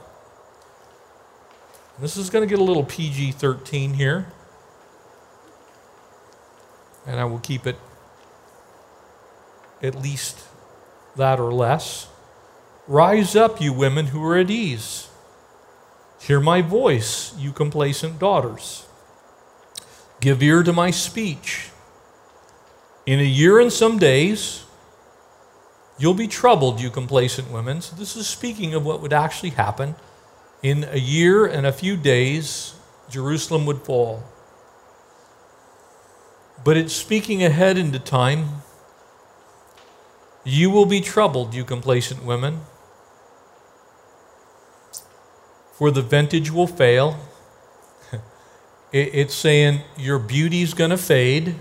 This 1.98 2.16
is 2.16 2.28
going 2.28 2.46
to 2.46 2.50
get 2.52 2.60
a 2.60 2.64
little 2.64 2.84
PG 2.84 3.32
13 3.32 3.94
here, 3.94 4.26
and 7.06 7.20
I 7.20 7.24
will 7.24 7.38
keep 7.38 7.66
it 7.66 7.78
at 9.82 9.94
least 9.94 10.44
that 11.16 11.38
or 11.38 11.52
less. 11.52 12.08
Rise 12.86 13.34
up, 13.34 13.62
you 13.62 13.72
women 13.72 14.06
who 14.06 14.22
are 14.24 14.36
at 14.36 14.50
ease. 14.50 15.08
Hear 16.20 16.38
my 16.38 16.60
voice, 16.60 17.34
you 17.38 17.50
complacent 17.50 18.18
daughters. 18.18 18.86
Give 20.20 20.42
ear 20.42 20.62
to 20.62 20.72
my 20.72 20.90
speech. 20.90 21.70
In 23.06 23.20
a 23.20 23.24
year 23.24 23.58
and 23.58 23.72
some 23.72 23.98
days, 23.98 24.64
you'll 25.98 26.14
be 26.14 26.28
troubled, 26.28 26.80
you 26.80 26.90
complacent 26.90 27.50
women. 27.50 27.80
So, 27.80 27.96
this 27.96 28.16
is 28.16 28.26
speaking 28.26 28.74
of 28.74 28.84
what 28.84 29.00
would 29.00 29.12
actually 29.12 29.50
happen. 29.50 29.94
In 30.62 30.84
a 30.90 30.98
year 30.98 31.46
and 31.46 31.66
a 31.66 31.72
few 31.72 31.96
days, 31.96 32.74
Jerusalem 33.08 33.64
would 33.64 33.82
fall. 33.82 34.22
But 36.62 36.76
it's 36.76 36.94
speaking 36.94 37.42
ahead 37.42 37.78
into 37.78 37.98
time. 37.98 38.62
You 40.44 40.70
will 40.70 40.86
be 40.86 41.00
troubled, 41.00 41.54
you 41.54 41.64
complacent 41.64 42.22
women 42.22 42.60
for 45.76 45.90
the 45.90 46.02
vintage 46.02 46.50
will 46.50 46.66
fail. 46.66 47.18
It's 48.92 49.34
saying 49.34 49.80
your 49.98 50.20
beauty's 50.20 50.72
going 50.72 50.90
to 50.90 50.96
fade. 50.96 51.56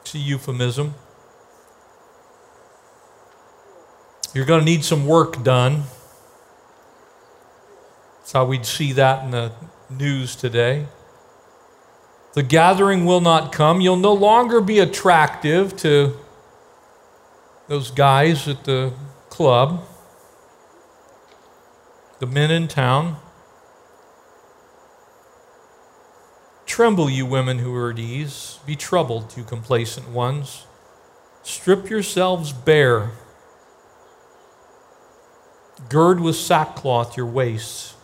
It's 0.00 0.14
a 0.14 0.18
euphemism. 0.18 0.94
You're 4.34 4.44
going 4.44 4.60
to 4.60 4.66
need 4.66 4.84
some 4.84 5.06
work 5.06 5.42
done. 5.42 5.84
That's 8.18 8.32
how 8.32 8.44
we'd 8.44 8.66
see 8.66 8.92
that 8.92 9.24
in 9.24 9.30
the 9.30 9.52
news 9.88 10.36
today. 10.36 10.86
The 12.34 12.42
gathering 12.42 13.04
will 13.04 13.20
not 13.20 13.52
come. 13.52 13.80
You'll 13.80 13.96
no 13.96 14.12
longer 14.12 14.60
be 14.60 14.80
attractive 14.80 15.76
to 15.78 16.18
those 17.68 17.90
guys 17.92 18.48
at 18.48 18.64
the 18.64 18.92
club, 19.30 19.86
the 22.18 22.26
men 22.26 22.50
in 22.50 22.68
town. 22.68 23.16
Tremble, 26.66 27.10
you 27.10 27.26
women 27.26 27.58
who 27.58 27.74
are 27.74 27.90
at 27.90 27.98
ease. 27.98 28.58
Be 28.66 28.76
troubled, 28.76 29.36
you 29.36 29.44
complacent 29.44 30.08
ones. 30.08 30.66
Strip 31.42 31.90
yourselves 31.90 32.52
bare. 32.52 33.12
Gird 35.88 36.20
with 36.20 36.36
sackcloth 36.36 37.16
your 37.16 37.26
waists. 37.26 37.94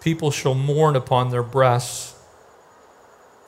People 0.00 0.30
shall 0.30 0.54
mourn 0.54 0.96
upon 0.96 1.30
their 1.30 1.42
breasts 1.42 2.14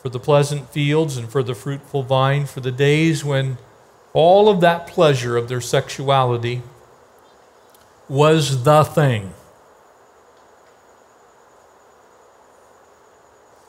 for 0.02 0.08
the 0.08 0.20
pleasant 0.20 0.68
fields 0.68 1.16
and 1.16 1.30
for 1.30 1.42
the 1.42 1.54
fruitful 1.54 2.02
vine, 2.02 2.44
for 2.44 2.60
the 2.60 2.72
days 2.72 3.24
when 3.24 3.56
all 4.12 4.48
of 4.48 4.60
that 4.60 4.86
pleasure 4.86 5.36
of 5.36 5.48
their 5.48 5.60
sexuality 5.60 6.60
was 8.12 8.64
the 8.64 8.84
thing. 8.84 9.32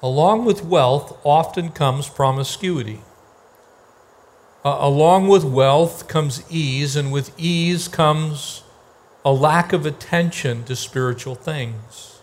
Along 0.02 0.44
with 0.44 0.66
wealth 0.66 1.18
often 1.24 1.70
comes 1.70 2.10
promiscuity. 2.10 3.00
Uh, 4.66 4.76
along 4.82 5.30
with 5.30 5.46
wealth 5.46 6.10
comes 6.10 6.44
ease, 6.52 6.98
and 6.98 7.10
with 7.10 7.32
ease 7.38 7.88
comes 7.88 8.64
a 9.24 9.32
lack 9.32 9.72
of 9.72 9.86
attention 9.86 10.66
to 10.66 10.76
spiritual 10.76 11.36
things. 11.36 12.20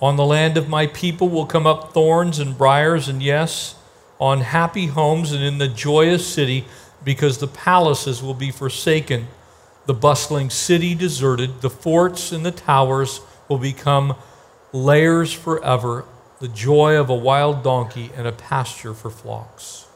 On 0.00 0.16
the 0.16 0.24
land 0.24 0.56
of 0.56 0.66
my 0.66 0.86
people 0.86 1.28
will 1.28 1.44
come 1.44 1.66
up 1.66 1.92
thorns 1.92 2.38
and 2.38 2.56
briars, 2.56 3.06
and 3.06 3.22
yes, 3.22 3.74
on 4.18 4.40
happy 4.40 4.86
homes 4.86 5.30
and 5.30 5.44
in 5.44 5.58
the 5.58 5.68
joyous 5.68 6.26
city, 6.26 6.64
because 7.04 7.36
the 7.36 7.46
palaces 7.46 8.22
will 8.22 8.32
be 8.32 8.50
forsaken, 8.50 9.28
the 9.86 9.94
bustling 9.94 10.50
city 10.50 10.94
deserted, 10.94 11.60
the 11.60 11.70
forts 11.70 12.32
and 12.32 12.46
the 12.46 12.50
towers 12.50 13.20
will 13.48 13.58
become 13.58 14.14
lairs 14.72 15.32
forever, 15.32 16.04
the 16.40 16.48
joy 16.48 16.96
of 16.96 17.10
a 17.10 17.14
wild 17.14 17.62
donkey 17.62 18.10
and 18.16 18.26
a 18.26 18.32
pasture 18.32 18.94
for 18.94 19.10
flocks. 19.10 19.86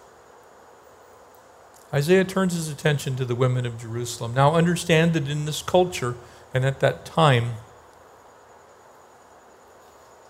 Isaiah 1.94 2.24
turns 2.24 2.54
his 2.54 2.68
attention 2.68 3.16
to 3.16 3.24
the 3.24 3.34
women 3.34 3.64
of 3.64 3.80
Jerusalem. 3.80 4.34
Now, 4.34 4.54
understand 4.54 5.14
that 5.14 5.28
in 5.28 5.44
this 5.44 5.62
culture 5.62 6.16
and 6.52 6.64
at 6.64 6.80
that 6.80 7.06
time, 7.06 7.54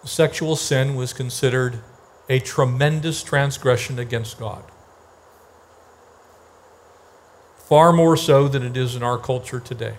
sexual 0.05 0.55
sin 0.55 0.95
was 0.95 1.13
considered 1.13 1.81
a 2.29 2.39
tremendous 2.41 3.23
transgression 3.23 3.99
against 3.99 4.39
God. 4.39 4.65
Far 7.67 7.93
more 7.93 8.17
so 8.17 8.47
than 8.47 8.63
it 8.63 8.77
is 8.77 8.95
in 8.95 9.03
our 9.03 9.19
culture 9.19 9.59
today. 9.59 9.95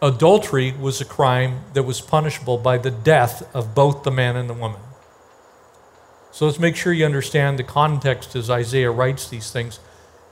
Adultery 0.00 0.72
was 0.72 1.02
a 1.02 1.04
crime 1.04 1.64
that 1.74 1.82
was 1.82 2.00
punishable 2.00 2.56
by 2.56 2.78
the 2.78 2.90
death 2.90 3.54
of 3.54 3.74
both 3.74 4.04
the 4.04 4.10
man 4.10 4.36
and 4.36 4.48
the 4.48 4.54
woman. 4.54 4.80
So 6.30 6.46
let's 6.46 6.58
make 6.58 6.76
sure 6.76 6.94
you 6.94 7.04
understand 7.04 7.58
the 7.58 7.64
context 7.64 8.34
as 8.36 8.48
Isaiah 8.48 8.90
writes 8.90 9.28
these 9.28 9.50
things. 9.50 9.80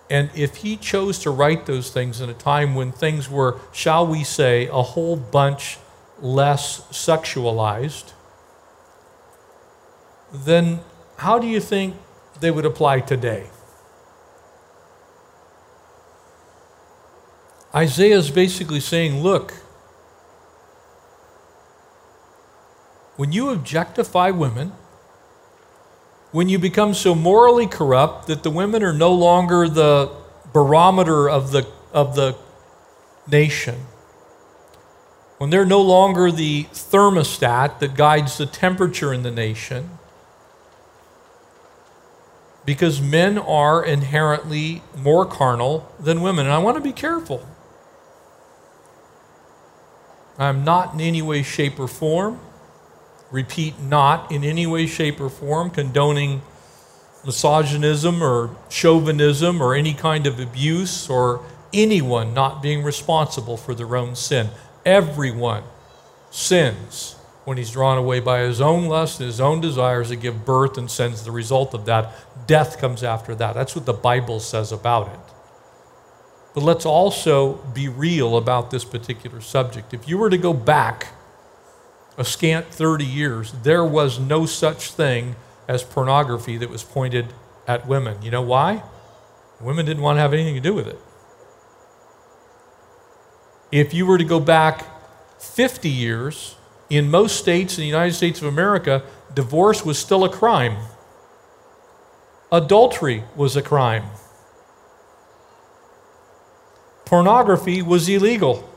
And 0.09 0.31
if 0.35 0.57
he 0.57 0.77
chose 0.79 1.19
to 1.21 1.31
write 1.31 1.67
those 1.67 1.91
things 1.91 2.23
in 2.23 2.31
a 2.31 2.35
time 2.35 2.75
when 2.75 2.91
things 2.91 3.29
were, 3.29 3.61
shall 3.73 4.07
we 4.07 4.25
say, 4.25 4.67
a 4.69 4.83
whole 4.83 5.17
bunch 5.17 5.79
less 6.23 6.81
sexualized, 6.91 8.13
then 10.33 10.81
how 11.19 11.39
do 11.39 11.47
you 11.47 11.61
think 11.61 11.97
they 12.41 12.51
would 12.51 12.65
apply 12.65 13.01
today? 13.01 13.49
Isaiah 17.77 18.17
is 18.17 18.31
basically 18.31 18.81
saying, 18.81 19.23
look, 19.23 19.53
when 23.17 23.33
you 23.33 23.51
objectify 23.51 24.31
women, 24.31 24.73
when 26.33 26.49
you 26.49 26.59
become 26.59 26.95
so 26.95 27.15
morally 27.15 27.67
corrupt 27.67 28.29
that 28.29 28.43
the 28.43 28.51
women 28.51 28.83
are 28.83 28.95
no 28.95 29.13
longer 29.13 29.69
the 29.69 30.11
barometer 30.55 31.29
of 31.29 31.53
the, 31.53 31.67
of 31.93 32.17
the 32.17 32.35
nation, 33.31 33.75
when 35.37 35.51
they're 35.51 35.67
no 35.67 35.83
longer 35.83 36.33
the 36.33 36.65
thermostat 36.73 37.79
that 37.81 37.95
guides 37.95 38.39
the 38.39 38.47
temperature 38.47 39.13
in 39.13 39.23
the 39.23 39.31
nation, 39.31 39.99
because 42.65 43.03
men 43.03 43.37
are 43.37 43.85
inherently 43.85 44.83
more 44.97 45.27
carnal 45.27 45.93
than 46.01 46.23
women. 46.23 46.47
And 46.47 46.55
I 46.55 46.59
want 46.59 46.79
to 46.79 46.83
be 46.83 46.93
careful. 46.93 47.47
I'm 50.39 50.65
not 50.65 50.95
in 50.95 51.01
any 51.01 51.23
way, 51.23 51.43
shape, 51.43 51.79
or 51.79 51.89
form, 51.89 52.41
repeat, 53.31 53.81
not 53.81 54.31
in 54.31 54.45
any 54.45 54.67
way, 54.67 54.87
shape, 54.87 55.21
or 55.21 55.31
form 55.31 55.71
condoning 55.71 56.43
misogynism 57.25 58.23
or 58.23 58.55
chauvinism 58.69 59.61
or 59.61 59.75
any 59.75 59.93
kind 59.93 60.27
of 60.27 60.39
abuse 60.39 61.11
or 61.11 61.45
anyone 61.73 62.33
not 62.33 62.63
being 62.63 62.83
responsible 62.83 63.57
for 63.57 63.75
their 63.75 63.97
own 63.97 64.15
sin. 64.15 64.49
Everyone 64.85 65.65
sins 66.31 67.17
when 67.45 67.59
he's 67.59 67.71
drawn 67.71 67.99
away 67.99 68.21
by 68.21 68.41
his 68.41 68.61
own 68.61 68.87
lust 68.87 69.21
and 69.21 69.27
his 69.27 69.41
own 69.41 69.61
desires 69.61 70.09
that 70.09 70.17
give 70.17 70.45
birth 70.45 70.79
and 70.79 70.91
sends 70.91 71.25
the 71.25 71.31
result 71.31 71.75
of 71.75 71.87
that. 71.87 72.13
Death 72.47 72.79
comes 72.79 73.03
after 73.03 73.35
that. 73.35 73.55
That's 73.55 73.75
what 73.75 73.87
the 73.87 73.93
Bible 73.93 74.41
says 74.41 74.73
about 74.73 75.09
it. 75.09 75.36
But 76.57 76.65
let's 76.65 76.87
also 76.87 77.57
be 77.75 77.87
real 77.87 78.39
about 78.39 78.71
this 78.71 78.83
particular 78.83 79.43
subject. 79.43 79.93
If 79.93 80.09
you 80.09 80.17
were 80.17 80.31
to 80.31 80.39
go 80.39 80.55
back 80.55 81.09
a 82.17 82.25
scant 82.25 82.69
30 82.69 83.05
years, 83.05 83.53
there 83.63 83.85
was 83.85 84.19
no 84.19 84.47
such 84.47 84.91
thing 84.91 85.37
as 85.69 85.83
pornography 85.83 86.57
that 86.57 86.71
was 86.71 86.83
pointed 86.83 87.35
at 87.69 87.87
women. 87.87 88.23
You 88.23 88.31
know 88.31 88.41
why? 88.41 88.83
Women 89.61 89.85
didn't 89.85 90.03
want 90.03 90.17
to 90.17 90.21
have 90.23 90.33
anything 90.33 90.55
to 90.55 90.61
do 90.63 90.73
with 90.73 90.89
it. 90.89 90.99
If 93.71 93.93
you 93.93 94.07
were 94.07 94.17
to 94.17 94.25
go 94.25 94.41
back 94.41 94.87
50 95.39 95.91
years, 95.91 96.57
in 96.89 97.11
most 97.11 97.37
states 97.37 97.77
in 97.77 97.83
the 97.83 97.87
United 97.87 98.15
States 98.15 98.41
of 98.41 98.49
America, 98.49 99.03
divorce 99.35 99.85
was 99.85 99.99
still 99.99 100.25
a 100.25 100.31
crime. 100.31 100.79
Adultery 102.51 103.25
was 103.37 103.57
a 103.57 103.63
crime. 103.63 104.05
Pornography 107.07 107.83
was 107.83 108.09
illegal. 108.09 108.69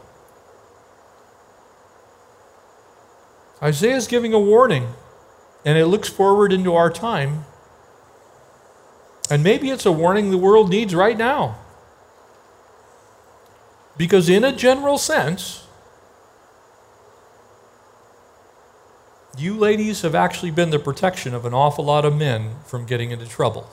Isaiah 3.61 3.95
is 3.95 4.07
giving 4.07 4.33
a 4.33 4.39
warning, 4.39 4.87
and 5.65 5.77
it 5.77 5.87
looks 5.87 6.07
forward 6.07 6.53
into 6.53 6.75
our 6.75 6.91
time. 6.91 7.45
And 9.31 9.43
maybe 9.43 9.71
it's 9.71 9.85
a 9.85 9.91
warning 9.91 10.29
the 10.29 10.37
world 10.37 10.69
needs 10.69 10.93
right 10.95 11.17
now. 11.17 11.57
Because, 13.97 14.29
in 14.29 14.43
a 14.43 14.55
general 14.55 14.97
sense, 14.99 15.67
you 19.37 19.57
ladies 19.57 20.03
have 20.03 20.15
actually 20.15 20.51
been 20.51 20.69
the 20.69 20.79
protection 20.79 21.33
of 21.33 21.45
an 21.45 21.53
awful 21.53 21.83
lot 21.83 22.05
of 22.05 22.15
men 22.15 22.55
from 22.65 22.85
getting 22.85 23.11
into 23.11 23.27
trouble. 23.27 23.67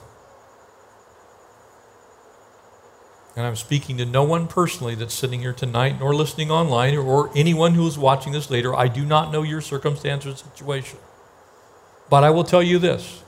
And 3.37 3.45
I'm 3.45 3.55
speaking 3.55 3.97
to 3.97 4.05
no 4.05 4.23
one 4.23 4.47
personally 4.47 4.95
that's 4.95 5.13
sitting 5.13 5.39
here 5.39 5.53
tonight, 5.53 5.99
nor 5.99 6.13
listening 6.13 6.51
online, 6.51 6.97
or 6.97 7.31
anyone 7.35 7.75
who 7.75 7.87
is 7.87 7.97
watching 7.97 8.33
this 8.33 8.49
later. 8.49 8.75
I 8.75 8.89
do 8.89 9.05
not 9.05 9.31
know 9.31 9.43
your 9.43 9.61
circumstance 9.61 10.25
or 10.25 10.35
situation. 10.35 10.99
But 12.09 12.23
I 12.25 12.31
will 12.31 12.43
tell 12.43 12.63
you 12.63 12.79
this 12.79 13.23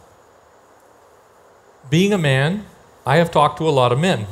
being 1.90 2.12
a 2.12 2.18
man, 2.18 2.66
I 3.06 3.18
have 3.18 3.32
talked 3.32 3.60
to 3.60 3.70
a 3.70 3.72
lot 3.72 3.94
of 3.94 4.00
men. 4.00 4.28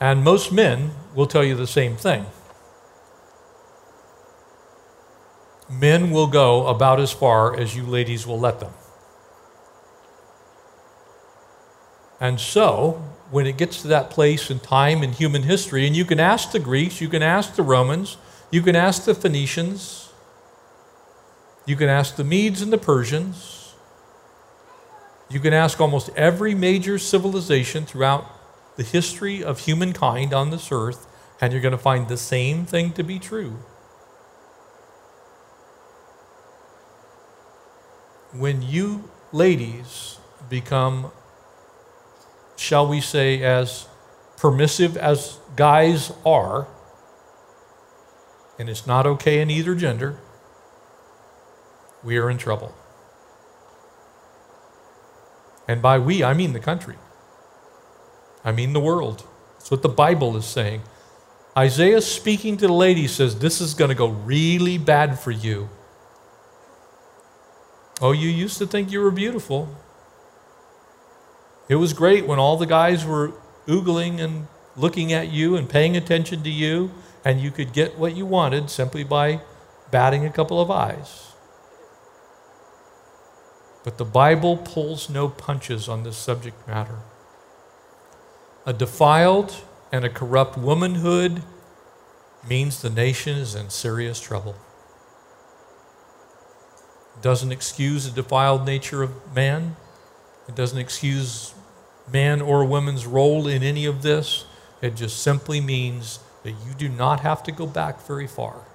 And 0.00 0.24
most 0.24 0.52
men 0.52 0.92
will 1.14 1.26
tell 1.26 1.44
you 1.44 1.54
the 1.54 1.66
same 1.66 1.96
thing. 1.96 2.24
men 5.72 6.10
will 6.10 6.26
go 6.26 6.66
about 6.66 7.00
as 7.00 7.12
far 7.12 7.58
as 7.58 7.74
you 7.74 7.84
ladies 7.84 8.26
will 8.26 8.38
let 8.38 8.60
them. 8.60 8.72
And 12.20 12.38
so, 12.38 13.02
when 13.32 13.46
it 13.46 13.56
gets 13.56 13.80
to 13.80 13.88
that 13.88 14.10
place 14.10 14.50
in 14.50 14.60
time 14.60 15.02
in 15.02 15.10
human 15.10 15.42
history, 15.42 15.86
and 15.86 15.96
you 15.96 16.04
can 16.04 16.20
ask 16.20 16.52
the 16.52 16.58
Greeks, 16.58 17.00
you 17.00 17.08
can 17.08 17.22
ask 17.22 17.54
the 17.54 17.62
Romans, 17.62 18.18
you 18.50 18.60
can 18.60 18.76
ask 18.76 19.06
the 19.06 19.14
Phoenicians, 19.14 20.10
you 21.64 21.74
can 21.74 21.88
ask 21.88 22.16
the 22.16 22.24
Medes 22.24 22.60
and 22.60 22.70
the 22.70 22.76
Persians, 22.76 23.74
you 25.30 25.40
can 25.40 25.54
ask 25.54 25.80
almost 25.80 26.10
every 26.14 26.54
major 26.54 26.98
civilization 26.98 27.86
throughout 27.86 28.26
the 28.76 28.82
history 28.82 29.42
of 29.42 29.60
humankind 29.60 30.34
on 30.34 30.50
this 30.50 30.68
earth, 30.70 31.06
and 31.40 31.54
you're 31.54 31.62
going 31.62 31.72
to 31.72 31.78
find 31.78 32.08
the 32.08 32.18
same 32.18 32.66
thing 32.66 32.92
to 32.92 33.02
be 33.02 33.18
true. 33.18 33.56
When 38.34 38.60
you 38.60 39.08
ladies 39.32 40.18
become 40.50 41.12
shall 42.62 42.86
we 42.86 43.00
say, 43.00 43.42
as 43.42 43.86
permissive 44.36 44.96
as 44.96 45.38
guys 45.56 46.12
are, 46.24 46.68
and 48.58 48.70
it's 48.70 48.86
not 48.86 49.06
okay 49.06 49.40
in 49.40 49.50
either 49.50 49.74
gender, 49.74 50.18
we 52.02 52.16
are 52.16 52.30
in 52.30 52.38
trouble. 52.38 52.74
And 55.66 55.82
by 55.82 55.98
we, 55.98 56.22
I 56.22 56.34
mean 56.34 56.52
the 56.52 56.60
country. 56.60 56.96
I 58.44 58.52
mean 58.52 58.72
the 58.72 58.80
world. 58.80 59.26
That's 59.58 59.70
what 59.70 59.82
the 59.82 59.88
Bible 59.88 60.36
is 60.36 60.44
saying. 60.44 60.82
Isaiah 61.56 62.00
speaking 62.00 62.56
to 62.58 62.66
the 62.66 62.72
lady 62.72 63.06
says, 63.06 63.38
This 63.38 63.60
is 63.60 63.74
going 63.74 63.90
to 63.90 63.94
go 63.94 64.08
really 64.08 64.78
bad 64.78 65.18
for 65.18 65.30
you. 65.30 65.68
Oh, 68.00 68.12
you 68.12 68.28
used 68.28 68.58
to 68.58 68.66
think 68.66 68.90
you 68.90 69.00
were 69.00 69.10
beautiful. 69.10 69.68
It 71.68 71.76
was 71.76 71.92
great 71.92 72.26
when 72.26 72.38
all 72.38 72.56
the 72.56 72.66
guys 72.66 73.04
were 73.04 73.32
oogling 73.66 74.20
and 74.20 74.48
looking 74.76 75.12
at 75.12 75.30
you 75.30 75.56
and 75.56 75.68
paying 75.68 75.96
attention 75.96 76.42
to 76.42 76.50
you, 76.50 76.90
and 77.24 77.40
you 77.40 77.50
could 77.50 77.72
get 77.72 77.98
what 77.98 78.16
you 78.16 78.26
wanted 78.26 78.70
simply 78.70 79.04
by 79.04 79.40
batting 79.90 80.24
a 80.24 80.32
couple 80.32 80.60
of 80.60 80.70
eyes. 80.70 81.32
But 83.84 83.98
the 83.98 84.04
Bible 84.04 84.56
pulls 84.56 85.08
no 85.10 85.28
punches 85.28 85.88
on 85.88 86.02
this 86.02 86.16
subject 86.16 86.66
matter. 86.66 86.98
A 88.64 88.72
defiled 88.72 89.56
and 89.90 90.04
a 90.04 90.08
corrupt 90.08 90.56
womanhood 90.56 91.42
means 92.48 92.80
the 92.80 92.90
nation 92.90 93.36
is 93.36 93.54
in 93.54 93.70
serious 93.70 94.20
trouble. 94.20 94.56
Doesn't 97.20 97.52
excuse 97.52 98.04
the 98.04 98.22
defiled 98.22 98.64
nature 98.64 99.02
of 99.02 99.34
man. 99.34 99.76
It 100.48 100.54
doesn't 100.54 100.78
excuse 100.78 101.54
man 102.10 102.40
or 102.40 102.64
woman's 102.64 103.06
role 103.06 103.46
in 103.46 103.62
any 103.62 103.86
of 103.86 104.02
this. 104.02 104.44
It 104.80 104.96
just 104.96 105.22
simply 105.22 105.60
means 105.60 106.18
that 106.42 106.50
you 106.50 106.74
do 106.76 106.88
not 106.88 107.20
have 107.20 107.42
to 107.44 107.52
go 107.52 107.66
back 107.66 108.04
very 108.06 108.26
far. 108.26 108.66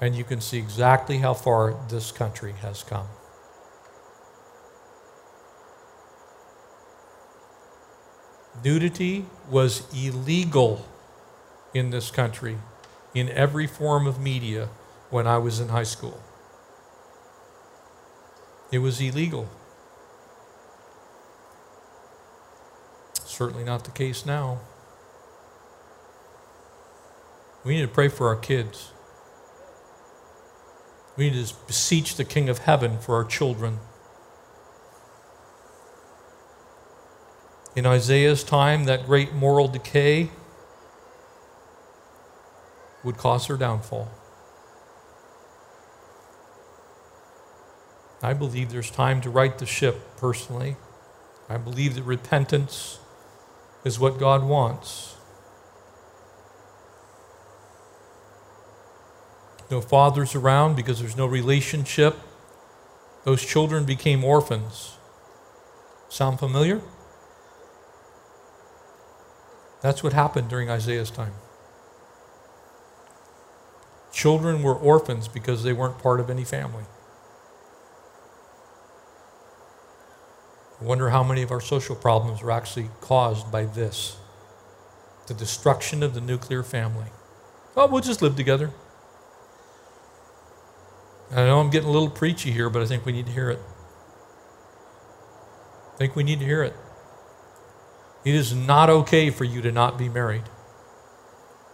And 0.00 0.14
you 0.14 0.24
can 0.24 0.40
see 0.40 0.58
exactly 0.58 1.18
how 1.18 1.34
far 1.34 1.76
this 1.88 2.12
country 2.12 2.52
has 2.60 2.82
come. 2.82 3.06
Nudity 8.64 9.26
was 9.50 9.82
illegal 9.94 10.86
in 11.74 11.90
this 11.90 12.10
country 12.10 12.56
in 13.14 13.28
every 13.30 13.66
form 13.66 14.06
of 14.06 14.18
media 14.18 14.68
when 15.10 15.26
I 15.26 15.38
was 15.38 15.60
in 15.60 15.68
high 15.68 15.84
school. 15.84 16.20
It 18.72 18.78
was 18.78 19.00
illegal. 19.00 19.48
Certainly 23.36 23.64
not 23.64 23.84
the 23.84 23.90
case 23.90 24.24
now. 24.24 24.60
We 27.64 27.74
need 27.74 27.82
to 27.82 27.88
pray 27.88 28.08
for 28.08 28.28
our 28.28 28.36
kids. 28.36 28.92
We 31.18 31.28
need 31.28 31.46
to 31.46 31.54
beseech 31.66 32.16
the 32.16 32.24
King 32.24 32.48
of 32.48 32.60
Heaven 32.60 32.98
for 32.98 33.14
our 33.14 33.24
children. 33.24 33.80
In 37.74 37.84
Isaiah's 37.84 38.42
time, 38.42 38.84
that 38.84 39.04
great 39.04 39.34
moral 39.34 39.68
decay 39.68 40.30
would 43.04 43.18
cause 43.18 43.48
their 43.48 43.58
downfall. 43.58 44.08
I 48.22 48.32
believe 48.32 48.72
there's 48.72 48.90
time 48.90 49.20
to 49.20 49.28
right 49.28 49.58
the 49.58 49.66
ship 49.66 50.16
personally. 50.16 50.76
I 51.50 51.58
believe 51.58 51.96
that 51.96 52.04
repentance 52.04 53.00
is 53.86 54.00
what 54.00 54.18
God 54.18 54.42
wants. 54.42 55.14
No 59.70 59.80
fathers 59.80 60.34
around 60.34 60.74
because 60.74 60.98
there's 60.98 61.16
no 61.16 61.24
relationship. 61.24 62.16
Those 63.22 63.46
children 63.46 63.84
became 63.84 64.24
orphans. 64.24 64.96
Sound 66.08 66.40
familiar? 66.40 66.80
That's 69.82 70.02
what 70.02 70.12
happened 70.12 70.48
during 70.48 70.68
Isaiah's 70.68 71.12
time. 71.12 71.34
Children 74.12 74.64
were 74.64 74.74
orphans 74.74 75.28
because 75.28 75.62
they 75.62 75.72
weren't 75.72 75.98
part 76.00 76.18
of 76.18 76.28
any 76.28 76.44
family. 76.44 76.86
I 80.80 80.84
wonder 80.84 81.10
how 81.10 81.22
many 81.22 81.42
of 81.42 81.50
our 81.50 81.60
social 81.60 81.96
problems 81.96 82.42
are 82.42 82.50
actually 82.50 82.90
caused 83.00 83.50
by 83.50 83.64
this 83.64 84.16
the 85.26 85.34
destruction 85.34 86.02
of 86.02 86.14
the 86.14 86.20
nuclear 86.20 86.62
family. 86.62 87.06
Oh, 87.76 87.86
we'll 87.88 88.02
just 88.02 88.22
live 88.22 88.36
together. 88.36 88.70
I 91.32 91.46
know 91.46 91.58
I'm 91.58 91.70
getting 91.70 91.88
a 91.88 91.92
little 91.92 92.10
preachy 92.10 92.52
here, 92.52 92.70
but 92.70 92.80
I 92.80 92.86
think 92.86 93.04
we 93.04 93.12
need 93.12 93.26
to 93.26 93.32
hear 93.32 93.50
it. 93.50 93.58
I 95.94 95.96
think 95.96 96.14
we 96.14 96.22
need 96.22 96.38
to 96.38 96.44
hear 96.44 96.62
it. 96.62 96.74
It 98.24 98.34
is 98.34 98.54
not 98.54 98.88
okay 98.88 99.30
for 99.30 99.44
you 99.44 99.62
to 99.62 99.72
not 99.72 99.98
be 99.98 100.08
married. 100.08 100.44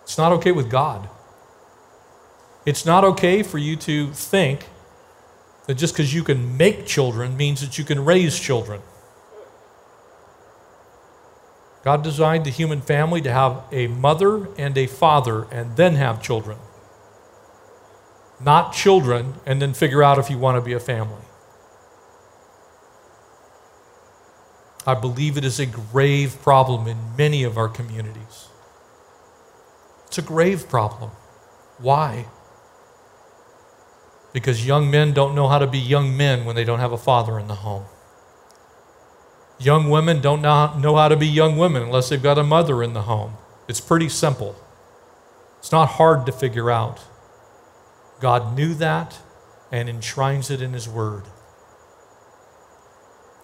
It's 0.02 0.16
not 0.16 0.32
okay 0.32 0.52
with 0.52 0.70
God. 0.70 1.08
It's 2.64 2.86
not 2.86 3.04
okay 3.04 3.42
for 3.42 3.58
you 3.58 3.76
to 3.76 4.12
think 4.12 4.68
that 5.66 5.74
just 5.74 5.94
because 5.94 6.14
you 6.14 6.24
can 6.24 6.56
make 6.56 6.86
children 6.86 7.36
means 7.36 7.60
that 7.60 7.78
you 7.78 7.84
can 7.84 8.04
raise 8.04 8.38
children. 8.38 8.80
God 11.84 12.04
designed 12.04 12.46
the 12.46 12.50
human 12.50 12.80
family 12.80 13.20
to 13.22 13.32
have 13.32 13.64
a 13.72 13.88
mother 13.88 14.48
and 14.56 14.78
a 14.78 14.86
father 14.86 15.44
and 15.50 15.76
then 15.76 15.96
have 15.96 16.22
children. 16.22 16.58
Not 18.40 18.72
children 18.72 19.34
and 19.46 19.60
then 19.60 19.74
figure 19.74 20.02
out 20.02 20.18
if 20.18 20.30
you 20.30 20.38
want 20.38 20.56
to 20.56 20.60
be 20.60 20.72
a 20.72 20.80
family. 20.80 21.22
I 24.86 24.94
believe 24.94 25.36
it 25.36 25.44
is 25.44 25.60
a 25.60 25.66
grave 25.66 26.40
problem 26.42 26.88
in 26.88 27.16
many 27.16 27.44
of 27.44 27.56
our 27.56 27.68
communities. 27.68 28.48
It's 30.06 30.18
a 30.18 30.22
grave 30.22 30.68
problem. 30.68 31.10
Why? 31.78 32.26
Because 34.32 34.66
young 34.66 34.90
men 34.90 35.12
don't 35.12 35.34
know 35.34 35.48
how 35.48 35.58
to 35.58 35.66
be 35.66 35.78
young 35.78 36.16
men 36.16 36.44
when 36.44 36.56
they 36.56 36.64
don't 36.64 36.80
have 36.80 36.92
a 36.92 36.98
father 36.98 37.38
in 37.38 37.48
the 37.48 37.56
home. 37.56 37.84
Young 39.62 39.88
women 39.90 40.20
don't 40.20 40.42
know 40.42 40.96
how 40.96 41.08
to 41.08 41.16
be 41.16 41.26
young 41.26 41.56
women 41.56 41.82
unless 41.82 42.08
they've 42.08 42.22
got 42.22 42.38
a 42.38 42.42
mother 42.42 42.82
in 42.82 42.94
the 42.94 43.02
home. 43.02 43.34
It's 43.68 43.80
pretty 43.80 44.08
simple. 44.08 44.56
It's 45.58 45.70
not 45.70 45.90
hard 45.90 46.26
to 46.26 46.32
figure 46.32 46.70
out. 46.70 47.00
God 48.20 48.56
knew 48.56 48.74
that 48.74 49.18
and 49.70 49.88
enshrines 49.88 50.50
it 50.50 50.60
in 50.60 50.72
His 50.72 50.88
Word. 50.88 51.24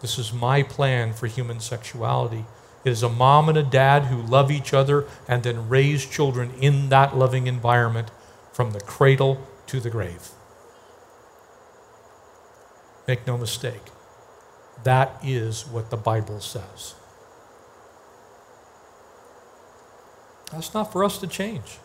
This 0.01 0.19
is 0.19 0.33
my 0.33 0.63
plan 0.63 1.13
for 1.13 1.27
human 1.27 1.61
sexuality. 1.61 2.45
It 2.85 2.91
is 2.91 3.03
a 3.03 3.09
mom 3.09 3.49
and 3.49 3.59
a 3.59 3.63
dad 3.63 4.05
who 4.05 4.23
love 4.23 4.51
each 4.51 4.75
other 4.75 5.05
and 5.29 5.43
then 5.43 5.69
raise 5.69 6.07
children 6.07 6.53
in 6.61 6.89
that 6.89 7.17
loving 7.17 7.47
environment 7.47 8.11
from 8.53 8.73
the 8.73 8.81
cradle 8.81 9.47
to 9.67 9.81
the 9.81 9.91
grave. 9.91 10.31
Make 13.07 13.27
no 13.27 13.37
mistake, 13.39 13.83
that 14.85 15.19
is 15.23 15.67
what 15.67 15.91
the 15.91 15.97
Bible 15.97 16.41
says. 16.41 16.95
That's 20.53 20.73
not 20.73 20.93
for 20.93 21.05
us 21.05 21.19
to 21.19 21.27
change. 21.27 21.79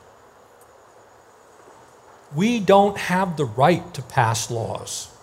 We 2.36 2.60
don't 2.60 2.98
have 2.98 3.38
the 3.38 3.46
right 3.46 3.94
to 3.94 4.02
pass 4.02 4.50
laws 4.50 5.16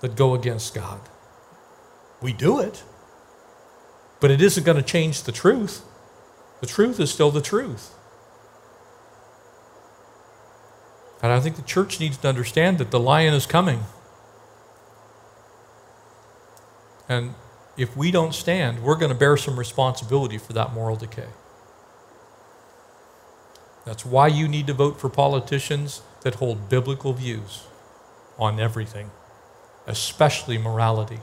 that 0.00 0.14
go 0.14 0.34
against 0.34 0.74
God. 0.74 1.00
We 2.20 2.32
do 2.32 2.60
it, 2.60 2.82
but 4.20 4.30
it 4.30 4.42
isn't 4.42 4.64
going 4.64 4.76
to 4.76 4.82
change 4.82 5.22
the 5.22 5.32
truth. 5.32 5.84
The 6.60 6.66
truth 6.66 7.00
is 7.00 7.10
still 7.10 7.30
the 7.30 7.40
truth. 7.40 7.94
And 11.22 11.32
I 11.32 11.40
think 11.40 11.56
the 11.56 11.62
church 11.62 11.98
needs 11.98 12.16
to 12.18 12.28
understand 12.28 12.78
that 12.78 12.90
the 12.90 13.00
lion 13.00 13.34
is 13.34 13.46
coming. 13.46 13.84
And 17.08 17.34
if 17.76 17.96
we 17.96 18.10
don't 18.10 18.34
stand, 18.34 18.82
we're 18.82 18.96
going 18.96 19.12
to 19.12 19.18
bear 19.18 19.36
some 19.36 19.58
responsibility 19.58 20.36
for 20.38 20.52
that 20.52 20.72
moral 20.72 20.96
decay. 20.96 21.28
That's 23.84 24.04
why 24.04 24.26
you 24.26 24.48
need 24.48 24.66
to 24.66 24.74
vote 24.74 25.00
for 25.00 25.08
politicians 25.08 26.02
that 26.22 26.34
hold 26.34 26.68
biblical 26.68 27.14
views 27.14 27.62
on 28.38 28.60
everything, 28.60 29.10
especially 29.86 30.58
morality. 30.58 31.20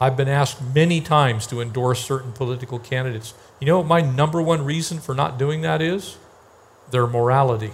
I've 0.00 0.16
been 0.16 0.28
asked 0.28 0.62
many 0.62 1.00
times 1.00 1.46
to 1.48 1.60
endorse 1.60 2.04
certain 2.04 2.32
political 2.32 2.78
candidates. 2.78 3.34
You 3.60 3.66
know 3.66 3.78
what 3.78 3.86
my 3.86 4.00
number 4.00 4.42
one 4.42 4.64
reason 4.64 4.98
for 4.98 5.14
not 5.14 5.38
doing 5.38 5.62
that 5.62 5.80
is? 5.80 6.18
Their 6.90 7.06
morality. 7.06 7.70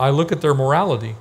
I 0.00 0.10
look 0.10 0.30
at 0.30 0.40
their 0.40 0.54
morality. 0.54 1.16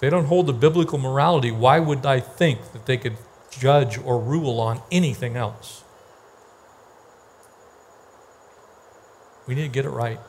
They 0.00 0.10
don't 0.10 0.26
hold 0.26 0.46
the 0.46 0.52
biblical 0.52 0.98
morality. 0.98 1.50
Why 1.50 1.80
would 1.80 2.06
I 2.06 2.20
think 2.20 2.72
that 2.72 2.86
they 2.86 2.96
could 2.96 3.16
judge 3.50 3.98
or 3.98 4.20
rule 4.20 4.60
on 4.60 4.80
anything 4.92 5.36
else? 5.36 5.82
We 9.46 9.54
need 9.54 9.62
to 9.62 9.68
get 9.68 9.86
it 9.86 9.90
right 9.90 10.20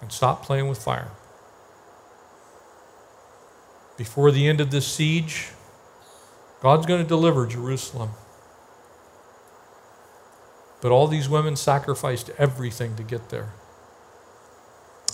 and 0.00 0.12
stop 0.12 0.44
playing 0.44 0.68
with 0.68 0.82
fire. 0.82 1.10
Before 3.96 4.30
the 4.30 4.48
end 4.48 4.60
of 4.60 4.70
this 4.70 4.86
siege, 4.86 5.50
God's 6.60 6.86
going 6.86 7.02
to 7.02 7.08
deliver 7.08 7.46
Jerusalem. 7.46 8.10
But 10.80 10.92
all 10.92 11.06
these 11.06 11.28
women 11.28 11.56
sacrificed 11.56 12.30
everything 12.38 12.96
to 12.96 13.02
get 13.02 13.30
there. 13.30 13.52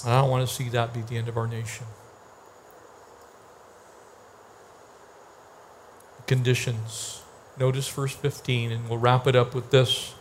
And 0.05 0.13
I 0.13 0.21
don't 0.21 0.31
want 0.31 0.49
to 0.49 0.55
see 0.55 0.69
that 0.71 0.93
be 0.93 1.03
the 1.03 1.17
end 1.17 1.29
of 1.29 1.37
our 1.37 1.47
nation. 1.47 1.87
Conditions. 6.31 7.23
Notice 7.59 7.89
verse 7.89 8.15
15, 8.15 8.71
and 8.71 8.89
we'll 8.89 9.01
wrap 9.01 9.27
it 9.27 9.35
up 9.35 9.53
with 9.53 9.73
this. 9.73 10.15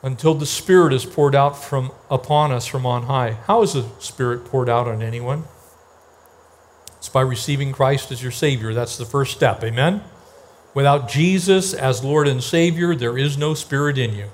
Until 0.00 0.34
the 0.34 0.46
Spirit 0.46 0.92
is 0.92 1.04
poured 1.04 1.34
out 1.34 1.60
from 1.60 1.90
upon 2.08 2.52
us 2.52 2.68
from 2.68 2.86
on 2.86 3.06
high. 3.06 3.32
How 3.48 3.62
is 3.62 3.72
the 3.72 3.84
Spirit 3.98 4.44
poured 4.44 4.68
out 4.68 4.86
on 4.86 5.02
anyone? 5.02 5.42
It's 6.98 7.08
by 7.08 7.22
receiving 7.22 7.72
Christ 7.72 8.12
as 8.12 8.22
your 8.22 8.30
Savior. 8.30 8.72
That's 8.72 8.96
the 8.96 9.04
first 9.04 9.32
step. 9.32 9.64
Amen? 9.64 10.04
Without 10.72 11.08
Jesus 11.08 11.74
as 11.74 12.04
Lord 12.04 12.28
and 12.28 12.44
Savior, 12.44 12.94
there 12.94 13.18
is 13.18 13.36
no 13.36 13.54
spirit 13.54 13.98
in 13.98 14.14
you. 14.14 14.28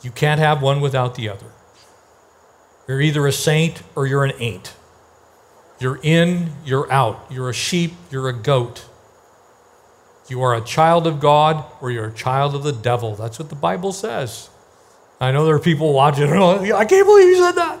You 0.00 0.12
can't 0.12 0.38
have 0.38 0.62
one 0.62 0.80
without 0.80 1.16
the 1.16 1.28
other. 1.28 1.50
You're 2.86 3.00
either 3.00 3.26
a 3.26 3.32
saint 3.32 3.82
or 3.96 4.06
you're 4.06 4.24
an 4.24 4.34
ain't. 4.38 4.75
You're 5.78 6.00
in, 6.02 6.52
you're 6.64 6.90
out. 6.90 7.26
You're 7.30 7.50
a 7.50 7.54
sheep, 7.54 7.92
you're 8.10 8.28
a 8.28 8.32
goat. 8.32 8.86
You 10.28 10.42
are 10.42 10.54
a 10.54 10.60
child 10.60 11.06
of 11.06 11.20
God 11.20 11.64
or 11.80 11.90
you're 11.90 12.08
a 12.08 12.12
child 12.12 12.54
of 12.54 12.62
the 12.62 12.72
devil. 12.72 13.14
That's 13.14 13.38
what 13.38 13.48
the 13.48 13.54
Bible 13.54 13.92
says. 13.92 14.50
I 15.20 15.32
know 15.32 15.44
there 15.44 15.54
are 15.54 15.60
people 15.60 15.92
watching, 15.92 16.30
I 16.32 16.84
can't 16.84 17.06
believe 17.06 17.28
you 17.28 17.36
said 17.36 17.52
that. 17.52 17.80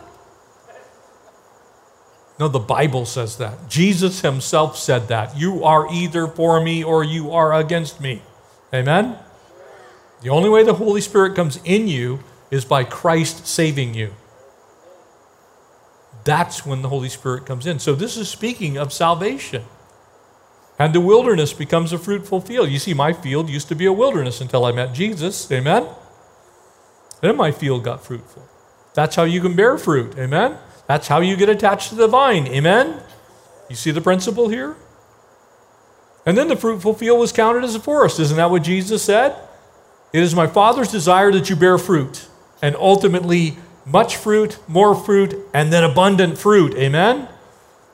No, 2.38 2.48
the 2.48 2.58
Bible 2.58 3.06
says 3.06 3.38
that. 3.38 3.68
Jesus 3.68 4.20
himself 4.20 4.76
said 4.76 5.08
that. 5.08 5.36
You 5.36 5.64
are 5.64 5.90
either 5.90 6.26
for 6.26 6.60
me 6.60 6.84
or 6.84 7.02
you 7.02 7.32
are 7.32 7.54
against 7.54 8.00
me. 8.00 8.22
Amen? 8.74 9.18
The 10.22 10.28
only 10.28 10.50
way 10.50 10.62
the 10.62 10.74
Holy 10.74 11.00
Spirit 11.00 11.34
comes 11.34 11.58
in 11.64 11.88
you 11.88 12.20
is 12.50 12.64
by 12.64 12.84
Christ 12.84 13.46
saving 13.46 13.94
you. 13.94 14.12
That's 16.26 16.66
when 16.66 16.82
the 16.82 16.88
Holy 16.88 17.08
Spirit 17.08 17.46
comes 17.46 17.66
in. 17.66 17.78
So 17.78 17.94
this 17.94 18.16
is 18.16 18.28
speaking 18.28 18.76
of 18.76 18.92
salvation. 18.92 19.62
And 20.76 20.92
the 20.92 21.00
wilderness 21.00 21.52
becomes 21.52 21.92
a 21.92 21.98
fruitful 21.98 22.40
field. 22.40 22.68
You 22.68 22.80
see, 22.80 22.94
my 22.94 23.12
field 23.12 23.48
used 23.48 23.68
to 23.68 23.76
be 23.76 23.86
a 23.86 23.92
wilderness 23.92 24.40
until 24.40 24.64
I 24.64 24.72
met 24.72 24.92
Jesus. 24.92 25.50
Amen? 25.52 25.86
Then 27.20 27.36
my 27.36 27.52
field 27.52 27.84
got 27.84 28.04
fruitful. 28.04 28.42
That's 28.92 29.14
how 29.14 29.22
you 29.22 29.40
can 29.40 29.54
bear 29.54 29.78
fruit. 29.78 30.18
Amen? 30.18 30.58
That's 30.88 31.06
how 31.06 31.20
you 31.20 31.36
get 31.36 31.48
attached 31.48 31.90
to 31.90 31.94
the 31.94 32.08
vine. 32.08 32.48
Amen? 32.48 33.00
You 33.70 33.76
see 33.76 33.92
the 33.92 34.00
principle 34.00 34.48
here? 34.48 34.74
And 36.26 36.36
then 36.36 36.48
the 36.48 36.56
fruitful 36.56 36.94
field 36.94 37.20
was 37.20 37.30
counted 37.30 37.62
as 37.62 37.76
a 37.76 37.80
forest. 37.80 38.18
Isn't 38.18 38.36
that 38.36 38.50
what 38.50 38.64
Jesus 38.64 39.00
said? 39.00 39.36
It 40.12 40.24
is 40.24 40.34
my 40.34 40.48
Father's 40.48 40.90
desire 40.90 41.30
that 41.30 41.48
you 41.48 41.54
bear 41.54 41.78
fruit, 41.78 42.26
and 42.60 42.74
ultimately 42.74 43.58
much 43.86 44.16
fruit, 44.16 44.58
more 44.68 44.94
fruit, 44.94 45.34
and 45.54 45.72
then 45.72 45.84
abundant 45.84 46.36
fruit. 46.36 46.74
Amen? 46.74 47.28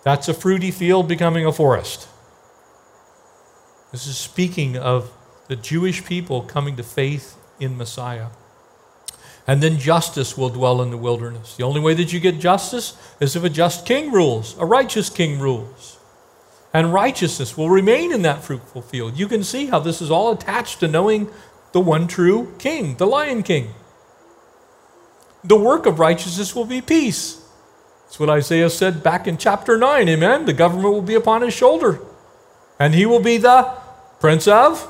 That's 0.03 0.28
a 0.28 0.34
fruity 0.34 0.70
field 0.70 1.07
becoming 1.07 1.47
a 1.47 1.53
forest. 1.53 2.09
This 3.93 4.07
is 4.07 4.16
speaking 4.16 4.76
of 4.76 5.12
the 5.49 5.57
Jewish 5.57 6.05
people 6.05 6.43
coming 6.43 6.76
to 6.76 6.82
faith 6.82 7.36
in 7.61 7.76
Messiah. 7.76 8.28
And 9.47 9.62
then 9.62 9.78
justice 9.78 10.38
will 10.38 10.49
dwell 10.49 10.80
in 10.82 10.90
the 10.90 10.97
wilderness. 10.97 11.57
The 11.57 11.64
only 11.64 11.80
way 11.80 11.95
that 11.95 12.12
you 12.12 12.20
get 12.20 12.38
justice 12.38 12.97
is 13.20 13.36
if 13.36 13.45
a 13.45 13.51
just 13.51 13.84
king 13.84 14.11
rules, 14.11 14.57
a 14.59 14.64
righteous 14.64 15.11
king 15.11 15.38
rules. 15.38 15.99
And 16.72 16.93
righteousness 16.93 17.57
will 17.57 17.68
remain 17.68 18.12
in 18.12 18.22
that 18.22 18.43
fruitful 18.43 18.82
field. 18.82 19.18
You 19.18 19.28
can 19.28 19.45
see 19.45 19.66
how 19.66 19.78
this 19.78 20.01
is 20.01 20.11
all 20.11 20.32
attached 20.32 20.80
to 20.80 20.88
knowing 20.88 21.28
the 21.72 21.80
one 21.80 22.07
true 22.07 22.55
king, 22.59 22.97
the 22.97 23.07
lion 23.07 23.43
king. 23.43 23.74
The 25.45 25.57
work 25.57 25.86
of 25.86 25.99
righteousness 25.99 26.55
will 26.55 26.64
be 26.64 26.80
peace. 26.80 27.45
That's 28.05 28.20
what 28.20 28.30
Isaiah 28.30 28.70
said 28.70 29.03
back 29.03 29.26
in 29.26 29.38
chapter 29.38 29.76
9. 29.78 30.09
Amen. 30.09 30.45
The 30.45 30.53
government 30.53 30.95
will 30.95 31.03
be 31.03 31.14
upon 31.14 31.43
his 31.43 31.55
shoulder, 31.55 32.01
and 32.78 32.95
he 32.95 33.07
will 33.07 33.20
be 33.20 33.38
the 33.38 33.72
prince 34.20 34.47
of 34.47 34.88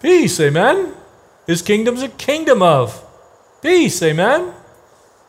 peace. 0.00 0.40
Amen. 0.40 0.94
His 1.46 1.62
kingdom's 1.62 2.02
a 2.02 2.08
kingdom 2.08 2.62
of 2.62 3.04
Peace, 3.60 4.02
amen? 4.02 4.54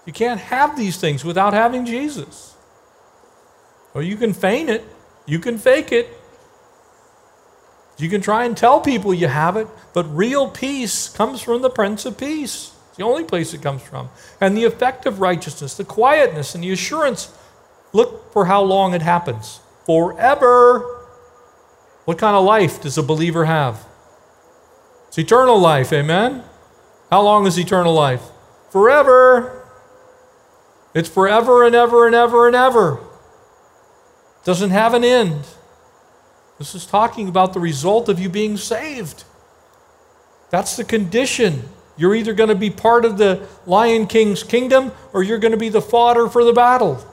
You 0.05 0.13
can't 0.13 0.39
have 0.39 0.77
these 0.77 0.97
things 0.97 1.25
without 1.25 1.53
having 1.53 1.85
Jesus. 1.85 2.55
Or 3.93 4.03
you 4.03 4.17
can 4.17 4.33
feign 4.33 4.69
it, 4.69 4.85
you 5.25 5.39
can 5.39 5.57
fake 5.57 5.91
it. 5.91 6.15
You 7.97 8.07
can 8.07 8.21
try 8.21 8.45
and 8.45 8.55
tell 8.55 8.79
people 8.79 9.13
you 9.13 9.27
have 9.27 9.57
it, 9.57 9.67
but 9.93 10.03
real 10.15 10.49
peace 10.49 11.09
comes 11.09 11.41
from 11.41 11.61
the 11.61 11.69
Prince 11.69 12.05
of 12.05 12.17
Peace. 12.17 12.71
The 12.99 13.05
only 13.05 13.23
place 13.23 13.53
it 13.53 13.61
comes 13.61 13.81
from. 13.81 14.09
And 14.41 14.57
the 14.57 14.65
effect 14.65 15.05
of 15.05 15.21
righteousness, 15.21 15.73
the 15.73 15.85
quietness, 15.85 16.53
and 16.53 16.61
the 16.61 16.73
assurance 16.73 17.33
look 17.93 18.33
for 18.33 18.43
how 18.43 18.61
long 18.61 18.93
it 18.93 19.01
happens. 19.01 19.61
Forever. 19.85 20.81
What 22.03 22.17
kind 22.17 22.35
of 22.35 22.43
life 22.43 22.81
does 22.81 22.97
a 22.97 23.03
believer 23.03 23.45
have? 23.45 23.85
It's 25.07 25.17
eternal 25.17 25.57
life, 25.57 25.93
amen? 25.93 26.43
How 27.09 27.21
long 27.21 27.47
is 27.47 27.57
eternal 27.57 27.93
life? 27.93 28.21
Forever. 28.69 29.65
It's 30.93 31.07
forever 31.07 31.65
and 31.65 31.73
ever 31.73 32.05
and 32.05 32.13
ever 32.13 32.47
and 32.47 32.55
ever. 32.55 32.99
Doesn't 34.43 34.71
have 34.71 34.93
an 34.93 35.05
end. 35.05 35.45
This 36.57 36.75
is 36.75 36.85
talking 36.85 37.29
about 37.29 37.53
the 37.53 37.61
result 37.61 38.09
of 38.09 38.19
you 38.19 38.27
being 38.27 38.57
saved. 38.57 39.23
That's 40.49 40.75
the 40.75 40.83
condition. 40.83 41.69
You're 41.99 42.15
either 42.15 42.33
going 42.33 42.49
to 42.49 42.55
be 42.55 42.69
part 42.69 43.03
of 43.03 43.17
the 43.17 43.47
Lion 43.67 44.07
King's 44.07 44.41
kingdom 44.41 44.93
or 45.13 45.21
you're 45.21 45.37
going 45.37 45.51
to 45.51 45.57
be 45.57 45.69
the 45.69 45.81
fodder 45.81 46.29
for 46.29 46.43
the 46.45 46.53
battle. 46.53 47.05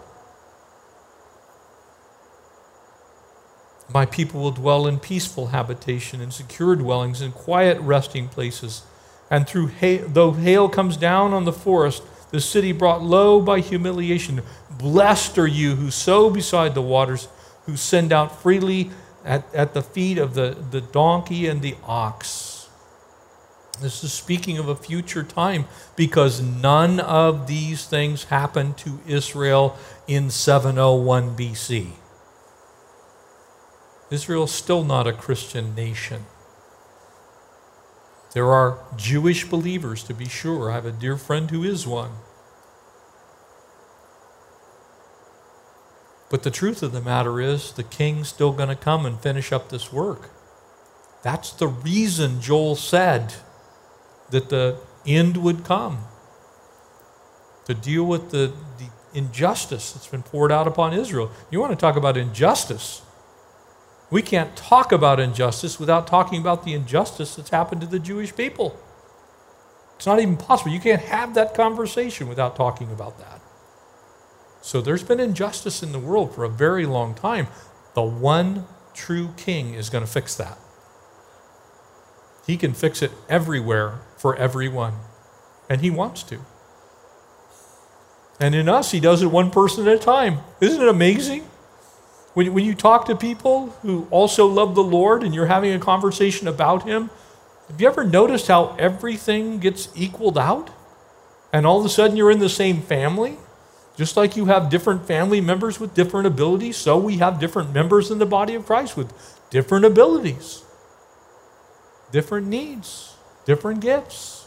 My 3.92 4.06
people 4.06 4.40
will 4.40 4.52
dwell 4.52 4.86
in 4.86 5.00
peaceful 5.00 5.48
habitation, 5.48 6.20
in 6.20 6.30
secure 6.30 6.76
dwellings, 6.76 7.20
in 7.20 7.32
quiet 7.32 7.80
resting 7.80 8.28
places 8.28 8.82
and 9.30 9.46
through 9.46 9.66
hail, 9.66 10.08
though 10.08 10.32
hail 10.32 10.68
comes 10.68 10.96
down 10.96 11.32
on 11.32 11.44
the 11.44 11.52
forest, 11.52 12.02
the 12.30 12.40
city 12.40 12.72
brought 12.72 13.02
low 13.02 13.40
by 13.40 13.60
humiliation. 13.60 14.42
Blessed 14.78 15.38
are 15.38 15.46
you 15.46 15.74
who 15.74 15.90
sow 15.90 16.30
beside 16.30 16.74
the 16.74 16.82
waters, 16.82 17.28
who 17.64 17.76
send 17.76 18.12
out 18.12 18.40
freely 18.40 18.90
at, 19.24 19.42
at 19.54 19.74
the 19.74 19.82
feet 19.82 20.18
of 20.18 20.34
the, 20.34 20.56
the 20.70 20.80
donkey 20.80 21.48
and 21.48 21.62
the 21.62 21.74
ox. 21.84 22.55
This 23.80 24.02
is 24.02 24.12
speaking 24.12 24.56
of 24.58 24.68
a 24.68 24.76
future 24.76 25.22
time 25.22 25.66
because 25.96 26.40
none 26.40 26.98
of 26.98 27.46
these 27.46 27.86
things 27.86 28.24
happened 28.24 28.78
to 28.78 29.00
Israel 29.06 29.76
in 30.06 30.30
701 30.30 31.36
BC. 31.36 31.90
Israel 34.10 34.44
is 34.44 34.52
still 34.52 34.84
not 34.84 35.06
a 35.06 35.12
Christian 35.12 35.74
nation. 35.74 36.24
There 38.32 38.50
are 38.52 38.78
Jewish 38.96 39.44
believers, 39.48 40.02
to 40.04 40.14
be 40.14 40.28
sure. 40.28 40.70
I 40.70 40.74
have 40.74 40.86
a 40.86 40.92
dear 40.92 41.16
friend 41.16 41.50
who 41.50 41.64
is 41.64 41.86
one. 41.86 42.12
But 46.28 46.42
the 46.42 46.50
truth 46.50 46.82
of 46.82 46.92
the 46.92 47.00
matter 47.00 47.40
is, 47.40 47.72
the 47.72 47.82
king's 47.82 48.28
still 48.28 48.52
going 48.52 48.68
to 48.68 48.74
come 48.74 49.06
and 49.06 49.20
finish 49.20 49.52
up 49.52 49.68
this 49.68 49.92
work. 49.92 50.30
That's 51.22 51.50
the 51.50 51.68
reason 51.68 52.40
Joel 52.40 52.76
said 52.76 53.34
that 54.30 54.48
the 54.48 54.76
end 55.06 55.36
would 55.36 55.64
come 55.64 56.04
to 57.66 57.74
deal 57.74 58.04
with 58.04 58.30
the, 58.30 58.52
the 58.78 58.88
injustice 59.14 59.92
that's 59.92 60.06
been 60.06 60.22
poured 60.22 60.52
out 60.52 60.68
upon 60.68 60.92
Israel. 60.92 61.30
You 61.50 61.60
want 61.60 61.72
to 61.72 61.76
talk 61.76 61.96
about 61.96 62.16
injustice? 62.16 63.02
We 64.10 64.22
can't 64.22 64.54
talk 64.56 64.92
about 64.92 65.18
injustice 65.18 65.80
without 65.80 66.06
talking 66.06 66.40
about 66.40 66.64
the 66.64 66.74
injustice 66.74 67.34
that's 67.34 67.50
happened 67.50 67.80
to 67.80 67.86
the 67.86 67.98
Jewish 67.98 68.34
people. 68.34 68.78
It's 69.96 70.06
not 70.06 70.20
even 70.20 70.36
possible. 70.36 70.70
You 70.70 70.80
can't 70.80 71.02
have 71.02 71.34
that 71.34 71.54
conversation 71.54 72.28
without 72.28 72.54
talking 72.54 72.90
about 72.92 73.18
that. 73.18 73.40
So 74.60 74.80
there's 74.80 75.02
been 75.02 75.20
injustice 75.20 75.82
in 75.82 75.92
the 75.92 75.98
world 75.98 76.34
for 76.34 76.44
a 76.44 76.48
very 76.48 76.86
long 76.86 77.14
time. 77.14 77.48
The 77.94 78.02
one 78.02 78.66
true 78.94 79.30
king 79.36 79.74
is 79.74 79.90
going 79.90 80.04
to 80.04 80.10
fix 80.10 80.34
that. 80.36 80.58
He 82.46 82.56
can 82.56 82.74
fix 82.74 83.02
it 83.02 83.10
everywhere 83.28 84.00
for 84.16 84.36
everyone. 84.36 84.94
and 85.68 85.80
He 85.80 85.90
wants 85.90 86.22
to. 86.24 86.38
And 88.38 88.54
in 88.54 88.68
us, 88.68 88.92
He 88.92 89.00
does 89.00 89.22
it 89.22 89.26
one 89.26 89.50
person 89.50 89.86
at 89.88 89.96
a 89.96 89.98
time. 89.98 90.38
Isn't 90.60 90.80
it 90.80 90.88
amazing? 90.88 91.42
When, 92.34 92.52
when 92.54 92.64
you 92.64 92.74
talk 92.74 93.06
to 93.06 93.16
people 93.16 93.70
who 93.82 94.06
also 94.10 94.46
love 94.46 94.74
the 94.74 94.82
Lord 94.82 95.22
and 95.22 95.34
you're 95.34 95.46
having 95.46 95.72
a 95.72 95.78
conversation 95.78 96.46
about 96.46 96.84
Him, 96.84 97.10
have 97.68 97.80
you 97.80 97.88
ever 97.88 98.04
noticed 98.04 98.46
how 98.46 98.76
everything 98.78 99.58
gets 99.58 99.88
equaled 99.96 100.38
out? 100.38 100.70
And 101.52 101.66
all 101.66 101.80
of 101.80 101.86
a 101.86 101.88
sudden 101.88 102.16
you're 102.16 102.30
in 102.30 102.38
the 102.38 102.48
same 102.48 102.82
family? 102.82 103.38
Just 103.96 104.16
like 104.16 104.36
you 104.36 104.44
have 104.44 104.68
different 104.68 105.06
family 105.06 105.40
members 105.40 105.80
with 105.80 105.94
different 105.94 106.26
abilities, 106.26 106.76
so 106.76 106.98
we 106.98 107.16
have 107.16 107.40
different 107.40 107.72
members 107.72 108.10
in 108.10 108.18
the 108.18 108.26
body 108.26 108.54
of 108.54 108.66
Christ 108.66 108.96
with 108.96 109.10
different 109.50 109.86
abilities, 109.86 110.62
different 112.12 112.46
needs, 112.46 113.14
different 113.44 113.80
gifts. 113.80 114.46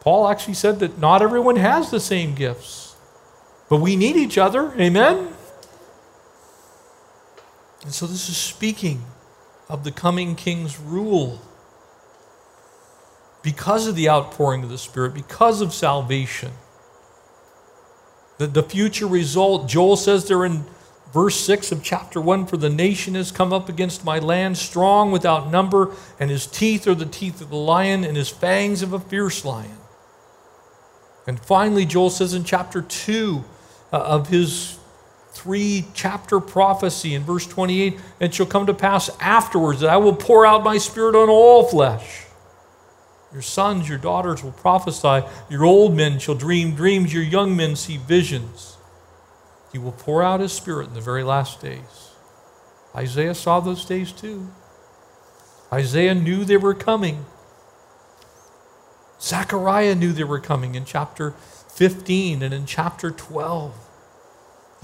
Paul 0.00 0.28
actually 0.28 0.54
said 0.54 0.80
that 0.80 0.98
not 0.98 1.22
everyone 1.22 1.56
has 1.56 1.90
the 1.90 2.00
same 2.00 2.34
gifts, 2.34 2.94
but 3.70 3.80
we 3.80 3.96
need 3.96 4.16
each 4.16 4.36
other. 4.36 4.72
Amen? 4.78 5.28
And 7.82 7.92
so 7.92 8.06
this 8.06 8.28
is 8.28 8.36
speaking 8.36 9.02
of 9.68 9.84
the 9.84 9.90
coming 9.90 10.36
king's 10.36 10.78
rule. 10.78 11.40
Because 13.42 13.86
of 13.86 13.94
the 13.94 14.08
outpouring 14.08 14.62
of 14.62 14.70
the 14.70 14.78
Spirit, 14.78 15.12
because 15.12 15.60
of 15.60 15.74
salvation. 15.74 16.52
The, 18.38 18.46
the 18.46 18.62
future 18.62 19.06
result, 19.06 19.68
Joel 19.68 19.96
says 19.96 20.26
they're 20.26 20.44
in 20.44 20.64
verse 21.14 21.36
6 21.36 21.70
of 21.70 21.82
chapter 21.82 22.20
1 22.20 22.46
For 22.46 22.56
the 22.56 22.68
nation 22.68 23.14
has 23.14 23.30
come 23.30 23.52
up 23.52 23.68
against 23.68 24.04
my 24.04 24.18
land, 24.18 24.58
strong 24.58 25.12
without 25.12 25.50
number, 25.50 25.92
and 26.18 26.28
his 26.28 26.46
teeth 26.46 26.86
are 26.88 26.94
the 26.94 27.06
teeth 27.06 27.40
of 27.40 27.48
the 27.48 27.56
lion, 27.56 28.04
and 28.04 28.16
his 28.16 28.28
fangs 28.28 28.82
of 28.82 28.92
a 28.92 29.00
fierce 29.00 29.44
lion. 29.44 29.78
And 31.26 31.40
finally, 31.40 31.86
Joel 31.86 32.10
says 32.10 32.34
in 32.34 32.44
chapter 32.44 32.82
2 32.82 33.44
uh, 33.92 33.96
of 33.96 34.28
his 34.28 34.78
three 35.30 35.86
chapter 35.94 36.38
prophecy 36.38 37.12
in 37.12 37.24
verse 37.24 37.44
28 37.44 37.98
it 38.20 38.32
shall 38.32 38.46
come 38.46 38.66
to 38.66 38.72
pass 38.74 39.10
afterwards 39.20 39.80
that 39.80 39.90
I 39.90 39.96
will 39.96 40.14
pour 40.14 40.46
out 40.46 40.62
my 40.62 40.78
spirit 40.78 41.16
on 41.16 41.28
all 41.28 41.64
flesh. 41.64 42.24
Your 43.32 43.42
sons, 43.42 43.88
your 43.88 43.98
daughters 43.98 44.44
will 44.44 44.52
prophesy, 44.52 45.26
your 45.50 45.64
old 45.64 45.94
men 45.94 46.20
shall 46.20 46.36
dream 46.36 46.76
dreams, 46.76 47.12
your 47.12 47.24
young 47.24 47.56
men 47.56 47.74
see 47.74 47.96
visions. 47.96 48.73
He 49.74 49.78
will 49.80 49.90
pour 49.90 50.22
out 50.22 50.38
his 50.38 50.52
spirit 50.52 50.86
in 50.86 50.94
the 50.94 51.00
very 51.00 51.24
last 51.24 51.60
days. 51.60 52.12
Isaiah 52.94 53.34
saw 53.34 53.58
those 53.58 53.84
days 53.84 54.12
too. 54.12 54.46
Isaiah 55.72 56.14
knew 56.14 56.44
they 56.44 56.56
were 56.56 56.74
coming. 56.74 57.24
Zechariah 59.20 59.96
knew 59.96 60.12
they 60.12 60.22
were 60.22 60.38
coming 60.38 60.76
in 60.76 60.84
chapter 60.84 61.32
15 61.70 62.40
and 62.40 62.54
in 62.54 62.66
chapter 62.66 63.10
12. 63.10 63.74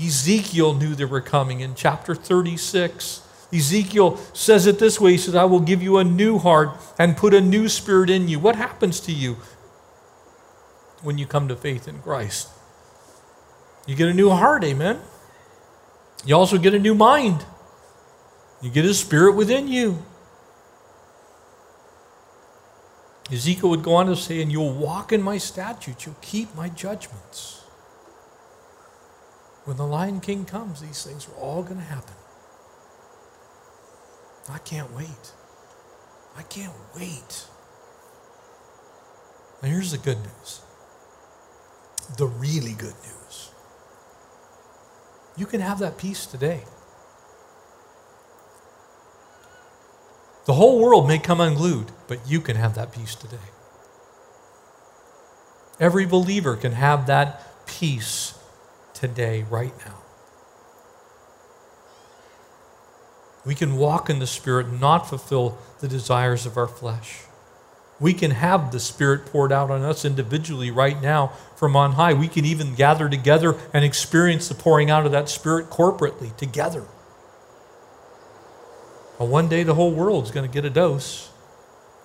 Ezekiel 0.00 0.74
knew 0.74 0.96
they 0.96 1.04
were 1.04 1.20
coming 1.20 1.60
in 1.60 1.76
chapter 1.76 2.16
36. 2.16 3.22
Ezekiel 3.52 4.16
says 4.32 4.66
it 4.66 4.80
this 4.80 5.00
way 5.00 5.12
He 5.12 5.18
says, 5.18 5.36
I 5.36 5.44
will 5.44 5.60
give 5.60 5.84
you 5.84 5.98
a 5.98 6.04
new 6.04 6.38
heart 6.38 6.70
and 6.98 7.16
put 7.16 7.32
a 7.32 7.40
new 7.40 7.68
spirit 7.68 8.10
in 8.10 8.26
you. 8.26 8.40
What 8.40 8.56
happens 8.56 8.98
to 9.02 9.12
you 9.12 9.36
when 11.00 11.16
you 11.16 11.26
come 11.26 11.46
to 11.46 11.54
faith 11.54 11.86
in 11.86 12.00
Christ? 12.00 12.48
You 13.90 13.96
get 13.96 14.08
a 14.08 14.14
new 14.14 14.30
heart, 14.30 14.62
amen? 14.62 15.00
You 16.24 16.36
also 16.36 16.58
get 16.58 16.74
a 16.74 16.78
new 16.78 16.94
mind. 16.94 17.44
You 18.62 18.70
get 18.70 18.84
a 18.84 18.94
spirit 18.94 19.34
within 19.34 19.66
you. 19.66 20.04
Ezekiel 23.32 23.68
would 23.70 23.82
go 23.82 23.96
on 23.96 24.06
to 24.06 24.14
say, 24.14 24.40
And 24.40 24.52
you'll 24.52 24.72
walk 24.72 25.10
in 25.10 25.20
my 25.20 25.38
statutes, 25.38 26.06
you'll 26.06 26.14
keep 26.22 26.54
my 26.54 26.68
judgments. 26.68 27.64
When 29.64 29.76
the 29.76 29.86
Lion 29.88 30.20
King 30.20 30.44
comes, 30.44 30.80
these 30.80 31.02
things 31.02 31.26
are 31.26 31.40
all 31.42 31.64
going 31.64 31.78
to 31.78 31.84
happen. 31.84 32.14
I 34.48 34.58
can't 34.58 34.94
wait. 34.94 35.32
I 36.36 36.42
can't 36.42 36.74
wait. 36.94 37.46
Now, 39.60 39.68
here's 39.68 39.90
the 39.90 39.98
good 39.98 40.18
news 40.18 40.62
the 42.16 42.28
really 42.28 42.74
good 42.74 42.94
news. 43.02 43.19
You 45.40 45.46
can 45.46 45.62
have 45.62 45.78
that 45.78 45.96
peace 45.96 46.26
today. 46.26 46.64
The 50.44 50.52
whole 50.52 50.78
world 50.78 51.08
may 51.08 51.18
come 51.18 51.40
unglued, 51.40 51.92
but 52.08 52.18
you 52.28 52.42
can 52.42 52.56
have 52.56 52.74
that 52.74 52.92
peace 52.92 53.14
today. 53.14 53.48
Every 55.80 56.04
believer 56.04 56.56
can 56.56 56.72
have 56.72 57.06
that 57.06 57.66
peace 57.66 58.38
today, 58.92 59.46
right 59.48 59.72
now. 59.86 59.94
We 63.46 63.54
can 63.54 63.78
walk 63.78 64.10
in 64.10 64.18
the 64.18 64.26
Spirit 64.26 64.70
not 64.70 65.08
fulfill 65.08 65.56
the 65.78 65.88
desires 65.88 66.44
of 66.44 66.58
our 66.58 66.68
flesh. 66.68 67.20
We 68.00 68.14
can 68.14 68.30
have 68.30 68.72
the 68.72 68.80
Spirit 68.80 69.26
poured 69.26 69.52
out 69.52 69.70
on 69.70 69.82
us 69.82 70.06
individually 70.06 70.70
right 70.70 71.00
now 71.00 71.28
from 71.54 71.76
on 71.76 71.92
high. 71.92 72.14
We 72.14 72.28
can 72.28 72.46
even 72.46 72.74
gather 72.74 73.10
together 73.10 73.56
and 73.74 73.84
experience 73.84 74.48
the 74.48 74.54
pouring 74.54 74.90
out 74.90 75.04
of 75.04 75.12
that 75.12 75.28
Spirit 75.28 75.68
corporately 75.68 76.34
together. 76.36 76.84
But 79.18 79.28
one 79.28 79.48
day 79.50 79.64
the 79.64 79.74
whole 79.74 79.92
world 79.92 80.24
is 80.24 80.30
going 80.30 80.48
to 80.48 80.52
get 80.52 80.64
a 80.64 80.70
dose, 80.70 81.30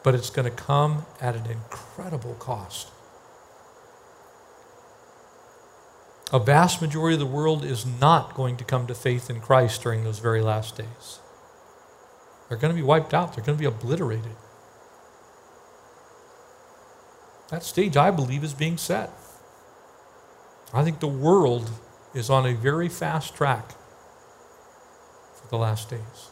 but 0.04 0.14
it's 0.14 0.30
going 0.30 0.52
to 0.52 0.56
come 0.56 1.06
at 1.22 1.34
an 1.34 1.46
incredible 1.46 2.34
cost. 2.36 2.89
A 6.34 6.39
vast 6.39 6.82
majority 6.82 7.14
of 7.14 7.22
the 7.22 7.26
world 7.26 7.64
is 7.64 7.86
not 7.86 8.34
going 8.34 8.58
to 8.58 8.66
come 8.66 8.86
to 8.88 8.96
faith 8.96 9.30
in 9.30 9.39
Christ 9.39 9.82
during 9.82 10.04
those 10.04 10.20
very 10.20 10.41
last 10.41 10.76
days. 10.76 11.20
They're 12.50 12.58
going 12.58 12.74
to 12.74 12.76
be 12.76 12.86
wiped 12.86 13.14
out, 13.14 13.34
they're 13.34 13.46
going 13.46 13.58
to 13.58 13.62
be 13.62 13.68
obliterated. 13.68 14.36
That 17.50 17.64
stage, 17.64 17.96
I 17.96 18.12
believe, 18.12 18.43
is 18.43 18.54
being 18.54 18.78
set. 18.78 19.12
I 20.74 20.84
think 20.84 21.00
the 21.00 21.08
world 21.08 21.70
is 22.14 22.30
on 22.30 22.46
a 22.46 22.54
very 22.54 22.89
fast 22.89 23.36
track 23.36 23.72
for 25.36 25.48
the 25.50 25.58
last 25.58 25.89
days. 25.89 26.30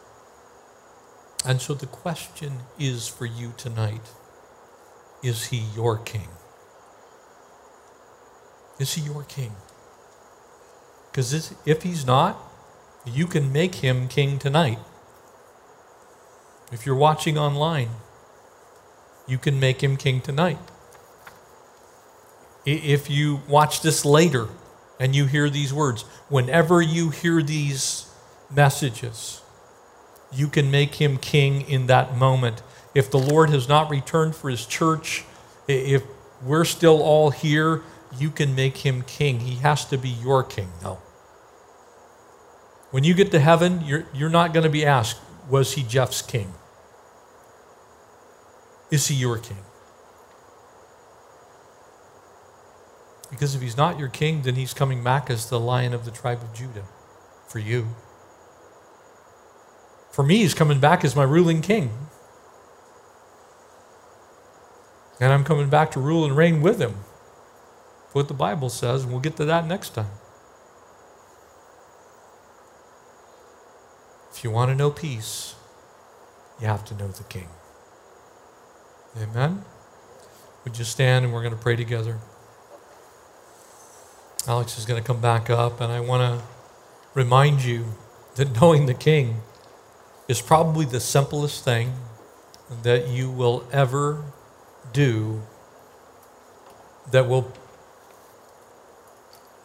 And 1.45 1.61
so 1.61 1.73
the 1.73 1.85
question 1.85 2.59
is 2.79 3.07
for 3.07 3.25
you 3.25 3.53
tonight 3.57 4.11
is 5.21 5.45
he 5.45 5.63
your 5.73 5.97
king? 5.97 6.27
Is 8.79 8.95
he 8.95 9.01
your 9.01 9.23
king? 9.23 9.53
Because 11.11 11.53
if 11.65 11.83
he's 11.83 12.05
not, 12.05 12.37
you 13.05 13.27
can 13.27 13.53
make 13.53 13.75
him 13.75 14.07
king 14.07 14.39
tonight. 14.39 14.79
If 16.71 16.85
you're 16.85 16.95
watching 16.95 17.37
online, 17.37 17.89
you 19.27 19.37
can 19.37 19.59
make 19.59 19.81
him 19.81 19.95
king 19.95 20.19
tonight. 20.19 20.72
If 22.65 23.09
you 23.09 23.41
watch 23.47 23.81
this 23.81 24.05
later 24.05 24.47
and 24.99 25.15
you 25.15 25.25
hear 25.25 25.49
these 25.49 25.73
words, 25.73 26.03
whenever 26.29 26.81
you 26.81 27.09
hear 27.09 27.41
these 27.41 28.09
messages, 28.49 29.41
you 30.31 30.47
can 30.47 30.71
make 30.71 30.95
him 30.95 31.17
king 31.17 31.61
in 31.61 31.87
that 31.87 32.17
moment. 32.17 32.61
If 32.95 33.11
the 33.11 33.19
Lord 33.19 33.49
has 33.49 33.67
not 33.67 33.89
returned 33.89 34.35
for 34.35 34.49
his 34.49 34.65
church, 34.65 35.25
if 35.67 36.03
we're 36.41 36.65
still 36.65 37.01
all 37.01 37.31
here, 37.31 37.81
you 38.17 38.29
can 38.29 38.55
make 38.55 38.77
him 38.77 39.01
king. 39.03 39.41
He 39.41 39.55
has 39.55 39.85
to 39.85 39.97
be 39.97 40.09
your 40.09 40.43
king, 40.43 40.69
though. 40.81 40.99
When 42.91 43.03
you 43.03 43.13
get 43.13 43.31
to 43.31 43.39
heaven, 43.39 43.81
you're, 43.85 44.05
you're 44.13 44.29
not 44.29 44.53
going 44.53 44.63
to 44.63 44.69
be 44.69 44.85
asked, 44.85 45.19
was 45.49 45.73
he 45.73 45.83
Jeff's 45.83 46.21
king? 46.21 46.53
Is 48.91 49.07
he 49.07 49.15
your 49.15 49.39
king? 49.39 49.57
Because 53.33 53.55
if 53.55 53.63
he's 53.63 53.75
not 53.75 53.97
your 53.97 54.09
king, 54.09 54.43
then 54.43 54.53
he's 54.53 54.75
coming 54.75 55.03
back 55.03 55.27
as 55.27 55.49
the 55.49 55.59
lion 55.59 55.91
of 55.91 56.05
the 56.05 56.11
tribe 56.11 56.43
of 56.43 56.53
Judah 56.53 56.83
for 57.47 57.57
you. 57.57 57.87
For 60.11 60.21
me, 60.21 60.37
he's 60.37 60.53
coming 60.53 60.79
back 60.79 61.03
as 61.03 61.15
my 61.15 61.23
ruling 61.23 61.63
king. 61.63 61.89
And 65.19 65.33
I'm 65.33 65.43
coming 65.43 65.67
back 65.67 65.89
to 65.93 65.99
rule 65.99 66.23
and 66.25 66.37
reign 66.37 66.61
with 66.61 66.79
him. 66.79 66.93
What 68.11 68.27
the 68.27 68.35
Bible 68.35 68.69
says, 68.69 69.01
and 69.01 69.11
we'll 69.11 69.19
get 69.21 69.35
to 69.37 69.45
that 69.45 69.65
next 69.65 69.95
time. 69.95 70.11
If 74.31 74.43
you 74.43 74.51
want 74.51 74.69
to 74.69 74.75
know 74.75 74.91
peace, 74.91 75.55
you 76.61 76.67
have 76.67 76.85
to 76.85 76.93
know 76.93 77.07
the 77.07 77.23
King. 77.23 77.47
Amen? 79.19 79.65
Would 80.63 80.77
you 80.77 80.85
stand 80.85 81.25
and 81.25 81.33
we're 81.33 81.41
going 81.41 81.55
to 81.55 81.59
pray 81.59 81.75
together? 81.75 82.19
Alex 84.45 84.77
is 84.77 84.85
going 84.85 85.01
to 85.01 85.05
come 85.05 85.21
back 85.21 85.49
up, 85.49 85.79
and 85.79 85.91
I 85.91 86.01
want 86.01 86.39
to 86.39 86.45
remind 87.13 87.63
you 87.63 87.85
that 88.35 88.59
knowing 88.59 88.87
the 88.87 88.93
King 88.93 89.41
is 90.27 90.41
probably 90.41 90.85
the 90.85 90.99
simplest 90.99 91.63
thing 91.63 91.93
that 92.81 93.07
you 93.07 93.29
will 93.29 93.65
ever 93.71 94.23
do 94.91 95.43
that 97.11 97.27
will 97.27 97.53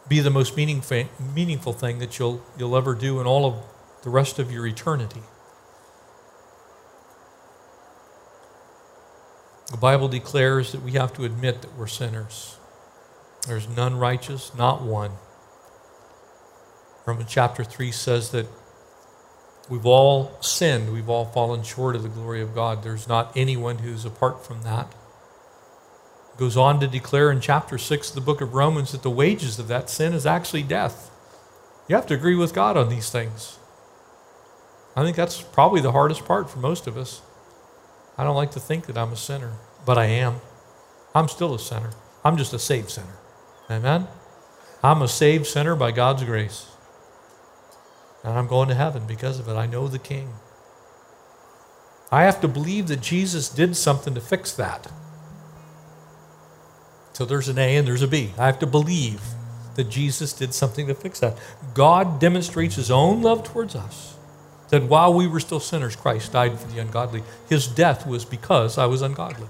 be 0.07 0.21
the 0.21 0.29
most 0.29 0.55
meaningful 0.55 1.73
thing 1.73 1.99
that 1.99 2.17
you'll, 2.17 2.41
you'll 2.57 2.75
ever 2.75 2.95
do 2.95 3.19
in 3.19 3.27
all 3.27 3.45
of 3.45 3.55
the 4.03 4.09
rest 4.09 4.39
of 4.39 4.51
your 4.51 4.65
eternity. 4.65 5.21
The 9.71 9.77
Bible 9.77 10.07
declares 10.07 10.71
that 10.71 10.81
we 10.81 10.93
have 10.93 11.13
to 11.13 11.25
admit 11.25 11.61
that 11.61 11.77
we're 11.77 11.87
sinners. 11.87 12.58
There's 13.47 13.69
none 13.69 13.97
righteous, 13.97 14.53
not 14.55 14.81
one. 14.83 15.11
Romans 17.05 17.29
chapter 17.31 17.63
3 17.63 17.91
says 17.91 18.31
that 18.31 18.47
we've 19.69 19.85
all 19.85 20.31
sinned, 20.41 20.93
we've 20.93 21.09
all 21.09 21.25
fallen 21.25 21.63
short 21.63 21.95
of 21.95 22.03
the 22.03 22.09
glory 22.09 22.41
of 22.41 22.55
God. 22.55 22.83
There's 22.83 23.07
not 23.07 23.31
anyone 23.35 23.79
who's 23.79 24.05
apart 24.05 24.45
from 24.45 24.63
that 24.63 24.91
It 26.33 26.39
goes 26.39 26.57
on 26.57 26.79
to 26.81 26.87
declare 26.87 27.31
in 27.31 27.41
chapter 27.41 27.77
6 27.77 28.09
of 28.09 28.15
the 28.15 28.21
book 28.21 28.41
of 28.41 28.55
Romans 28.55 28.91
that 28.93 29.03
the 29.03 29.11
wages 29.11 29.59
of 29.59 29.69
that 29.69 29.89
sin 29.89 30.13
is 30.13 30.25
actually 30.25 30.63
death. 30.63 31.11
You 31.89 31.95
have 31.95 32.07
to 32.07 32.15
agree 32.15 32.35
with 32.35 32.53
God 32.55 32.77
on 32.77 32.89
these 32.89 33.11
things. 33.11 33.59
I 34.95 35.03
think 35.03 35.17
that's 35.17 35.41
probably 35.41 35.81
the 35.81 35.93
hardest 35.93 36.25
part 36.25 36.49
for 36.49 36.59
most 36.59 36.87
of 36.87 36.97
us. 36.97 37.21
I 38.17 38.25
don't 38.25 38.37
like 38.37 38.51
to 38.53 38.61
think 38.61 38.87
that 38.87 38.97
I'm 38.97 39.13
a 39.13 39.17
sinner, 39.17 39.53
but 39.85 39.97
I 39.97 40.05
am. 40.07 40.37
I'm 41.15 41.29
still 41.29 41.55
a 41.55 41.59
sinner. 41.59 41.91
I'm 42.25 42.37
just 42.37 42.53
a 42.53 42.59
saved 42.59 42.91
sinner. 42.91 43.18
Amen? 43.69 44.07
I'm 44.83 45.01
a 45.01 45.07
saved 45.07 45.45
sinner 45.45 45.75
by 45.75 45.91
God's 45.91 46.23
grace. 46.23 46.67
And 48.23 48.37
I'm 48.37 48.47
going 48.47 48.69
to 48.69 48.75
heaven 48.75 49.03
because 49.07 49.39
of 49.39 49.47
it. 49.47 49.53
I 49.53 49.65
know 49.65 49.87
the 49.87 49.99
King. 49.99 50.33
I 52.11 52.23
have 52.23 52.41
to 52.41 52.47
believe 52.47 52.87
that 52.87 53.01
Jesus 53.01 53.49
did 53.49 53.75
something 53.75 54.15
to 54.15 54.21
fix 54.21 54.51
that. 54.53 54.91
So 57.13 57.25
there's 57.25 57.49
an 57.49 57.59
A 57.59 57.75
and 57.75 57.87
there's 57.87 58.01
a 58.01 58.07
B. 58.07 58.31
I 58.37 58.45
have 58.45 58.59
to 58.59 58.67
believe 58.67 59.21
that 59.75 59.89
Jesus 59.89 60.33
did 60.33 60.53
something 60.53 60.87
to 60.87 60.95
fix 60.95 61.19
that. 61.19 61.37
God 61.73 62.19
demonstrates 62.19 62.75
his 62.75 62.89
own 62.89 63.21
love 63.21 63.43
towards 63.43 63.75
us. 63.75 64.15
That 64.69 64.83
while 64.83 65.13
we 65.13 65.27
were 65.27 65.39
still 65.39 65.59
sinners, 65.59 65.95
Christ 65.95 66.33
died 66.33 66.59
for 66.59 66.67
the 66.67 66.79
ungodly. 66.79 67.23
His 67.47 67.67
death 67.67 68.07
was 68.07 68.25
because 68.25 68.77
I 68.77 68.85
was 68.85 69.01
ungodly. 69.01 69.47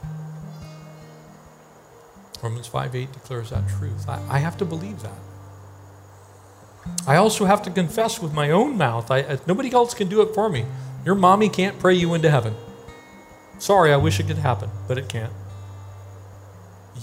Romans 2.41 2.67
5 2.67 2.95
8 2.95 3.11
declares 3.11 3.49
that 3.49 3.67
truth. 3.69 4.07
I, 4.07 4.21
I 4.29 4.37
have 4.39 4.57
to 4.57 4.65
believe 4.65 5.01
that. 5.01 5.19
I 7.07 7.17
also 7.17 7.45
have 7.45 7.61
to 7.63 7.71
confess 7.71 8.21
with 8.21 8.33
my 8.33 8.51
own 8.51 8.77
mouth. 8.77 9.11
I, 9.11 9.39
nobody 9.45 9.71
else 9.71 9.93
can 9.93 10.07
do 10.07 10.21
it 10.21 10.33
for 10.33 10.49
me. 10.49 10.65
Your 11.05 11.15
mommy 11.15 11.49
can't 11.49 11.79
pray 11.79 11.93
you 11.93 12.13
into 12.13 12.29
heaven. 12.29 12.55
Sorry, 13.57 13.91
I 13.93 13.97
wish 13.97 14.19
it 14.19 14.27
could 14.27 14.37
happen, 14.37 14.69
but 14.87 14.97
it 14.97 15.09
can't. 15.09 15.33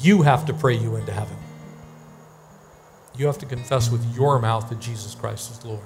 You 0.01 0.22
have 0.22 0.47
to 0.47 0.55
pray 0.55 0.74
you 0.74 0.97
into 0.97 1.12
heaven. 1.12 1.37
You 3.16 3.26
have 3.26 3.39
to 3.39 3.47
confess 3.47 3.91
with 3.91 4.14
your 4.14 4.39
mouth 4.39 4.68
that 4.68 4.80
Jesus 4.80 5.14
Christ 5.14 5.51
is 5.51 5.64
Lord. 5.64 5.80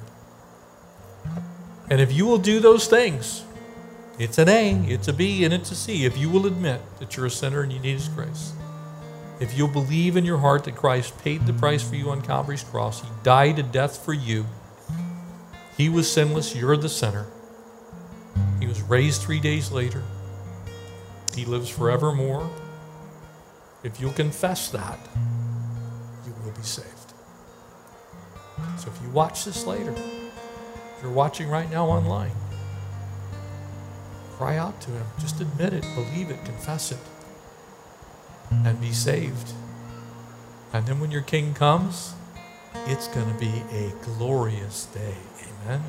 And 1.88 2.00
if 2.00 2.12
you 2.12 2.26
will 2.26 2.38
do 2.38 2.60
those 2.60 2.86
things, 2.86 3.44
it's 4.18 4.38
an 4.38 4.48
A, 4.48 4.74
it's 4.86 5.08
a 5.08 5.12
B, 5.12 5.44
and 5.44 5.54
it's 5.54 5.70
a 5.70 5.74
C. 5.74 6.04
If 6.04 6.18
you 6.18 6.28
will 6.28 6.46
admit 6.46 6.80
that 6.98 7.16
you're 7.16 7.26
a 7.26 7.30
sinner 7.30 7.62
and 7.62 7.72
you 7.72 7.78
need 7.78 7.94
His 7.94 8.08
grace, 8.08 8.52
if 9.40 9.56
you'll 9.56 9.68
believe 9.68 10.16
in 10.16 10.24
your 10.24 10.38
heart 10.38 10.64
that 10.64 10.76
Christ 10.76 11.18
paid 11.24 11.46
the 11.46 11.54
price 11.54 11.82
for 11.82 11.96
you 11.96 12.10
on 12.10 12.20
Calvary's 12.20 12.62
cross, 12.62 13.00
He 13.00 13.08
died 13.22 13.58
a 13.58 13.62
death 13.62 14.04
for 14.04 14.12
you, 14.12 14.46
He 15.76 15.88
was 15.88 16.12
sinless, 16.12 16.54
you're 16.54 16.76
the 16.76 16.90
sinner. 16.90 17.26
He 18.60 18.66
was 18.66 18.82
raised 18.82 19.22
three 19.22 19.40
days 19.40 19.72
later, 19.72 20.02
He 21.34 21.46
lives 21.46 21.70
forevermore. 21.70 22.48
If 23.82 23.98
you'll 23.98 24.12
confess 24.12 24.68
that, 24.70 24.98
you 26.26 26.34
will 26.44 26.52
be 26.52 26.62
saved. 26.62 26.86
So 28.78 28.90
if 28.94 29.02
you 29.02 29.08
watch 29.08 29.46
this 29.46 29.64
later, 29.66 29.92
if 29.92 31.02
you're 31.02 31.10
watching 31.10 31.48
right 31.48 31.70
now 31.70 31.86
online, 31.86 32.32
cry 34.32 34.58
out 34.58 34.78
to 34.82 34.90
Him. 34.90 35.06
Just 35.18 35.40
admit 35.40 35.72
it, 35.72 35.82
believe 35.94 36.30
it, 36.30 36.44
confess 36.44 36.92
it, 36.92 36.98
and 38.50 38.80
be 38.80 38.92
saved. 38.92 39.52
And 40.72 40.86
then 40.86 41.00
when 41.00 41.10
your 41.10 41.22
King 41.22 41.54
comes, 41.54 42.14
it's 42.86 43.08
going 43.08 43.30
to 43.32 43.38
be 43.38 43.62
a 43.72 43.92
glorious 44.04 44.86
day. 44.86 45.16
Amen. 45.64 45.82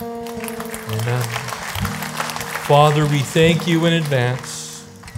Amen. 0.00 1.22
Father, 2.66 3.06
we 3.06 3.20
thank 3.20 3.66
you 3.66 3.86
in 3.86 3.94
advance 3.94 4.68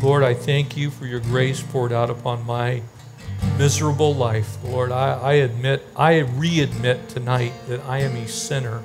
Lord, 0.02 0.22
I 0.22 0.32
thank 0.32 0.78
you 0.78 0.90
for 0.90 1.04
your 1.04 1.20
grace 1.20 1.62
poured 1.62 1.92
out 1.92 2.08
upon 2.08 2.46
my 2.46 2.80
miserable 3.58 4.14
life. 4.14 4.56
Lord, 4.64 4.92
I, 4.92 5.12
I 5.12 5.32
admit, 5.34 5.86
I 5.94 6.20
readmit 6.20 7.08
tonight 7.08 7.52
that 7.68 7.80
I 7.80 7.98
am 7.98 8.16
a 8.16 8.26
sinner, 8.26 8.82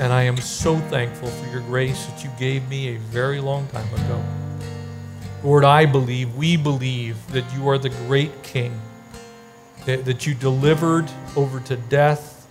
and 0.00 0.12
I 0.12 0.24
am 0.24 0.36
so 0.38 0.76
thankful 0.76 1.28
for 1.28 1.50
your 1.52 1.60
grace 1.60 2.04
that 2.06 2.24
you 2.24 2.30
gave 2.36 2.68
me 2.68 2.88
a 2.88 2.98
very 2.98 3.38
long 3.38 3.68
time 3.68 3.94
ago. 3.94 4.39
Lord, 5.42 5.64
I 5.64 5.86
believe, 5.86 6.36
we 6.36 6.56
believe 6.56 7.16
that 7.32 7.50
you 7.54 7.68
are 7.68 7.78
the 7.78 7.88
great 7.88 8.42
King, 8.42 8.78
that, 9.86 10.04
that 10.04 10.26
you 10.26 10.34
delivered 10.34 11.10
over 11.34 11.60
to 11.60 11.76
death. 11.76 12.46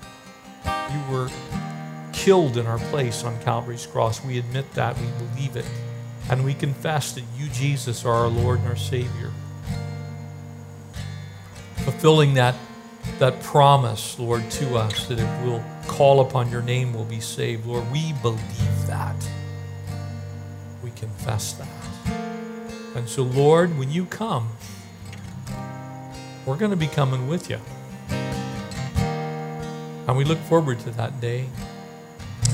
You 0.65 1.13
were 1.13 1.29
killed 2.13 2.57
in 2.57 2.65
our 2.65 2.79
place 2.89 3.23
on 3.23 3.39
Calvary's 3.41 3.85
cross. 3.85 4.25
We 4.25 4.39
admit 4.39 4.73
that, 4.73 4.97
we 4.99 5.07
believe 5.19 5.55
it. 5.55 5.65
And 6.31 6.43
we 6.43 6.55
confess 6.55 7.11
that 7.13 7.23
you, 7.37 7.47
Jesus, 7.49 8.05
are 8.05 8.13
our 8.13 8.27
Lord 8.27 8.59
and 8.59 8.67
our 8.67 8.75
Savior. 8.75 9.31
Fulfilling 11.77 12.33
that, 12.35 12.55
that 13.19 13.41
promise, 13.43 14.17
Lord, 14.17 14.49
to 14.51 14.75
us 14.75 15.07
that 15.07 15.19
if 15.19 15.43
we'll 15.43 15.63
call 15.87 16.21
upon 16.21 16.51
your 16.51 16.61
name, 16.61 16.93
we'll 16.93 17.05
be 17.05 17.19
saved. 17.19 17.65
Lord, 17.67 17.89
we 17.91 18.13
believe 18.21 18.87
that. 18.87 19.15
We 20.83 20.91
confess 20.91 21.53
that. 21.53 21.78
And 22.95 23.07
so, 23.07 23.23
Lord, 23.23 23.77
when 23.77 23.91
you 23.91 24.05
come, 24.05 24.49
we're 26.45 26.57
going 26.57 26.71
to 26.71 26.77
be 26.77 26.87
coming 26.87 27.27
with 27.27 27.49
you. 27.49 27.59
And 30.07 30.17
we 30.17 30.23
look 30.23 30.39
forward 30.39 30.79
to 30.81 30.89
that 30.91 31.21
day. 31.21 31.47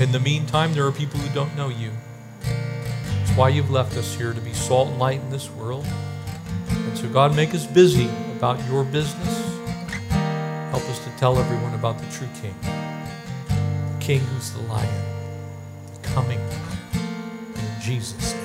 In 0.01 0.11
the 0.11 0.19
meantime, 0.19 0.73
there 0.73 0.85
are 0.85 0.91
people 0.91 1.19
who 1.19 1.33
don't 1.33 1.55
know 1.55 1.69
you 1.69 1.91
It's 3.21 3.31
why 3.37 3.49
you've 3.49 3.71
left 3.71 3.95
us 3.95 4.13
here 4.15 4.33
to 4.33 4.41
be 4.41 4.53
salt 4.53 4.89
and 4.89 4.99
light 4.99 5.21
in 5.21 5.29
this 5.29 5.49
world. 5.51 5.85
And 6.69 6.97
so, 6.97 7.07
God, 7.09 7.35
make 7.35 7.55
us 7.55 7.65
busy 7.65 8.09
about 8.35 8.61
your 8.69 8.83
business. 8.83 9.45
Help 10.71 10.83
us 10.89 10.99
to 11.05 11.09
tell 11.17 11.37
everyone 11.37 11.73
about 11.73 11.97
the 11.97 12.05
true 12.11 12.27
King, 12.41 12.55
the 12.61 13.97
King 14.01 14.19
who's 14.19 14.51
the 14.51 14.61
lion, 14.63 15.05
the 15.93 16.07
coming 16.09 16.39
In 16.39 17.81
Jesus' 17.81 18.33
name, 18.33 18.44